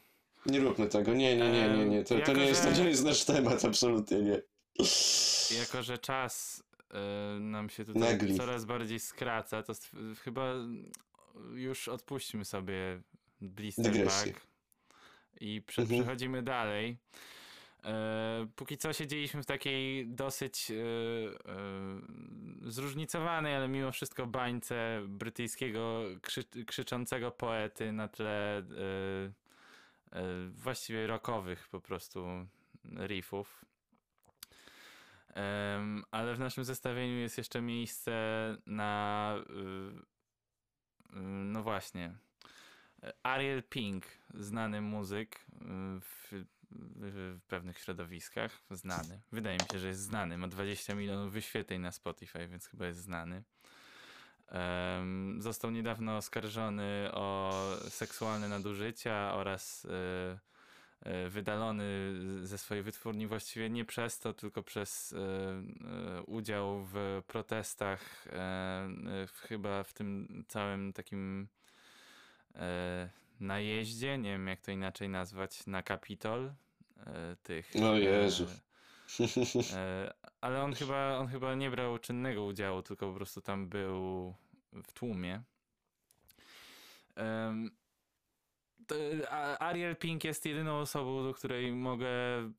Nie 0.46 0.60
róbmy 0.60 0.86
tego, 0.88 1.14
nie, 1.14 1.36
nie, 1.36 1.52
nie, 1.52 1.68
nie, 1.76 1.84
nie. 1.86 2.04
To, 2.04 2.20
to, 2.20 2.32
nie, 2.32 2.44
jest, 2.44 2.64
to 2.64 2.74
że- 2.74 2.82
nie 2.82 2.88
jest 2.88 3.04
nasz 3.04 3.24
temat, 3.24 3.64
absolutnie 3.64 4.18
nie. 4.22 4.42
Jako, 5.60 5.82
że 5.82 5.98
czas 5.98 6.62
y, 7.36 7.40
nam 7.40 7.70
się 7.70 7.84
tutaj 7.84 8.02
Nagli. 8.02 8.36
coraz 8.36 8.64
bardziej 8.64 9.00
skraca, 9.00 9.62
to 9.62 9.72
chyba 10.24 10.54
już 11.54 11.88
odpuśćmy 11.88 12.44
sobie 12.44 13.02
blister 13.40 13.84
Dygresję. 13.92 14.32
I 15.40 15.62
prze- 15.62 15.82
Mhm. 15.82 16.00
przechodzimy 16.00 16.42
dalej. 16.42 16.96
E, 17.84 18.46
póki 18.56 18.76
co 18.78 18.92
siedzieliśmy 18.92 19.42
w 19.42 19.46
takiej 19.46 20.08
dosyć 20.08 20.70
e, 20.70 20.74
e, 20.74 22.70
zróżnicowanej, 22.70 23.56
ale 23.56 23.68
mimo 23.68 23.92
wszystko 23.92 24.26
bańce 24.26 25.02
brytyjskiego 25.08 26.02
krzy, 26.22 26.44
krzyczącego 26.66 27.30
poety 27.30 27.92
na 27.92 28.08
tle 28.08 28.58
e, 28.58 28.62
e, 30.12 30.22
właściwie 30.50 31.06
rockowych 31.06 31.68
po 31.68 31.80
prostu 31.80 32.26
riffów. 33.06 33.64
Ale 36.10 36.34
w 36.34 36.38
naszym 36.38 36.64
zestawieniu 36.64 37.18
jest 37.18 37.38
jeszcze 37.38 37.62
miejsce 37.62 38.12
na. 38.66 39.34
y, 39.50 41.20
no 41.22 41.62
właśnie. 41.62 42.14
Ariel 43.22 43.62
Pink, 43.62 44.06
znany 44.34 44.80
muzyk 44.80 45.36
y, 45.36 45.64
w, 46.00 46.44
w, 46.70 47.38
pewnych 47.48 47.78
środowiskach. 47.78 48.62
Znany. 48.70 49.20
Wydaje 49.32 49.56
mi 49.56 49.64
się, 49.72 49.78
że 49.78 49.88
jest 49.88 50.00
znany. 50.00 50.38
Ma 50.38 50.48
20 50.48 50.94
milionów 50.94 51.32
wyświetleń 51.32 51.80
na 51.80 51.92
Spotify, 51.92 52.48
więc 52.48 52.66
chyba 52.66 52.86
jest 52.86 53.00
znany. 53.00 53.42
Em, 54.48 55.42
został 55.42 55.70
niedawno 55.70 56.16
oskarżony 56.16 57.10
o 57.12 57.52
seksualne 57.88 58.48
nadużycia 58.48 59.34
oraz 59.34 59.84
y, 59.84 59.88
y, 61.06 61.30
wydalony 61.30 62.14
ze 62.42 62.58
swojej 62.58 62.82
wytwórni 62.82 63.26
właściwie 63.26 63.70
nie 63.70 63.84
przez 63.84 64.18
to, 64.18 64.32
tylko 64.32 64.62
przez 64.62 65.12
y, 65.12 65.16
y, 65.16 66.22
udział 66.22 66.84
w 66.92 67.22
protestach, 67.26 68.26
e, 68.26 68.88
y, 69.24 69.26
chyba 69.26 69.84
w 69.84 69.92
tym 69.92 70.44
całym 70.48 70.92
takim 70.92 71.48
najeździe, 73.40 74.18
nie 74.18 74.30
wiem 74.30 74.46
jak 74.48 74.60
to 74.60 74.70
inaczej 74.72 75.08
nazwać, 75.08 75.66
na 75.66 75.82
Kapitol. 75.82 76.52
e, 77.06 77.36
Tych, 77.42 77.72
O 77.82 77.94
Jezu. 77.96 78.46
E, 79.72 79.76
e, 79.76 80.14
ale 80.40 80.62
on 80.62 80.72
chyba, 80.74 81.18
on 81.18 81.28
chyba 81.28 81.54
nie 81.54 81.70
brał 81.70 81.98
czynnego 81.98 82.44
udziału, 82.44 82.82
tylko 82.82 83.08
po 83.08 83.14
prostu 83.14 83.40
tam 83.40 83.68
był 83.68 84.34
w 84.84 84.92
tłumie. 84.92 85.42
Ariel 89.58 89.96
Pink 89.96 90.24
jest 90.24 90.46
jedyną 90.46 90.78
osobą, 90.78 91.22
do 91.22 91.34
której 91.34 91.72
mogę 91.72 92.08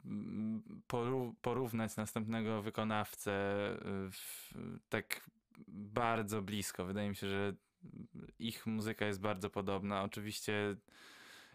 mm, 0.06 0.64
poró- 0.88 1.34
porównać 1.42 1.96
następnego 1.96 2.62
wykonawcę 2.62 3.32
tak 4.90 5.30
bardzo 5.68 6.42
blisko. 6.42 6.86
Wydaje 6.86 7.10
mi 7.10 7.16
się, 7.16 7.28
że 7.30 7.54
ich 8.40 8.66
muzyka 8.66 9.06
jest 9.06 9.22
bardzo 9.22 9.50
podobna. 9.50 10.04
Oczywiście 10.04 10.76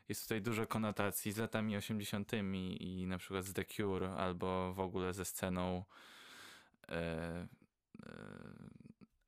jest 0.09 0.23
tutaj 0.23 0.43
dużo 0.43 0.67
konotacji 0.67 1.33
z 1.33 1.37
latami 1.37 1.77
80. 1.77 2.33
i 2.81 3.07
na 3.09 3.19
przykład 3.19 3.45
z 3.45 3.53
The 3.53 3.65
Cure, 3.65 4.11
albo 4.11 4.75
w 4.75 4.81
ogóle 4.81 5.15
ze 5.15 5.25
sceną 5.25 5.85
e, 6.89 6.93
e, 6.93 7.47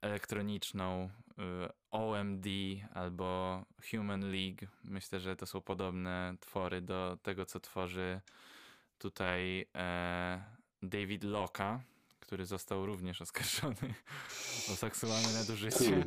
elektroniczną 0.01 1.11
e, 1.39 1.69
OMD 1.91 2.47
albo 2.95 3.63
Human 3.91 4.33
League. 4.33 4.67
Myślę, 4.85 5.21
że 5.21 5.37
to 5.37 5.47
są 5.47 5.61
podobne 5.61 6.35
twory 6.41 6.81
do 6.81 7.19
tego, 7.23 7.47
co 7.47 7.61
tworzy 7.61 8.21
tutaj 8.99 9.67
e, 9.75 10.45
David 10.83 11.25
Locke, 11.25 11.81
który 12.21 12.47
został 12.47 12.87
również 12.87 13.23
oskarżony 13.23 13.95
o 14.73 14.77
seksualne 14.77 15.33
nadużycie. 15.33 16.05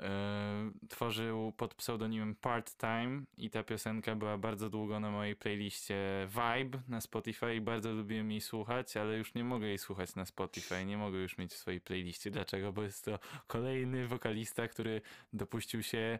E, 0.00 0.70
tworzył 0.88 1.52
pod 1.52 1.74
pseudonimem 1.74 2.34
Part 2.34 2.76
Time 2.76 3.22
i 3.38 3.50
ta 3.50 3.62
piosenka 3.62 4.14
była 4.16 4.38
bardzo 4.38 4.70
długo 4.70 5.00
na 5.00 5.10
mojej 5.10 5.36
playliście 5.36 6.28
Vibe 6.28 6.78
na 6.88 7.00
Spotify 7.00 7.54
i 7.54 7.60
bardzo 7.60 7.92
lubiłem 7.92 8.30
jej 8.30 8.40
słuchać, 8.40 8.96
ale 8.96 9.18
już 9.18 9.34
nie 9.34 9.44
mogę 9.44 9.66
jej 9.66 9.78
słuchać 9.78 10.14
na 10.14 10.24
Spotify, 10.24 10.84
nie 10.84 10.96
mogę 10.96 11.18
już 11.18 11.38
mieć 11.38 11.52
w 11.52 11.56
swojej 11.56 11.80
playliście. 11.80 12.30
Dlaczego? 12.30 12.72
Bo 12.72 12.82
jest 12.82 13.04
to 13.04 13.18
kolejny 13.46 14.08
wokalista, 14.08 14.68
który 14.68 15.00
dopuścił 15.32 15.82
się 15.82 16.18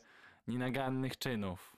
nienagannych 0.49 1.18
czynów. 1.18 1.72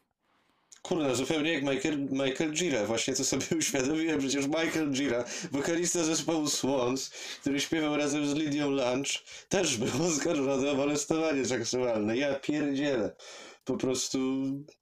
Kurna, 0.85 1.15
zupełnie 1.15 1.53
jak 1.53 1.63
Michael, 1.63 1.99
Michael 2.11 2.53
Gira. 2.53 2.85
Właśnie 2.85 3.15
to 3.15 3.25
sobie 3.25 3.47
uświadomiłem. 3.59 4.19
Przecież 4.19 4.47
Michael 4.47 4.91
Gira, 4.91 5.25
wokalista 5.53 6.05
zespołu 6.05 6.49
Swans, 6.49 7.11
który 7.41 7.61
śpiewał 7.61 7.97
razem 7.97 8.27
z 8.27 8.35
Lydią 8.35 8.71
Lunch, 8.71 9.09
też 9.49 9.77
był 9.77 10.05
oskarżony 10.09 10.71
o 10.71 10.75
molestowanie 10.75 11.45
seksualne. 11.45 12.17
Ja 12.17 12.35
pierdzielę. 12.35 13.17
Po 13.65 13.77
prostu 13.77 14.19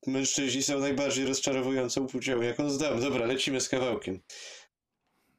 mężczyźni 0.07 0.63
są 0.63 0.79
najbardziej 0.79 1.27
rozczarowującą 1.27 2.07
płcią, 2.07 2.43
jaką 2.43 2.71
znam. 2.71 3.01
Dobra, 3.01 3.27
lecimy 3.27 3.61
z 3.61 3.69
kawałkiem. 3.69 4.21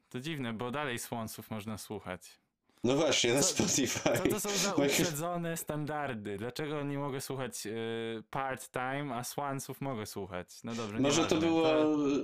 To 0.08 0.20
dziwne, 0.20 0.52
bo 0.52 0.70
dalej 0.70 0.98
Swansów 0.98 1.50
można 1.50 1.78
słuchać. 1.78 2.43
No 2.84 2.96
właśnie, 2.96 3.34
na 3.34 3.40
Co- 3.42 3.48
Spotify. 3.48 4.10
Co 4.22 4.28
to 4.28 4.40
są 4.40 4.48
za 4.50 4.74
uprzedzone 4.74 5.56
standardy? 5.56 6.36
Dlaczego 6.36 6.82
nie 6.82 6.98
mogę 6.98 7.20
słuchać 7.20 7.66
y, 7.66 8.22
part-time, 8.30 9.14
a 9.14 9.24
Swansów 9.24 9.80
mogę 9.80 10.06
słuchać? 10.06 10.48
No 10.64 10.74
dobrze, 10.74 10.98
Może 11.00 11.24
to 11.26 11.36
była 11.36 11.74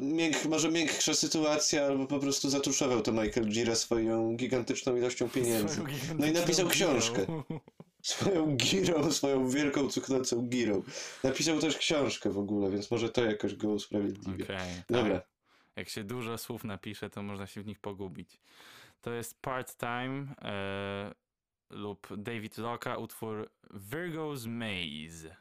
mięk, 0.01 0.45
może 0.45 0.71
miększa 0.71 1.15
sytuacja, 1.15 1.87
albo 1.87 2.07
po 2.07 2.19
prostu 2.19 2.51
zatuszował 2.51 3.03
to 3.03 3.13
Michael 3.13 3.49
Gira 3.49 3.75
swoją 3.75 4.37
gigantyczną 4.37 4.97
ilością 4.97 5.29
pieniędzy. 5.31 5.75
Swoją 5.75 5.89
No 5.89 5.93
i 5.95 5.99
gigantyczną 6.01 6.41
napisał 6.41 6.67
girą. 6.69 6.71
książkę. 6.71 7.27
Swoją 8.03 8.57
girą, 8.57 9.13
swoją 9.13 9.49
wielką, 9.49 9.89
cuchnącą 9.89 10.49
girą. 10.49 10.83
Napisał 11.25 11.59
też 11.59 11.77
książkę 11.77 12.31
w 12.31 12.39
ogóle, 12.39 12.71
więc 12.71 12.91
może 12.91 13.09
to 13.09 13.25
jakoś 13.25 13.55
go 13.55 13.69
usprawiedliwia. 13.69 14.45
Okej, 14.45 14.57
Dobra. 14.91 15.15
tak. 15.15 15.27
Jak 15.77 15.89
się 15.89 16.05
dużo 16.05 16.39
słów 16.39 16.65
napisze, 16.65 17.11
to 17.11 17.23
można 17.23 17.47
się 17.47 17.63
w 17.63 17.67
nich 17.67 17.79
pogubić. 17.81 18.41
To 19.01 19.13
jest 19.13 19.43
Part-Time 19.43 20.35
e, 20.43 21.15
lub 21.71 22.09
David 22.17 22.59
Locka 22.59 22.97
utwór 22.97 23.51
Virgo's 23.71 24.47
Maze. 24.47 25.37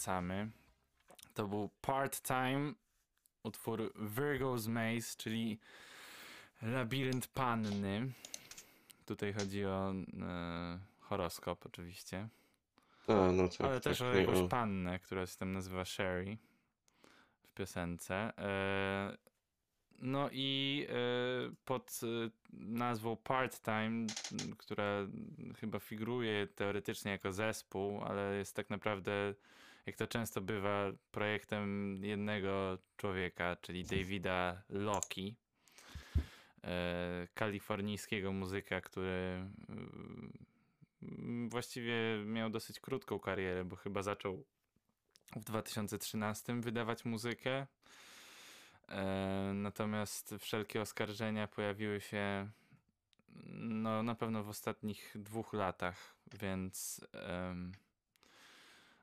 Wracamy. 0.00 0.50
To 1.34 1.48
był 1.48 1.70
Part-Time, 1.82 2.74
utwór 3.42 3.92
Virgo's 3.94 4.68
Maze, 4.68 5.16
czyli 5.16 5.58
Labirynt 6.62 7.26
Panny. 7.26 8.12
Tutaj 9.06 9.32
chodzi 9.32 9.66
o 9.66 9.94
e, 10.22 10.78
horoskop 11.00 11.66
oczywiście, 11.66 12.28
A, 13.08 13.32
no 13.32 13.48
tak. 13.48 13.60
ale 13.60 13.74
tak, 13.74 13.82
też 13.82 14.00
o 14.00 14.14
nie, 14.14 14.20
jakąś 14.20 14.48
pannę, 14.50 14.98
która 14.98 15.26
się 15.26 15.36
tam 15.36 15.52
nazywa 15.52 15.84
Sherry 15.84 16.38
w 17.42 17.52
piosence. 17.52 18.14
E, 18.38 19.16
no 19.98 20.28
i 20.32 20.86
e, 20.88 20.94
pod 21.64 22.00
e, 22.02 22.30
nazwą 22.52 23.16
Part-Time, 23.16 24.06
która 24.58 25.06
chyba 25.60 25.78
figuruje 25.78 26.46
teoretycznie 26.46 27.12
jako 27.12 27.32
zespół, 27.32 28.04
ale 28.04 28.36
jest 28.36 28.56
tak 28.56 28.70
naprawdę, 28.70 29.34
jak 29.90 29.96
to 29.96 30.06
często 30.06 30.40
bywa, 30.40 30.92
projektem 31.10 31.96
jednego 32.04 32.78
człowieka, 32.96 33.56
czyli 33.56 33.84
Davida 33.84 34.62
Loki, 34.68 35.36
e, 36.64 37.28
kalifornijskiego 37.34 38.32
muzyka, 38.32 38.80
który 38.80 39.46
mm, 39.68 41.48
właściwie 41.48 41.94
miał 42.24 42.50
dosyć 42.50 42.80
krótką 42.80 43.18
karierę, 43.18 43.64
bo 43.64 43.76
chyba 43.76 44.02
zaczął 44.02 44.44
w 45.36 45.44
2013 45.44 46.60
wydawać 46.60 47.04
muzykę. 47.04 47.66
E, 48.88 49.52
natomiast 49.54 50.34
wszelkie 50.38 50.80
oskarżenia 50.80 51.48
pojawiły 51.48 52.00
się 52.00 52.50
no, 53.54 54.02
na 54.02 54.14
pewno 54.14 54.44
w 54.44 54.48
ostatnich 54.48 55.12
dwóch 55.14 55.52
latach, 55.52 56.16
więc 56.40 57.06
em, 57.12 57.72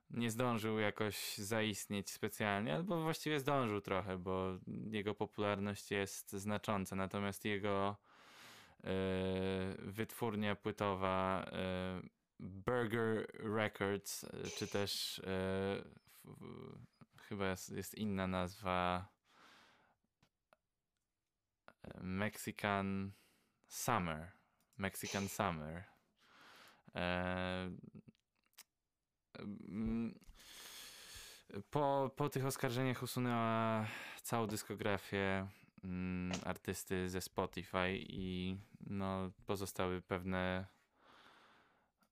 nie 0.09 0.31
zdążył 0.31 0.79
jakoś 0.79 1.37
zaistnieć 1.37 2.09
specjalnie, 2.11 2.75
albo 2.75 3.01
właściwie 3.01 3.39
zdążył 3.39 3.81
trochę, 3.81 4.17
bo 4.17 4.59
jego 4.89 5.15
popularność 5.15 5.91
jest 5.91 6.31
znacząca. 6.31 6.95
Natomiast 6.95 7.45
jego 7.45 7.97
e, 8.83 8.87
wytwórnia 9.79 10.55
płytowa 10.55 11.45
e, 11.51 12.01
Burger 12.39 13.27
Records, 13.33 14.25
czy 14.57 14.67
też 14.67 15.19
e, 15.19 15.23
w, 15.23 16.25
w, 16.25 17.21
chyba 17.21 17.49
jest, 17.49 17.69
jest 17.69 17.95
inna 17.95 18.27
nazwa 18.27 19.07
e, 21.83 22.03
Mexican 22.03 23.11
Summer. 23.67 24.31
Mexican 24.77 25.27
Summer. 25.27 25.83
E, 29.39 29.43
mm, 29.43 30.19
po, 31.69 32.11
po 32.15 32.29
tych 32.29 32.45
oskarżeniach 32.45 33.03
usunęła 33.03 33.85
całą 34.23 34.47
dyskografię 34.47 35.47
mm, 35.83 36.31
artysty 36.45 37.09
ze 37.09 37.21
Spotify 37.21 37.97
i 37.97 38.57
no, 38.79 39.31
pozostały 39.45 40.01
pewne 40.01 40.65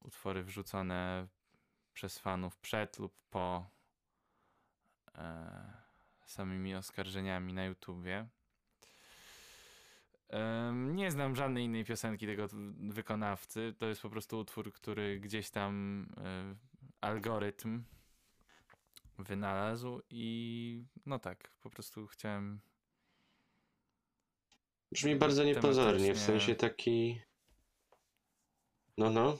utwory 0.03 0.43
wrzucone 0.43 1.27
przez 1.93 2.19
fanów 2.19 2.57
przed 2.57 2.99
lub 2.99 3.13
po 3.29 3.69
e, 5.15 5.73
samymi 6.25 6.75
oskarżeniami 6.75 7.53
na 7.53 7.65
YouTubie. 7.65 8.27
Em, 10.29 10.95
Nie 10.95 11.11
znam 11.11 11.35
żadnej 11.35 11.63
innej 11.65 11.85
piosenki 11.85 12.27
tego 12.27 12.47
wykonawcy. 12.89 13.75
To 13.77 13.85
jest 13.85 14.01
po 14.01 14.09
prostu 14.09 14.39
utwór, 14.39 14.73
który 14.73 15.19
gdzieś 15.19 15.49
tam 15.49 16.05
e, 16.17 16.55
algorytm 17.05 17.83
wynalazł 19.19 20.01
i 20.09 20.85
no 21.05 21.19
tak, 21.19 21.51
po 21.61 21.69
prostu 21.69 22.07
chciałem 22.07 22.59
Brzmi 24.91 25.15
bardzo 25.15 25.43
niepozornie, 25.43 26.13
w 26.13 26.19
sensie 26.19 26.55
taki... 26.55 27.21
No, 28.97 29.09
no. 29.09 29.37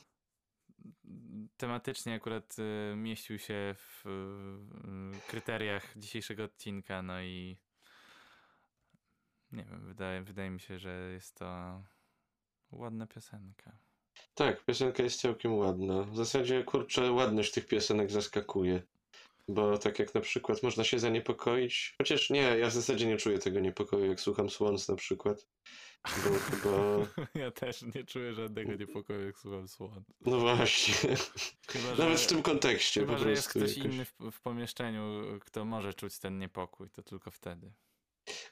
tematycznie 1.58 2.14
akurat 2.14 2.56
e, 2.60 2.96
mieścił 2.96 3.40
się 3.40 3.76
w 3.78 4.06
e, 4.06 5.28
kryteriach 5.28 5.98
dzisiejszego 5.98 6.44
odcinka, 6.44 7.02
no 7.02 7.22
i 7.22 7.58
nie 9.52 9.64
wiem, 9.64 9.88
wydaje, 9.88 10.24
wydaje 10.24 10.50
mi 10.50 10.60
się, 10.60 10.80
że 10.80 11.12
jest 11.14 11.36
to 11.36 11.82
ładna 12.72 13.08
piosenka. 13.08 13.78
Tak, 14.34 14.66
piosenka 14.66 15.04
jest 15.04 15.22
całkiem 15.22 15.58
ładna. 15.58 16.04
W 16.04 16.16
zasadzie, 16.16 16.64
kurczę, 16.64 17.12
ładność 17.12 17.52
tych 17.52 17.68
piosenek 17.68 18.12
zaskakuje. 18.12 18.82
Bo 19.48 19.78
tak 19.78 20.00
jak 20.00 20.16
na 20.16 20.22
przykład 20.22 20.64
można 20.64 20.84
się 20.84 21.00
zaniepokoić, 21.00 21.96
chociaż 21.98 22.30
nie, 22.30 22.42
ja 22.42 22.70
w 22.70 22.74
zasadzie 22.74 23.06
nie 23.08 23.18
czuję 23.18 23.40
tego 23.40 23.60
niepokoju, 23.60 24.06
jak 24.06 24.20
słucham 24.20 24.50
Swans 24.50 24.90
na 24.90 24.96
przykład. 24.96 25.48
Bo 26.06 26.40
chyba... 26.40 26.78
Ja 27.42 27.52
też 27.52 27.82
nie 27.96 28.04
czuję 28.04 28.34
żadnego 28.34 28.74
niepokoju, 28.76 29.26
jak 29.26 29.40
słucham 29.40 29.68
Swan. 29.68 30.04
No 30.26 30.40
właśnie. 30.40 31.16
Chyba, 31.68 31.96
Nawet 31.98 32.20
w 32.20 32.28
tym 32.28 32.42
kontekście 32.42 33.00
chyba, 33.02 33.14
po 33.14 33.20
że 33.20 33.30
jest 33.30 33.44
prostu. 33.44 33.60
ktoś 33.60 33.78
jakoś. 33.78 33.94
inny 33.94 34.06
w, 34.06 34.14
w 34.32 34.42
pomieszczeniu, 34.42 35.24
kto 35.40 35.66
może 35.66 35.94
czuć 35.94 36.20
ten 36.20 36.40
niepokój, 36.40 36.90
to 36.90 37.04
tylko 37.04 37.32
wtedy. 37.32 37.72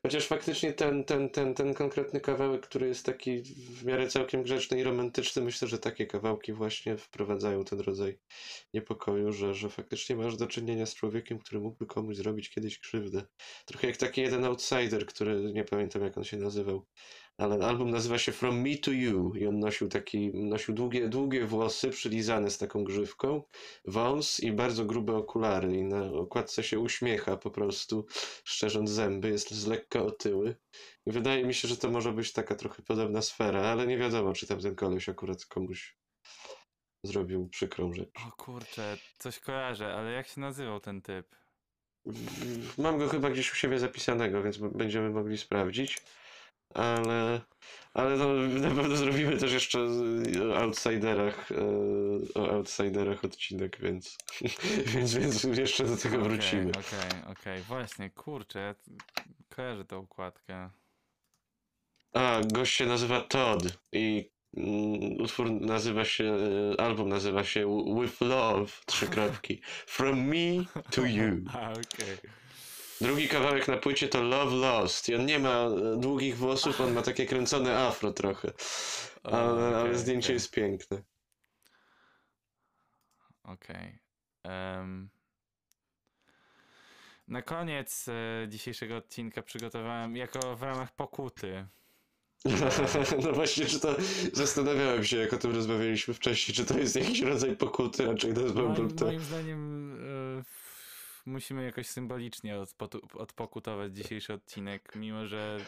Chociaż 0.05 0.27
faktycznie 0.27 0.73
ten, 0.73 1.03
ten, 1.03 1.29
ten, 1.29 1.53
ten 1.53 1.73
konkretny 1.73 2.21
kawałek, 2.21 2.61
który 2.61 2.87
jest 2.87 3.05
taki 3.05 3.41
w 3.41 3.85
miarę 3.85 4.07
całkiem 4.07 4.43
grzeczny 4.43 4.79
i 4.79 4.83
romantyczny, 4.83 5.41
myślę, 5.41 5.67
że 5.67 5.79
takie 5.79 6.07
kawałki 6.07 6.53
właśnie 6.53 6.97
wprowadzają 6.97 7.63
ten 7.63 7.79
rodzaj 7.79 8.19
niepokoju, 8.73 9.31
że, 9.31 9.53
że 9.53 9.69
faktycznie 9.69 10.15
masz 10.15 10.37
do 10.37 10.47
czynienia 10.47 10.85
z 10.85 10.95
człowiekiem, 10.95 11.39
który 11.39 11.61
mógłby 11.61 11.85
komuś 11.85 12.15
zrobić 12.15 12.49
kiedyś 12.49 12.79
krzywdę. 12.79 13.23
Trochę 13.65 13.87
jak 13.87 13.97
taki 13.97 14.21
jeden 14.21 14.45
outsider, 14.45 15.05
który 15.05 15.53
nie 15.53 15.63
pamiętam 15.63 16.01
jak 16.01 16.17
on 16.17 16.23
się 16.23 16.37
nazywał, 16.37 16.85
ale 17.37 17.65
album 17.65 17.91
nazywa 17.91 18.17
się 18.17 18.31
From 18.31 18.61
Me 18.61 18.77
to 18.77 18.91
You 18.91 19.35
i 19.35 19.47
on 19.47 19.59
nosił 19.59 19.89
taki, 19.89 20.31
nosił 20.33 20.73
długie, 20.73 21.09
długie 21.09 21.45
włosy 21.45 21.89
przylizane 21.89 22.51
z 22.51 22.57
taką 22.57 22.83
grzywką, 22.83 23.43
wąs 23.85 24.39
i 24.39 24.51
bardzo 24.51 24.85
grube 24.85 25.15
okulary 25.15 25.77
i 25.77 25.83
na 25.83 26.03
okładce 26.03 26.63
się 26.63 26.79
uśmiecha 26.79 27.37
po 27.37 27.51
prostu, 27.51 28.05
szczerząc 28.43 28.89
zęby, 28.89 29.29
jest 29.29 29.51
z 29.51 29.67
lekka 29.67 30.03
otyły. 30.03 30.55
I 31.05 31.11
wydaje 31.11 31.45
mi 31.45 31.53
się, 31.53 31.67
że 31.67 31.77
to 31.77 31.91
może 31.91 32.11
być 32.11 32.33
taka 32.33 32.55
trochę 32.55 32.83
podobna 32.83 33.21
sfera, 33.21 33.61
ale 33.61 33.87
nie 33.87 33.97
wiadomo, 33.97 34.33
czy 34.33 34.47
tam 34.47 34.59
ten 34.59 34.75
koleś 34.75 35.09
akurat 35.09 35.45
komuś 35.45 35.97
zrobił 37.03 37.49
przykrą 37.49 37.93
rzecz. 37.93 38.09
O 38.27 38.31
kurczę, 38.31 38.97
coś 39.17 39.39
kojarzę, 39.39 39.93
ale 39.93 40.11
jak 40.11 40.27
się 40.27 40.41
nazywał 40.41 40.79
ten 40.79 41.01
typ? 41.01 41.35
Mam 42.77 42.97
go 42.97 43.07
chyba 43.07 43.29
gdzieś 43.29 43.53
u 43.53 43.55
siebie 43.55 43.79
zapisanego, 43.79 44.43
więc 44.43 44.57
będziemy 44.57 45.09
mogli 45.09 45.37
sprawdzić. 45.37 46.01
Ale, 46.73 47.41
ale 47.93 48.17
to 48.17 48.33
na 48.33 48.81
pewno 48.81 48.95
zrobimy 48.95 49.37
też 49.37 49.53
jeszcze 49.53 49.79
o 50.51 50.57
outsiderach, 50.57 51.51
e, 51.51 51.55
o 52.41 52.51
outsiderach 52.51 53.25
odcinek, 53.25 53.77
więc, 53.79 54.17
więc, 54.93 55.15
więc 55.15 55.43
jeszcze 55.43 55.83
do 55.83 55.97
tego 55.97 56.15
Okej, 56.15 56.29
wrócimy. 56.29 56.71
Okej, 56.71 57.31
okej, 57.31 57.61
właśnie, 57.61 58.09
kurczę, 58.09 58.75
kojarzę 59.49 59.85
tą 59.85 59.99
układkę. 59.99 60.69
A, 62.13 62.41
gość 62.53 62.73
się 62.73 62.85
nazywa 62.85 63.21
Todd 63.21 63.63
i 63.91 64.31
mm, 64.57 65.21
utwór 65.21 65.51
nazywa 65.51 66.05
się, 66.05 66.37
e, 66.77 66.81
album 66.81 67.09
nazywa 67.09 67.43
się 67.43 67.85
With 68.01 68.21
Love, 68.21 68.71
trzy 68.85 69.07
kropki. 69.07 69.61
From 69.87 70.21
me 70.27 70.65
to 70.91 71.05
you. 71.05 71.43
A, 71.53 71.71
okej. 71.71 72.42
Drugi 73.03 73.27
kawałek 73.27 73.67
na 73.67 73.77
płycie 73.77 74.07
to 74.07 74.23
Love 74.23 74.55
Lost 74.55 75.09
i 75.09 75.15
on 75.15 75.25
nie 75.25 75.39
ma 75.39 75.49
e, 75.49 75.97
długich 75.97 76.37
włosów, 76.37 76.81
on 76.81 76.93
ma 76.93 77.01
takie 77.01 77.25
kręcone 77.25 77.79
afro 77.79 78.11
trochę. 78.13 78.51
Ale, 79.23 79.37
ale 79.67 79.81
okej, 79.81 79.97
zdjęcie 79.97 80.25
okej. 80.27 80.33
jest 80.33 80.51
piękne. 80.51 81.03
Okej. 83.43 83.99
Em, 84.43 85.09
Na 87.27 87.41
koniec 87.41 88.05
e, 88.07 88.47
dzisiejszego 88.49 88.95
odcinka 88.97 89.41
przygotowałem 89.41 90.15
jako 90.15 90.55
w 90.55 90.63
ramach 90.63 90.95
pokuty. 90.95 91.65
No 93.23 93.31
właśnie, 93.33 93.65
czy 93.65 93.79
to 93.79 93.95
zastanawiałem 94.33 95.03
się, 95.03 95.17
jak 95.17 95.33
o 95.33 95.37
tym 95.37 95.55
rozmawialiśmy 95.55 96.13
wcześniej, 96.13 96.55
czy 96.55 96.65
to 96.65 96.77
jest 96.79 96.95
jakiś 96.95 97.21
rodzaj 97.21 97.55
pokuty, 97.55 98.05
raczej 98.05 98.33
nazwałbym 98.33 98.83
Moim, 98.85 98.95
to. 98.95 99.05
moim 99.05 99.19
zdaniem 99.19 99.91
e, 99.93 100.12
musimy 101.25 101.63
jakoś 101.63 101.87
symbolicznie 101.87 102.59
odpokutować 103.13 103.95
dzisiejszy 103.95 104.33
odcinek, 104.33 104.95
mimo 104.95 105.25
że 105.27 105.59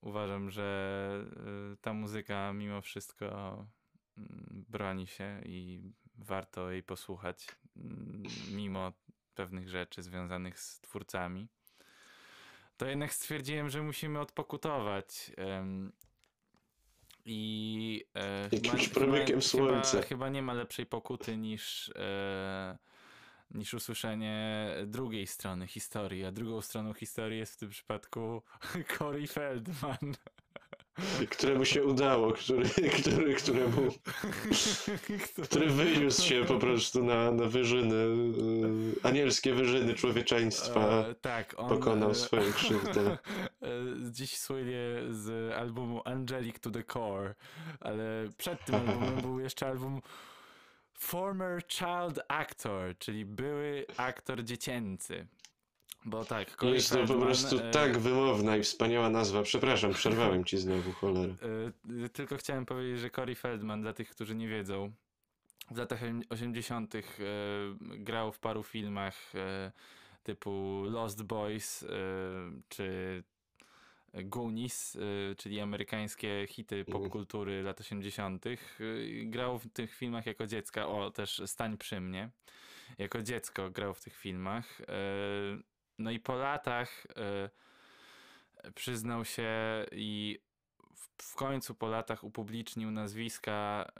uważam, 0.00 0.50
że 0.50 1.24
e, 1.72 1.76
ta 1.76 1.92
muzyka 1.92 2.52
mimo 2.52 2.80
wszystko 2.82 3.26
mm, 4.18 4.64
broni 4.68 5.06
się 5.06 5.42
i 5.44 5.82
warto 6.18 6.70
jej 6.70 6.82
posłuchać, 6.82 7.46
mm, 7.76 8.22
mimo 8.52 8.92
pewnych 9.34 9.68
rzeczy 9.68 10.02
związanych 10.02 10.58
z 10.58 10.80
twórcami. 10.80 11.48
To 12.76 12.86
jednak 12.86 13.14
stwierdziłem, 13.14 13.70
że 13.70 13.82
musimy 13.82 14.20
odpokutować. 14.20 15.32
I 17.24 18.04
e, 18.14 18.48
Jakimś 18.52 18.88
promykiem 18.88 19.42
słońca. 19.42 19.90
Chyba, 19.90 20.02
chyba 20.02 20.28
nie 20.28 20.42
ma 20.42 20.52
lepszej 20.52 20.86
pokuty 20.86 21.36
niż, 21.36 21.92
e, 21.96 22.78
niż 23.54 23.74
usłyszenie 23.74 24.68
drugiej 24.86 25.26
strony 25.26 25.66
historii. 25.66 26.24
A 26.24 26.32
drugą 26.32 26.60
stroną 26.60 26.94
historii 26.94 27.38
jest 27.38 27.54
w 27.54 27.56
tym 27.56 27.70
przypadku 27.70 28.42
Corey 28.98 29.26
Feldman. 29.26 30.14
Któremu 31.30 31.64
się 31.64 31.84
udało, 31.84 32.32
który, 32.32 32.68
który, 33.02 33.34
któremu, 33.34 33.92
który 35.44 35.66
wyniósł 35.66 36.22
się 36.22 36.44
po 36.44 36.58
prostu 36.58 37.04
na, 37.04 37.30
na 37.30 37.44
wyżyny, 37.46 37.94
y, 37.94 38.94
anielskie 39.02 39.54
wyżyny 39.54 39.94
człowieczeństwa. 39.94 40.80
E, 40.80 41.14
tak, 41.14 41.54
on 41.56 41.68
pokonał 41.68 42.10
e, 42.10 42.14
swoją 42.14 42.52
krzywdę. 42.52 43.00
e, 43.62 43.68
Dziś 44.10 44.38
słynie 44.38 44.80
z 45.10 45.52
albumu 45.52 46.02
Angelic 46.04 46.60
to 46.60 46.70
the 46.70 46.84
Core, 46.84 47.34
ale 47.80 48.28
przed 48.36 48.64
tym 48.64 48.74
albumem 48.74 49.20
był 49.20 49.40
jeszcze 49.40 49.66
album 49.66 50.00
Former 51.02 51.62
Child 51.68 52.20
Actor, 52.28 52.98
czyli 52.98 53.24
były 53.24 53.86
aktor 53.96 54.44
dziecięcy. 54.44 55.26
Bo 56.04 56.24
tak, 56.24 56.56
Corey 56.56 56.74
Jest 56.74 56.92
to 56.92 57.06
po 57.06 57.14
prostu 57.14 57.58
e, 57.58 57.70
tak 57.70 57.98
wymowna 57.98 58.56
i 58.56 58.62
wspaniała 58.62 59.10
nazwa. 59.10 59.42
Przepraszam, 59.42 59.92
przerwałem 59.92 60.44
ci 60.44 60.58
znowu, 60.58 60.92
cholera. 60.92 61.34
E, 62.04 62.08
Tylko 62.08 62.36
chciałem 62.36 62.66
powiedzieć, 62.66 63.00
że 63.00 63.10
Corey 63.10 63.34
Feldman, 63.34 63.82
dla 63.82 63.92
tych, 63.92 64.10
którzy 64.10 64.34
nie 64.34 64.48
wiedzą, 64.48 64.92
w 65.70 65.76
latach 65.76 66.00
80. 66.28 66.94
e, 66.94 67.00
grał 67.80 68.32
w 68.32 68.38
paru 68.38 68.62
filmach, 68.62 69.34
e, 69.34 69.72
typu 70.22 70.82
Lost 70.86 71.22
Boys 71.22 71.82
y, 71.82 71.88
czy 72.68 73.22
Goonies, 74.14 74.94
y, 74.94 75.34
czyli 75.38 75.60
amerykańskie 75.60 76.46
hity 76.48 76.76
Mhm. 76.88 76.92
popkultury 77.02 77.62
lat 77.62 77.80
80. 77.80 78.46
y, 78.80 79.24
Grał 79.26 79.58
w 79.58 79.68
tych 79.72 79.94
filmach 79.94 80.26
jako 80.26 80.46
dziecka, 80.46 80.86
o 80.88 81.10
też 81.10 81.42
Stań 81.46 81.78
przy 81.78 82.00
mnie. 82.00 82.30
Jako 82.98 83.22
dziecko 83.22 83.70
grał 83.70 83.94
w 83.94 84.00
tych 84.00 84.16
filmach. 84.16 84.80
y, 84.80 84.84
No 85.98 86.10
i 86.10 86.20
po 86.20 86.34
latach 86.36 87.06
przyznał 88.74 89.24
się 89.24 89.50
i 89.92 90.38
w, 91.18 91.34
końcu 91.34 91.74
po 91.74 91.88
latach 91.88 92.24
upublicznił 92.24 92.90
nazwiska 92.90 93.92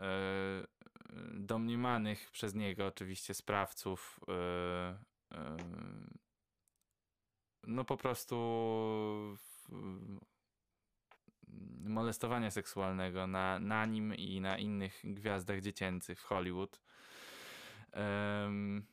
domniemanych 1.35 2.31
przez 2.31 2.55
niego 2.55 2.87
oczywiście 2.87 3.35
sprawców 3.35 4.21
no 7.67 7.85
po 7.85 7.97
prostu 7.97 8.37
molestowania 11.85 12.51
seksualnego 12.51 13.27
na, 13.27 13.59
na 13.59 13.87
nim 13.87 14.15
i 14.15 14.41
na 14.41 14.59
innych 14.59 15.01
gwiazdach 15.05 15.61
dziecięcych 15.61 16.21
w 16.21 16.25
Hollywood. 16.25 16.81
Em, 17.93 18.87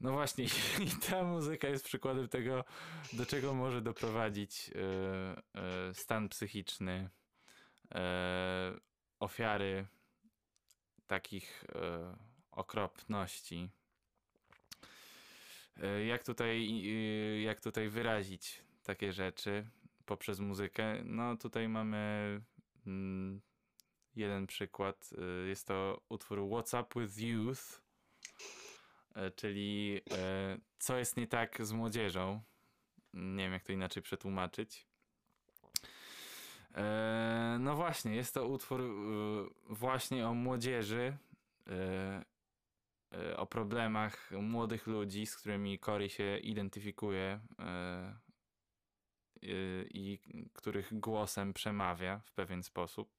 no 0.00 0.12
właśnie, 0.12 0.44
i 0.86 1.10
ta 1.10 1.24
muzyka 1.24 1.68
jest 1.68 1.84
przykładem 1.84 2.28
tego, 2.28 2.64
do 3.12 3.26
czego 3.26 3.54
może 3.54 3.82
doprowadzić 3.82 4.70
e, 4.70 5.60
e, 5.60 5.94
stan 5.94 6.28
psychiczny 6.28 7.10
e, 7.94 8.72
ofiary 9.20 9.86
takich 11.06 11.64
okropności. 12.50 13.70
Jak 16.06 16.24
tutaj, 16.24 16.82
jak 17.42 17.60
tutaj 17.60 17.88
wyrazić 17.88 18.62
takie 18.88 19.12
rzeczy 19.12 19.66
poprzez 20.06 20.40
muzykę? 20.40 21.02
No 21.04 21.36
tutaj 21.36 21.68
mamy 21.68 22.40
mm, 22.86 23.40
jeden 24.16 24.46
przykład. 24.46 25.10
E, 25.18 25.48
Jest 25.48 25.66
to 25.66 26.02
utwór 26.08 26.38
What's 26.38 26.82
Up 26.82 27.00
With 27.00 27.18
Youth, 27.18 27.82
e, 29.14 29.30
czyli 29.30 30.00
e, 30.10 30.58
co 30.78 30.96
jest 30.96 31.16
nie 31.16 31.26
tak 31.26 31.66
z 31.66 31.72
młodzieżą. 31.72 32.42
Nie 33.14 33.44
wiem, 33.44 33.52
jak 33.52 33.64
to 33.64 33.72
inaczej 33.72 34.02
przetłumaczyć. 34.02 34.86
No 37.58 37.76
właśnie, 37.76 38.16
jest 38.16 38.34
to 38.34 38.48
utwór 38.48 38.82
właśnie 39.68 40.28
o 40.28 40.34
młodzieży, 40.34 41.16
o 43.36 43.46
problemach 43.46 44.30
młodych 44.30 44.86
ludzi, 44.86 45.26
z 45.26 45.36
którymi 45.36 45.78
Cory 45.78 46.10
się 46.10 46.38
identyfikuje 46.38 47.40
i 49.90 50.18
których 50.54 51.00
głosem 51.00 51.54
przemawia 51.54 52.20
w 52.24 52.32
pewien 52.32 52.62
sposób. 52.62 53.18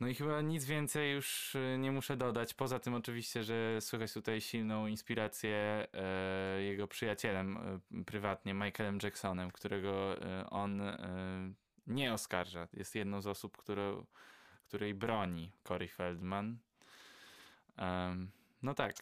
No 0.00 0.08
i 0.08 0.14
chyba 0.14 0.40
nic 0.40 0.64
więcej 0.64 1.12
już 1.12 1.56
e, 1.56 1.78
nie 1.78 1.92
muszę 1.92 2.16
dodać. 2.16 2.54
Poza 2.54 2.78
tym 2.78 2.94
oczywiście, 2.94 3.44
że 3.44 3.80
słychać 3.80 4.12
tutaj 4.12 4.40
silną 4.40 4.86
inspirację 4.86 5.86
e, 5.92 6.62
jego 6.62 6.88
przyjacielem 6.88 7.56
e, 7.56 8.04
prywatnie, 8.04 8.54
Michaelem 8.54 8.98
Jacksonem, 9.02 9.50
którego 9.50 10.22
e, 10.22 10.50
on 10.50 10.82
nie 11.86 12.12
oskarża. 12.12 12.68
Jest 12.72 12.94
jedną 12.94 13.20
z 13.20 13.26
osób, 13.26 13.62
której 14.68 14.94
broni 14.94 15.52
Corey 15.68 15.88
Feldman. 15.88 16.58
No 18.62 18.74
tak, 18.74 18.94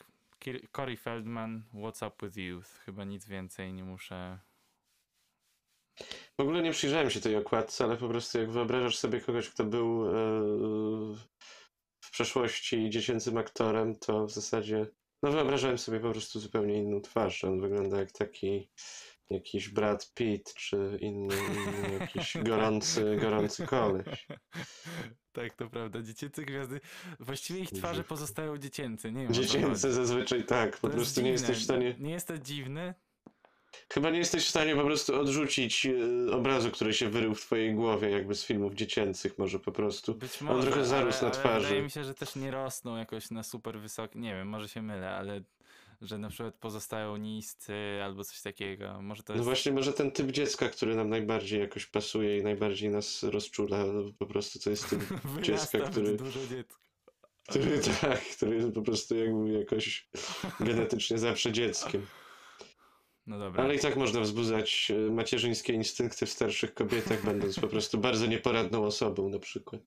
Corey 0.73 0.97
Feldman, 0.97 1.62
What's 1.74 2.07
Up 2.07 2.27
With 2.27 2.37
Youth. 2.37 2.69
Chyba 2.85 3.05
nic 3.05 3.27
więcej 3.27 3.73
nie 3.73 3.85
muszę... 3.85 4.39
W 6.39 6.43
ogóle 6.43 6.62
nie 6.62 6.73
przyjrzałem 6.73 7.10
się 7.10 7.20
tej 7.20 7.36
okładce, 7.36 7.85
ale 7.85 7.97
po 7.97 8.09
prostu 8.09 8.39
jak 8.39 8.51
wyobrażasz 8.51 8.98
sobie 8.98 9.20
kogoś, 9.20 9.48
kto 9.51 9.64
był 9.64 10.06
e, 10.06 10.12
w 12.05 12.10
przeszłości 12.12 12.90
dziecięcym 12.90 13.36
aktorem, 13.39 13.98
to 13.98 14.27
w 14.27 14.32
zasadzie 14.32 14.86
no 15.23 15.32
wyobrażałem 15.32 15.78
sobie 15.78 16.01
po 16.01 16.10
prostu 16.10 16.40
zupełnie 16.40 16.74
inną 16.78 17.01
twarz. 17.01 17.44
On 17.44 17.60
wygląda 17.60 17.98
jak 17.98 18.12
taki 18.12 18.70
jakiś 19.31 19.69
Brad 19.69 20.12
Pitt, 20.14 20.55
czy 20.55 20.98
inny, 21.01 21.35
inny 21.36 21.98
jakiś 22.01 22.36
gorący, 22.48 23.16
gorący 23.20 23.66
koleś. 23.66 24.27
tak, 25.32 25.55
to 25.55 25.70
prawda. 25.70 26.02
Dziecięce 26.02 26.43
gwiazdy, 26.43 26.81
właściwie 27.20 27.60
ich 27.60 27.70
twarze 27.70 28.05
pozostają 28.05 28.59
dziecięce. 28.59 29.12
Nie 29.12 29.23
wiem, 29.23 29.35
Dziecięce 29.35 29.93
zazwyczaj 29.93 30.44
tak, 30.44 30.78
po 30.78 30.86
jest 30.89 30.97
prostu 30.97 31.20
nie 31.20 31.24
dziwne. 31.24 31.32
jesteś 31.32 31.59
w 31.59 31.64
stanie... 31.64 31.97
Nie 31.98 32.12
jest 32.12 32.28
to 32.28 32.39
dziwne? 32.39 32.94
Chyba 33.93 34.11
nie 34.11 34.19
jesteś 34.19 34.44
w 34.47 34.49
stanie 34.49 34.77
po 34.77 34.82
prostu 34.85 35.20
odrzucić 35.20 35.86
e, 35.86 36.32
obrazu, 36.32 36.70
który 36.70 36.94
się 36.94 37.09
wyrył 37.09 37.35
w 37.35 37.40
twojej 37.40 37.74
głowie, 37.74 38.11
jakby 38.11 38.35
z 38.35 38.44
filmów 38.44 38.74
dziecięcych 38.74 39.39
może 39.39 39.59
po 39.59 39.73
prostu. 39.73 40.15
Być 40.15 40.43
On 40.43 40.49
może, 40.49 40.62
trochę 40.70 40.85
zarósł 40.85 41.19
ale, 41.19 41.28
na 41.31 41.35
ale 41.35 41.43
twarzy. 41.44 41.65
wydaje 41.66 41.82
mi 41.82 41.90
się, 41.90 42.05
że 42.05 42.15
też 42.15 42.36
nie 42.36 42.51
rosną 42.51 42.97
jakoś 42.97 43.31
na 43.31 43.43
super 43.43 43.81
wysoki, 43.81 44.19
nie 44.19 44.35
wiem, 44.35 44.49
może 44.49 44.69
się 44.69 44.82
mylę, 44.82 45.11
ale 45.11 45.43
że 46.01 46.19
na 46.19 46.28
przykład 46.28 46.55
pozostają 46.55 47.16
niscy 47.16 47.74
albo 48.05 48.24
coś 48.24 48.40
takiego. 48.43 49.03
Może 49.03 49.23
to 49.23 49.32
No 49.32 49.36
jest... 49.36 49.44
właśnie, 49.44 49.73
może 49.73 49.93
ten 49.93 50.11
typ 50.11 50.31
dziecka, 50.31 50.69
który 50.69 50.94
nam 50.97 51.09
najbardziej 51.09 51.61
jakoś 51.61 51.86
pasuje 51.86 52.39
i 52.39 52.43
najbardziej 52.43 52.90
nas 52.90 53.23
rozczula, 53.23 53.85
no 53.86 54.03
po 54.19 54.27
prostu 54.27 54.59
to 54.59 54.70
jest 54.70 54.90
typ 54.90 55.01
dziecka, 55.43 55.78
który, 55.78 56.16
dużo 56.16 56.40
dziecka. 56.47 56.77
który 57.49 57.78
tak, 58.01 58.20
który 58.36 58.57
jest 58.57 58.73
po 58.74 58.82
prostu 58.82 59.16
jakby 59.16 59.49
jakoś 59.59 60.09
genetycznie 60.61 61.19
zawsze 61.19 61.53
dzieckiem. 61.53 62.07
No 63.27 63.39
dobra. 63.39 63.65
Ale 63.65 63.74
i 63.74 63.78
tak 63.78 63.97
można 63.97 64.20
wzbudzać 64.20 64.90
e, 64.90 65.11
macierzyńskie 65.11 65.73
instynkty 65.73 66.27
w 66.27 66.31
starszych 66.31 66.74
kobietach, 66.74 67.24
będąc 67.31 67.59
po 67.61 67.69
prostu 67.69 67.99
bardzo 67.99 68.27
nieporadną 68.27 68.85
osobą 68.85 69.28
na 69.28 69.39
przykład. 69.39 69.82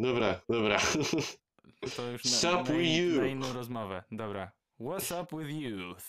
Dobra, 0.00 0.40
dobra. 0.48 0.78
To 1.96 2.10
już 2.10 2.22
What's 2.22 2.42
na, 2.52 2.60
up 2.60 2.72
na, 2.72 2.78
with 2.78 2.88
in- 2.90 3.14
you? 3.14 3.20
na 3.20 3.26
inną 3.26 3.52
rozmowę. 3.52 4.02
Dobra. 4.10 4.52
What's 4.80 5.22
up 5.22 5.38
with 5.38 5.50
youth? 5.56 6.04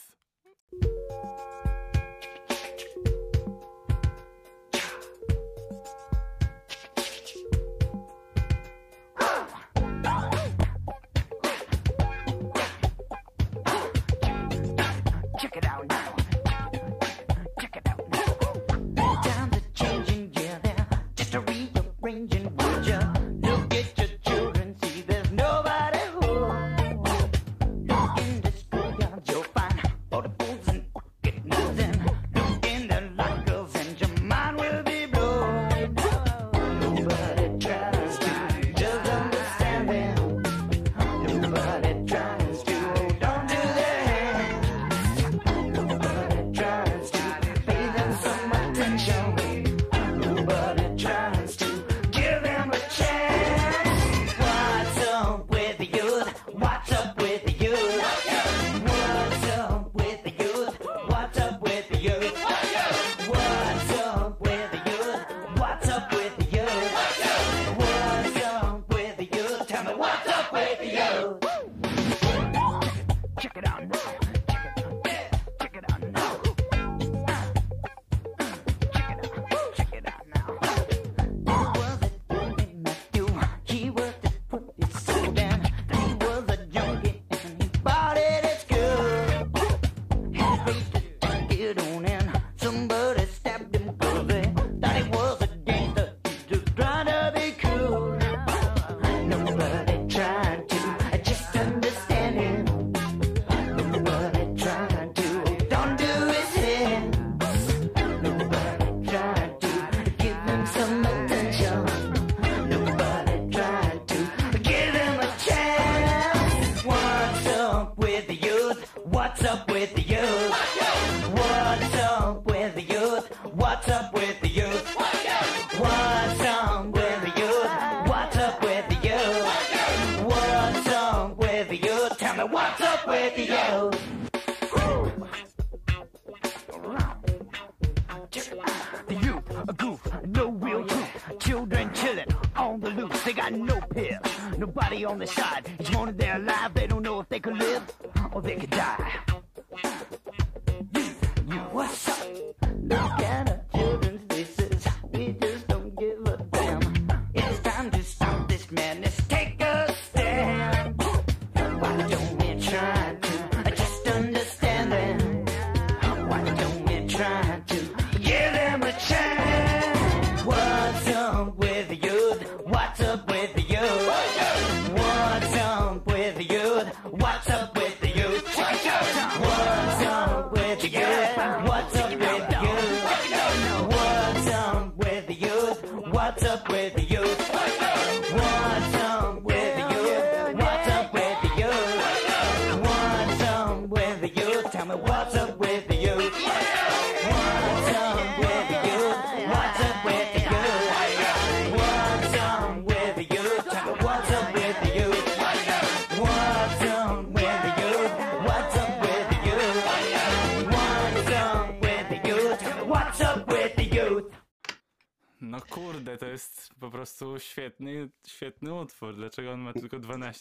Live 147.71 147.93
or 148.33 148.41
they 148.41 148.55
could 148.55 148.69
die. 148.69 149.30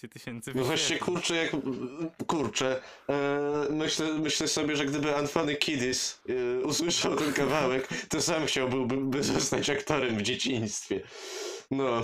15 0.00 0.08
tysięcy. 0.08 0.52
No 0.54 0.64
właśnie 0.64 0.98
kurczę, 0.98 1.36
jak 1.36 1.50
kurczę. 2.26 2.82
E, 3.08 3.66
myślę, 3.70 4.14
myślę 4.14 4.48
sobie, 4.48 4.76
że 4.76 4.86
gdyby 4.86 5.16
Anthony 5.16 5.56
Kiddis 5.56 6.20
e, 6.28 6.60
usłyszał 6.60 7.16
ten 7.16 7.32
kawałek, 7.32 7.88
to 8.08 8.22
sam 8.22 8.46
chciałby 8.46 9.22
zostać 9.22 9.70
aktorem 9.70 10.16
w 10.16 10.22
dzieciństwie. 10.22 11.00
No. 11.70 12.02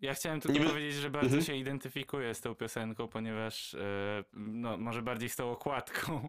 Ja 0.00 0.14
chciałem 0.14 0.40
tylko 0.40 0.58
Niby... 0.58 0.70
powiedzieć, 0.70 0.94
że 0.94 1.10
bardzo 1.10 1.36
mhm. 1.36 1.44
się 1.44 1.56
identyfikuję 1.56 2.34
z 2.34 2.40
tą 2.40 2.54
piosenką, 2.54 3.08
ponieważ 3.08 3.74
e, 3.74 4.24
no, 4.32 4.76
może 4.76 5.02
bardziej 5.02 5.28
z 5.28 5.36
tą 5.36 5.50
okładką. 5.50 6.28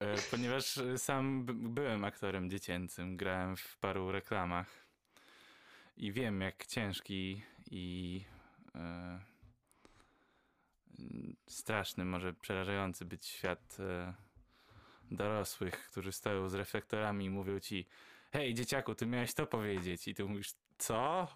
E, 0.00 0.14
ponieważ 0.30 0.78
sam 0.96 1.46
byłem 1.46 2.04
aktorem 2.04 2.50
dziecięcym, 2.50 3.16
grałem 3.16 3.56
w 3.56 3.78
paru 3.78 4.12
reklamach 4.12 4.79
i 6.00 6.12
wiem, 6.12 6.40
jak 6.40 6.66
ciężki 6.66 7.42
i 7.70 8.24
e, 8.74 9.20
straszny, 11.48 12.04
może 12.04 12.32
przerażający 12.32 13.04
być 13.04 13.26
świat 13.26 13.76
e, 13.80 14.14
dorosłych, 15.10 15.88
którzy 15.90 16.12
stoją 16.12 16.48
z 16.48 16.54
reflektorami 16.54 17.24
i 17.24 17.30
mówią 17.30 17.60
ci 17.60 17.86
hej 18.32 18.54
dzieciaku, 18.54 18.94
ty 18.94 19.06
miałeś 19.06 19.34
to 19.34 19.46
powiedzieć 19.46 20.08
i 20.08 20.14
ty 20.14 20.24
mówisz 20.24 20.54
co? 20.78 21.28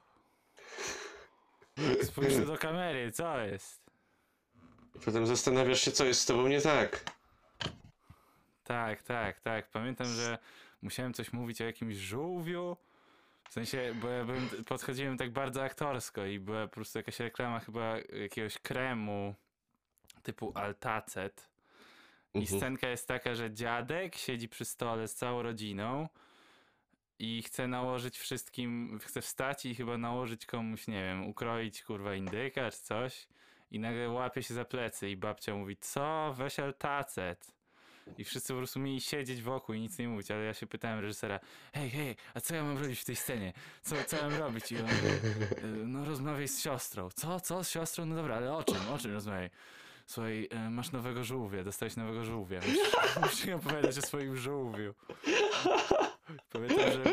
Spójrz 2.03 2.47
do 2.47 2.59
kamery, 2.59 3.12
co 3.12 3.41
jest? 3.41 3.91
Potem 5.05 5.27
zastanawiasz 5.27 5.81
się, 5.81 5.93
co 5.93 6.05
jest 6.05 6.20
z 6.20 6.27
tobą 6.27 6.49
nie 6.49 6.61
tak. 6.61 7.05
Tak, 8.65 9.03
tak, 9.03 9.41
tak. 9.41 9.70
Pamiętam, 9.70 10.07
że 10.07 10.39
musiałem 10.82 11.15
coś 11.15 11.32
mówić 11.32 11.61
o 11.61 11.65
jakimś 11.65 11.97
żółwiu. 11.97 12.77
W 13.48 13.52
sensie, 13.52 13.94
bo 14.02 14.08
ja 14.08 14.24
byłem, 14.24 14.48
podchodziłem 14.66 15.16
tak 15.18 15.30
bardzo 15.30 15.62
aktorsko 15.62 16.24
i 16.26 16.38
była 16.38 16.66
po 16.66 16.74
prostu 16.74 16.98
jakaś 16.98 17.20
reklama 17.20 17.60
chyba 17.60 17.96
jakiegoś 18.20 18.58
kremu 18.58 19.34
typu 20.22 20.52
Altacet. 20.54 21.48
I 22.34 22.38
Mhm. 22.38 22.60
scenka 22.60 22.88
jest 22.88 23.08
taka, 23.08 23.34
że 23.34 23.52
dziadek 23.52 24.16
siedzi 24.16 24.48
przy 24.48 24.64
stole 24.64 25.08
z 25.08 25.14
całą 25.14 25.42
rodziną 25.42 26.08
i 27.18 27.42
chce 27.42 27.68
nałożyć 27.68 28.18
wszystkim, 28.18 28.98
chce 29.02 29.20
wstać 29.22 29.66
i 29.66 29.74
chyba 29.74 29.98
nałożyć 29.98 30.46
komuś, 30.46 30.86
nie 30.86 31.02
wiem, 31.04 31.26
ukroić 31.26 31.82
kurwa 31.82 32.14
indyka 32.14 32.70
czy 32.70 32.78
coś. 32.78 33.28
I 33.70 33.78
nagle 33.80 34.08
łapie 34.08 34.42
się 34.42 34.54
za 34.54 34.64
plecy 34.64 35.10
i 35.10 35.16
babcia 35.16 35.54
mówi, 35.54 35.76
co? 35.76 36.34
Weź 36.36 36.58
Altacet. 36.58 37.54
I 38.18 38.24
wszyscy 38.24 38.52
po 38.52 38.56
prostu 38.59 38.81
mieli 38.81 39.01
siedzieć 39.01 39.43
wokół 39.43 39.74
i 39.74 39.81
nic 39.81 39.98
nie 39.98 40.09
mówić, 40.09 40.31
ale 40.31 40.44
ja 40.44 40.55
się 40.55 40.66
pytałem 40.66 40.98
reżysera, 41.01 41.40
hej, 41.74 41.90
hej, 41.90 42.16
a 42.35 42.40
co 42.40 42.55
ja 42.55 42.62
mam 42.64 42.78
robić 42.78 43.01
w 43.01 43.05
tej 43.05 43.16
scenie? 43.16 43.52
Co, 43.82 43.94
co 44.06 44.16
mam 44.22 44.35
robić? 44.35 44.72
I 44.72 44.76
on, 44.78 44.89
"Y, 44.89 45.86
no 45.86 46.05
rozmawiaj 46.05 46.48
z 46.48 46.60
siostrą. 46.60 47.09
Co, 47.10 47.40
co, 47.40 47.64
z 47.64 47.70
siostrą? 47.70 48.06
No 48.06 48.16
dobra, 48.16 48.36
ale 48.36 48.56
o 48.56 48.64
czym, 48.64 48.76
o 48.94 48.98
czym 48.98 49.12
rozmawiaj? 49.12 49.51
Słuchaj, 50.06 50.48
y, 50.66 50.70
masz 50.70 50.93
nowego 50.93 51.24
żółwia, 51.24 51.64
dostałeś 51.64 51.97
nowego 51.97 52.24
żółwia. 52.24 52.60
Musisz 53.22 53.44
mi 53.47 53.52
opowiadać 53.52 53.98
o 53.98 54.02
swoim 54.02 54.36
żółwiu. 54.36 54.94
Pamiętam, 56.52 56.78
że, 56.93 57.05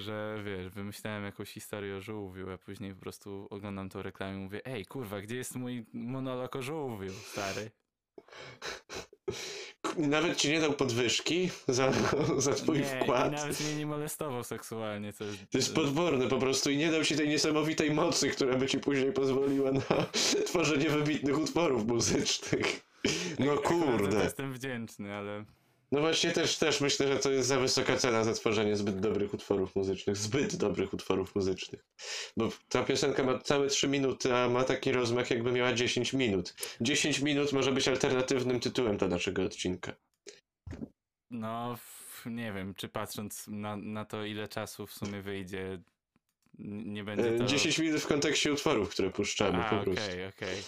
że 0.00 0.42
wiesz, 0.44 0.68
wymyślałem 0.68 1.24
jakąś 1.24 1.50
historię 1.50 1.96
o 1.96 2.00
żółwiu, 2.00 2.50
a 2.50 2.58
później 2.58 2.94
po 2.94 3.00
prostu 3.00 3.46
oglądam 3.50 3.88
tą 3.88 4.02
reklamę 4.02 4.34
i 4.34 4.38
mówię, 4.38 4.66
ej, 4.66 4.86
kurwa, 4.86 5.20
gdzie 5.20 5.36
jest 5.36 5.54
mój 5.56 5.86
monolog 5.92 6.56
o 6.56 6.62
żółwiu, 6.62 7.12
stary? 7.12 7.70
Nawet 9.96 10.36
ci 10.36 10.50
nie 10.50 10.60
dał 10.60 10.72
podwyżki 10.72 11.50
za, 11.68 11.92
za 12.38 12.52
twój 12.52 12.78
nie, 12.78 12.84
wkład. 12.84 13.32
Nawet 13.32 13.60
mnie 13.60 13.74
nie 13.74 13.86
molestował 13.86 14.44
seksualnie. 14.44 15.12
To, 15.12 15.24
To 15.50 15.58
jest 15.58 15.74
podworne 15.74 16.28
po 16.28 16.38
prostu 16.38 16.70
i 16.70 16.76
nie 16.76 16.90
dał 16.90 17.04
ci 17.04 17.16
tej 17.16 17.28
niesamowitej 17.28 17.90
mocy, 17.90 18.28
która 18.30 18.56
by 18.56 18.66
ci 18.66 18.78
później 18.78 19.12
pozwoliła 19.12 19.72
na 19.72 19.80
tworzenie 20.46 20.90
wybitnych 20.90 21.38
utworów 21.38 21.86
muzycznych. 21.86 22.80
No 23.38 23.56
to 23.56 23.62
kurde. 23.62 24.24
jestem 24.24 24.52
wdzięczny, 24.52 25.14
ale 25.14 25.44
No 25.92 26.00
właśnie 26.00 26.30
też, 26.30 26.58
też 26.58 26.80
myślę, 26.80 27.08
że 27.08 27.18
to 27.18 27.30
jest 27.30 27.48
za 27.48 27.60
wysoka 27.60 27.96
cena 27.96 28.24
za 28.24 28.34
tworzenie 28.34 28.76
zbyt 28.76 29.00
dobrych 29.00 29.34
utworów 29.34 29.76
muzycznych. 29.76 30.16
Zbyt 30.16 30.56
dobrych 30.56 30.94
utworów 30.94 31.34
muzycznych. 31.34 31.84
Bo 32.36 32.48
ta 32.68 32.84
piosenka 32.84 33.22
ma 33.22 33.38
całe 33.38 33.66
3 33.66 33.88
minuty, 33.88 34.34
a 34.34 34.48
ma 34.48 34.64
taki 34.64 34.92
rozmach 34.92 35.30
jakby 35.30 35.52
miała 35.52 35.72
10 35.72 36.12
minut. 36.12 36.54
10 36.80 37.20
minut 37.20 37.52
może 37.52 37.72
być 37.72 37.88
alternatywnym 37.88 38.60
tytułem 38.60 38.96
dla 38.96 39.08
naszego 39.08 39.42
odcinka. 39.42 39.92
no 41.30 41.78
nie 42.26 42.52
wiem, 42.52 42.74
czy 42.74 42.88
patrząc 42.88 43.46
na, 43.48 43.76
na 43.76 44.04
to, 44.04 44.24
ile 44.24 44.48
czasu 44.48 44.86
w 44.86 44.92
sumie 44.92 45.22
wyjdzie, 45.22 45.78
nie 46.58 47.04
będzie 47.04 47.34
E, 47.34 47.38
to... 47.38 47.44
10 47.44 47.78
minut 47.78 48.00
w 48.00 48.06
kontekście 48.06 48.52
utworów, 48.52 48.90
które 48.90 49.10
puszczamy 49.10 49.64
A, 49.64 49.70
po 49.70 49.80
okej, 49.80 49.94
prostu. 49.94 50.10
okej. 50.36 50.62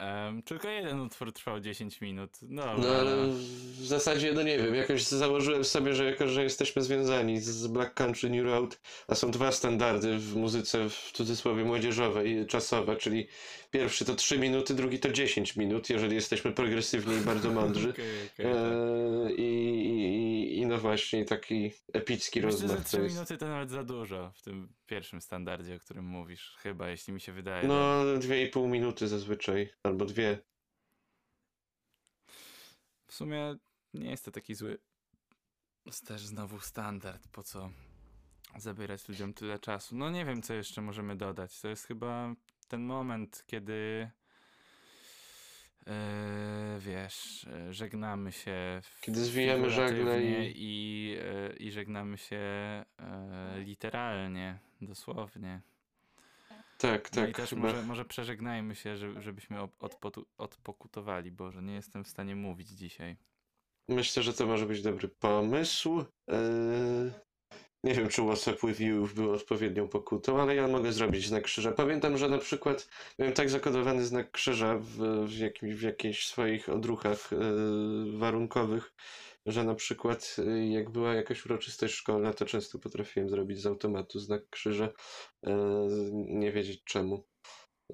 Em, 0.00 0.42
tylko 0.42 0.68
jeden 0.68 1.00
utwór 1.00 1.32
trwał 1.32 1.60
10 1.60 2.00
minut. 2.00 2.30
Dobra, 2.42 2.74
No 2.78 2.88
ale 2.88 3.16
w 3.80 3.86
zasadzie, 3.86 4.32
no 4.32 4.42
nie 4.42 4.58
wiem, 4.58 4.74
jakoś 4.74 5.02
założyłem 5.02 5.64
sobie, 5.64 5.94
że 5.94 6.04
jako, 6.04 6.28
że 6.28 6.42
jesteśmy 6.42 6.82
związani 6.82 7.40
z 7.40 7.66
Black 7.66 7.94
Country 7.94 8.30
New 8.30 8.44
Road, 8.44 8.80
a 9.08 9.14
są 9.14 9.30
dwa 9.30 9.52
standardy 9.52 10.18
w 10.18 10.36
muzyce 10.36 10.88
w 10.90 11.10
cudzysłowie 11.12 11.64
młodzieżowej, 11.64 12.46
czasowe, 12.46 12.96
czyli 12.96 13.26
pierwszy 13.70 14.04
to 14.04 14.14
3 14.14 14.38
minuty, 14.38 14.74
drugi 14.74 14.98
to 14.98 15.12
10 15.12 15.56
minut, 15.56 15.90
jeżeli 15.90 16.14
jesteśmy 16.14 16.52
progresywni 16.52 17.16
i 17.16 17.20
bardzo 17.20 17.52
mądrzy. 17.52 17.90
Okej, 17.94 18.26
okej, 18.26 18.46
tak. 18.46 18.46
Eee, 18.46 19.34
i, 19.36 19.86
i, 19.86 20.58
I 20.58 20.66
no 20.66 20.78
właśnie 20.78 21.24
taki 21.24 21.70
epicki 21.92 22.40
Myślę, 22.40 22.58
że 22.58 22.66
rozmach 22.66 22.86
3 22.86 22.96
to 22.96 23.02
jest. 23.02 23.14
minuty 23.14 23.36
to 23.38 23.48
nawet 23.48 23.70
za 23.70 23.84
dużo 23.84 24.32
w 24.34 24.42
tym 24.42 24.72
pierwszym 24.86 25.20
standardzie, 25.20 25.76
o 25.76 25.78
którym 25.78 26.04
mówisz. 26.04 26.56
Chyba, 26.58 26.88
jeśli 26.88 27.12
mi 27.12 27.20
się 27.20 27.32
wydaje. 27.32 27.68
No, 27.68 28.04
dwie 28.18 28.44
i 28.44 28.48
pół 28.48 28.68
minuty 28.68 29.08
zazwyczaj, 29.08 29.70
albo 29.82 30.04
dwie. 30.04 30.38
W 33.06 33.14
sumie 33.14 33.56
nie 33.94 34.10
jest 34.10 34.24
to 34.24 34.30
taki 34.30 34.54
zły. 34.54 34.78
Jest 35.86 36.06
też 36.06 36.26
znowu 36.26 36.60
standard, 36.60 37.28
po 37.28 37.42
co 37.42 37.70
zabierać 38.58 39.08
ludziom 39.08 39.34
tyle 39.34 39.58
czasu. 39.58 39.96
No 39.96 40.10
nie 40.10 40.24
wiem, 40.24 40.42
co 40.42 40.54
jeszcze 40.54 40.82
możemy 40.82 41.16
dodać. 41.16 41.60
To 41.60 41.68
jest 41.68 41.86
chyba 41.86 42.34
ten 42.70 42.82
moment, 42.82 43.44
kiedy 43.46 44.10
e, 45.86 46.78
wiesz, 46.78 47.44
e, 47.44 47.72
żegnamy 47.72 48.32
się 48.32 48.80
w 48.82 49.00
Kiedy 49.00 49.24
zwijamy 49.24 49.70
żagle 49.70 50.22
i- 50.24 50.52
i, 50.56 51.16
e, 51.18 51.56
i 51.56 51.70
żegnamy 51.72 52.18
się 52.18 52.36
e, 52.36 52.84
literalnie, 53.58 54.58
dosłownie. 54.80 55.60
Tak, 56.78 57.12
No 57.16 57.22
i 57.22 57.26
tak, 57.26 57.36
też 57.36 57.50
chyba. 57.50 57.62
może, 57.62 57.82
może 57.82 58.04
przeżegnajmy 58.04 58.74
się, 58.74 58.96
żeby, 58.96 59.22
żebyśmy 59.22 59.56
odpokutowali. 60.38 61.30
Boże, 61.32 61.62
nie 61.62 61.74
jestem 61.74 62.04
w 62.04 62.08
stanie 62.08 62.36
mówić 62.36 62.68
dzisiaj. 62.68 63.16
Myślę, 63.88 64.22
że 64.22 64.32
to 64.32 64.46
może 64.46 64.66
być 64.66 64.82
dobry 64.82 65.08
pomysł. 65.08 66.04
Nie 67.84 67.94
wiem, 67.94 68.08
czy 68.08 68.22
WhatsApp 68.22 68.62
you 68.80 69.08
był 69.14 69.32
odpowiednią 69.32 69.88
pokutą, 69.88 70.40
ale 70.42 70.54
ja 70.54 70.68
mogę 70.68 70.92
zrobić 70.92 71.26
znak 71.26 71.44
krzyża. 71.44 71.72
Pamiętam, 71.72 72.18
że 72.18 72.28
na 72.28 72.38
przykład 72.38 72.88
miałem 73.18 73.34
tak 73.34 73.50
zakodowany 73.50 74.04
znak 74.04 74.30
krzyża 74.30 74.78
w, 74.78 75.26
w, 75.26 75.38
jakim, 75.38 75.76
w 75.76 75.82
jakichś 75.82 76.26
swoich 76.26 76.68
odruchach 76.68 77.32
eee, 77.32 77.38
warunkowych, 78.18 78.92
że 79.46 79.64
na 79.64 79.74
przykład 79.74 80.36
e, 80.38 80.68
jak 80.68 80.90
była 80.90 81.14
jakaś 81.14 81.46
uroczystość 81.46 81.94
szkolna, 81.94 82.32
to 82.32 82.44
często 82.46 82.78
potrafiłem 82.78 83.28
zrobić 83.28 83.60
z 83.60 83.66
automatu 83.66 84.18
znak 84.18 84.42
krzyża, 84.50 84.88
eee, 85.42 85.54
nie 86.12 86.52
wiedzieć 86.52 86.84
czemu. 86.84 87.29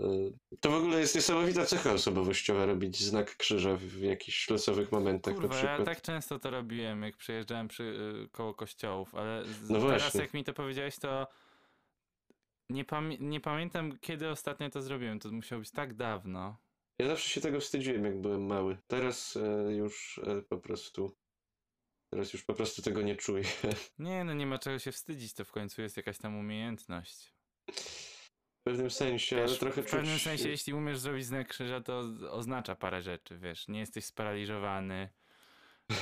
Eee, 0.00 0.32
To 0.60 0.70
w 0.70 0.74
ogóle 0.74 1.00
jest 1.00 1.14
niesamowita 1.14 1.66
cecha 1.66 1.92
osobowościowa 1.92 2.66
robić 2.66 3.00
znak 3.02 3.36
krzyża 3.36 3.76
w, 3.76 4.00
jakichś 4.00 4.50
losowych 4.50 4.92
momentach 4.92 5.34
na 5.34 5.40
Kurwa, 5.40 5.54
przykład. 5.54 5.78
ja 5.78 5.84
tak 5.84 6.02
często 6.02 6.38
to 6.38 6.50
robiłem, 6.50 7.02
jak 7.02 7.16
przyjeżdżałem 7.16 7.68
przy, 7.68 7.82
y, 8.24 8.28
koło 8.28 8.54
kościołów, 8.54 9.14
ale 9.14 9.42
No 9.68 9.80
teraz 9.80 10.02
właśnie. 10.02 10.20
jak 10.20 10.34
mi 10.34 10.44
to 10.44 10.52
powiedziałeś, 10.54 10.98
to 10.98 11.26
nie, 12.70 12.84
pamię- 12.84 13.20
nie 13.20 13.40
pamiętam, 13.40 13.98
kiedy 13.98 14.28
ostatnio 14.28 14.70
to 14.70 14.82
zrobiłem. 14.82 15.18
To 15.18 15.32
musiało 15.32 15.60
być 15.60 15.70
tak 15.70 15.94
dawno. 15.94 16.56
Ja 16.98 17.06
zawsze 17.08 17.28
się 17.28 17.40
tego 17.40 17.60
wstydziłem, 17.60 18.04
jak 18.04 18.20
byłem 18.20 18.46
mały. 18.46 18.78
Teraz 18.86 19.36
e, 19.36 19.72
już 19.76 20.20
e, 20.26 20.42
po 20.42 20.58
prostu. 20.58 21.16
Teraz 22.12 22.32
już 22.32 22.44
po 22.44 22.54
prostu 22.54 22.82
tego 22.82 23.02
nie 23.02 23.16
czuję. 23.16 23.44
Nie, 23.98 24.24
no 24.24 24.34
nie 24.34 24.46
ma 24.46 24.58
czego 24.58 24.78
się 24.78 24.92
wstydzić, 24.92 25.34
to 25.34 25.44
w 25.44 25.52
końcu 25.52 25.82
jest 25.82 25.96
jakaś 25.96 26.18
tam 26.18 26.36
umiejętność. 26.38 27.34
W 28.66 28.68
pewnym 28.68 28.90
sensie, 28.90 29.36
ale 29.36 29.48
Wiesz, 29.48 29.58
trochę 29.58 29.82
w 29.82 29.90
pewnym 29.90 30.14
czuć... 30.14 30.22
sensie, 30.22 30.48
jeśli 30.48 30.74
umiesz 30.74 30.98
zrobić 30.98 31.26
znak 31.26 31.48
krzyża, 31.48 31.80
to 31.80 32.04
oznacza 32.30 32.76
parę 32.76 33.02
rzeczy, 33.02 33.38
wiesz, 33.38 33.68
nie 33.68 33.80
jesteś 33.80 34.04
sparaliżowany, 34.04 35.08
e, 35.90 35.94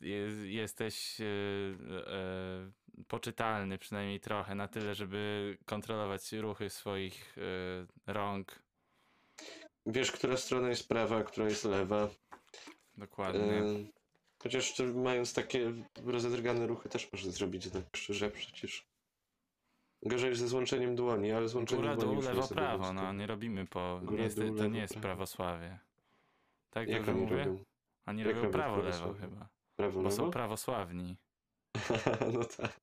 je, 0.00 0.16
jesteś 0.52 1.20
e, 1.20 1.24
e, 1.24 3.04
poczytalny 3.08 3.78
przynajmniej 3.78 4.20
trochę, 4.20 4.54
na 4.54 4.68
tyle, 4.68 4.94
żeby 4.94 5.58
kontrolować 5.66 6.32
ruchy 6.32 6.70
swoich 6.70 7.36
e, 8.06 8.12
rąk. 8.12 8.62
Wiesz, 9.86 10.12
która 10.12 10.36
strona 10.36 10.68
jest 10.68 10.88
prawa, 10.88 11.16
a 11.16 11.24
która 11.24 11.48
jest 11.48 11.64
lewa. 11.64 12.08
Dokładnie. 12.96 13.62
E, 13.62 13.84
chociaż 14.38 14.74
mając 14.94 15.34
takie 15.34 15.72
rozedrgane 16.04 16.66
ruchy 16.66 16.88
też 16.88 17.12
możesz 17.12 17.28
zrobić 17.28 17.64
znak 17.64 17.90
krzyża 17.90 18.30
przecież. 18.30 18.86
Gorzej 20.02 20.34
ze 20.36 20.48
złączeniem 20.48 20.96
dłoni, 20.96 21.32
ale 21.32 21.48
złączenie 21.48 21.82
Góra, 21.82 21.94
dłoni 21.96 22.08
dół, 22.08 22.16
już 22.16 22.24
nie 22.26 22.34
lewo, 22.34 22.48
prawo, 22.48 22.92
no 22.92 23.12
nie 23.12 23.26
robimy 23.26 23.66
po, 23.66 24.00
Góra, 24.02 24.24
dół, 24.36 24.56
to 24.56 24.66
nie 24.66 24.80
jest 24.80 24.92
prawo. 24.94 25.02
prawosławie. 25.08 25.78
Tak 26.70 26.88
Jak 26.88 26.98
dobrze 26.98 27.12
oni 27.12 27.20
mówię? 27.20 27.44
robią? 27.44 27.64
A 28.06 28.12
nie 28.12 28.24
Jak 28.24 28.36
robią 28.36 28.50
prawo, 28.50 28.76
lewo 28.82 29.14
chyba, 29.14 29.48
Prawo, 29.76 30.02
bo 30.02 30.10
są 30.10 30.18
lewo? 30.22 30.32
prawosławni. 30.32 31.16
no 32.34 32.44
tak. 32.44 32.80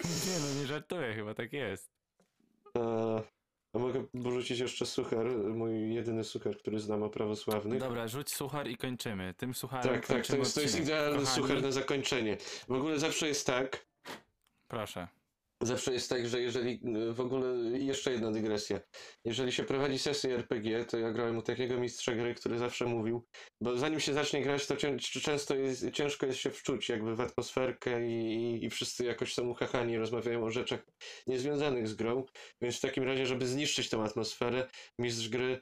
Nie 0.00 0.38
no, 0.40 0.60
nie 0.60 0.66
żartuję, 0.66 1.14
chyba 1.14 1.34
tak 1.34 1.52
jest. 1.52 1.90
A 3.74 3.78
mogę 3.78 4.06
porzucić 4.22 4.58
jeszcze 4.58 4.86
suchar, 4.86 5.26
mój 5.54 5.94
jedyny 5.94 6.24
suchar, 6.24 6.56
który 6.58 6.78
znam 6.80 7.02
o 7.02 7.10
prawosławnych. 7.10 7.80
Dobra, 7.80 8.08
rzuć 8.08 8.34
suchar 8.34 8.68
i 8.68 8.76
kończymy. 8.76 9.34
Tym 9.34 9.54
sucharem 9.54 9.94
Tak, 9.94 10.06
tak, 10.06 10.26
to 10.26 10.36
jest, 10.36 10.54
to 10.54 10.60
jest 10.60 10.80
idealny 10.80 11.18
Kochani, 11.18 11.36
suchar 11.36 11.62
na 11.62 11.72
zakończenie. 11.72 12.36
W 12.68 12.72
ogóle 12.72 12.98
zawsze 12.98 13.28
jest 13.28 13.46
tak, 13.46 13.86
Proszę. 14.68 15.08
Zawsze 15.66 15.92
jest 15.92 16.10
tak, 16.10 16.28
że 16.28 16.40
jeżeli, 16.40 16.80
w 17.12 17.20
ogóle 17.20 17.78
jeszcze 17.78 18.12
jedna 18.12 18.30
dygresja, 18.30 18.80
jeżeli 19.24 19.52
się 19.52 19.64
prowadzi 19.64 19.98
sesję 19.98 20.34
RPG, 20.34 20.84
to 20.84 20.98
ja 20.98 21.10
grałem 21.12 21.38
u 21.38 21.42
takiego 21.42 21.80
mistrza 21.80 22.14
gry, 22.14 22.34
który 22.34 22.58
zawsze 22.58 22.86
mówił, 22.86 23.26
bo 23.60 23.78
zanim 23.78 24.00
się 24.00 24.12
zacznie 24.12 24.42
grać, 24.42 24.66
to 24.66 24.76
cię, 24.76 24.96
często 24.98 25.54
jest, 25.54 25.90
ciężko 25.90 26.26
jest 26.26 26.38
się 26.38 26.50
wczuć 26.50 26.88
jakby 26.88 27.16
w 27.16 27.20
atmosferkę 27.20 28.06
i, 28.06 28.64
i, 28.64 28.70
wszyscy 28.70 29.04
jakoś 29.04 29.34
są 29.34 29.48
uchachani, 29.48 29.98
rozmawiają 29.98 30.44
o 30.44 30.50
rzeczach 30.50 30.86
niezwiązanych 31.26 31.88
z 31.88 31.94
grą, 31.94 32.24
więc 32.60 32.78
w 32.78 32.80
takim 32.80 33.04
razie, 33.04 33.26
żeby 33.26 33.46
zniszczyć 33.46 33.90
tą 33.90 34.04
atmosferę, 34.04 34.68
mistrz 34.98 35.28
gry 35.28 35.60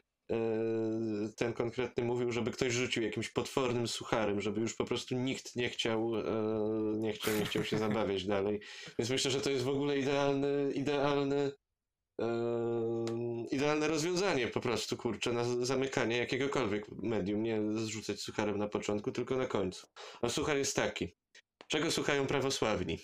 ten 1.36 1.52
konkretny 1.52 2.04
mówił, 2.04 2.32
żeby 2.32 2.50
ktoś 2.50 2.72
rzucił 2.72 3.02
jakimś 3.02 3.28
potwornym 3.28 3.88
sucharem, 3.88 4.40
żeby 4.40 4.60
już 4.60 4.74
po 4.74 4.84
prostu 4.84 5.14
nikt 5.14 5.56
nie 5.56 5.68
chciał, 5.68 6.16
e, 6.16 6.22
nie 6.96 7.12
chciał, 7.12 7.34
nie 7.34 7.44
chciał 7.44 7.64
się 7.64 7.78
zabawiać 7.78 8.24
dalej. 8.24 8.60
Więc 8.98 9.10
myślę, 9.10 9.30
że 9.30 9.40
to 9.40 9.50
jest 9.50 9.64
w 9.64 9.68
ogóle 9.68 9.98
idealny, 9.98 10.72
idealny, 10.74 11.52
e, 12.20 12.26
idealne 13.50 13.88
rozwiązanie 13.88 14.48
po 14.48 14.60
prostu, 14.60 14.96
kurczę, 14.96 15.32
na 15.32 15.44
zamykanie 15.44 16.16
jakiegokolwiek 16.16 16.88
medium. 16.88 17.42
Nie 17.42 17.60
zrzucać 17.74 18.20
sucharem 18.20 18.58
na 18.58 18.68
początku, 18.68 19.12
tylko 19.12 19.36
na 19.36 19.46
końcu. 19.46 19.86
A 20.22 20.28
suchar 20.28 20.56
jest 20.56 20.76
taki. 20.76 21.16
Czego 21.68 21.90
słuchają 21.90 22.26
prawosławni? 22.26 22.98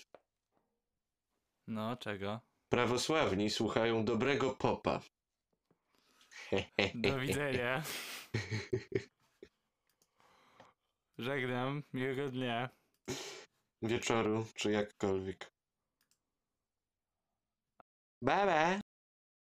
No, 1.67 1.97
czego? 1.97 2.39
Prawosławni 2.69 3.49
słuchają 3.49 4.05
dobrego 4.05 4.49
popa. 4.49 5.01
Do 6.95 7.19
widzenia. 7.27 7.83
Żegnam. 11.17 11.83
Miłego 11.93 12.29
dnia. 12.29 12.69
Wieczoru, 13.81 14.45
czy 14.55 14.71
jakkolwiek. 14.71 15.51
Bye 18.21 18.45
bye! 18.45 18.86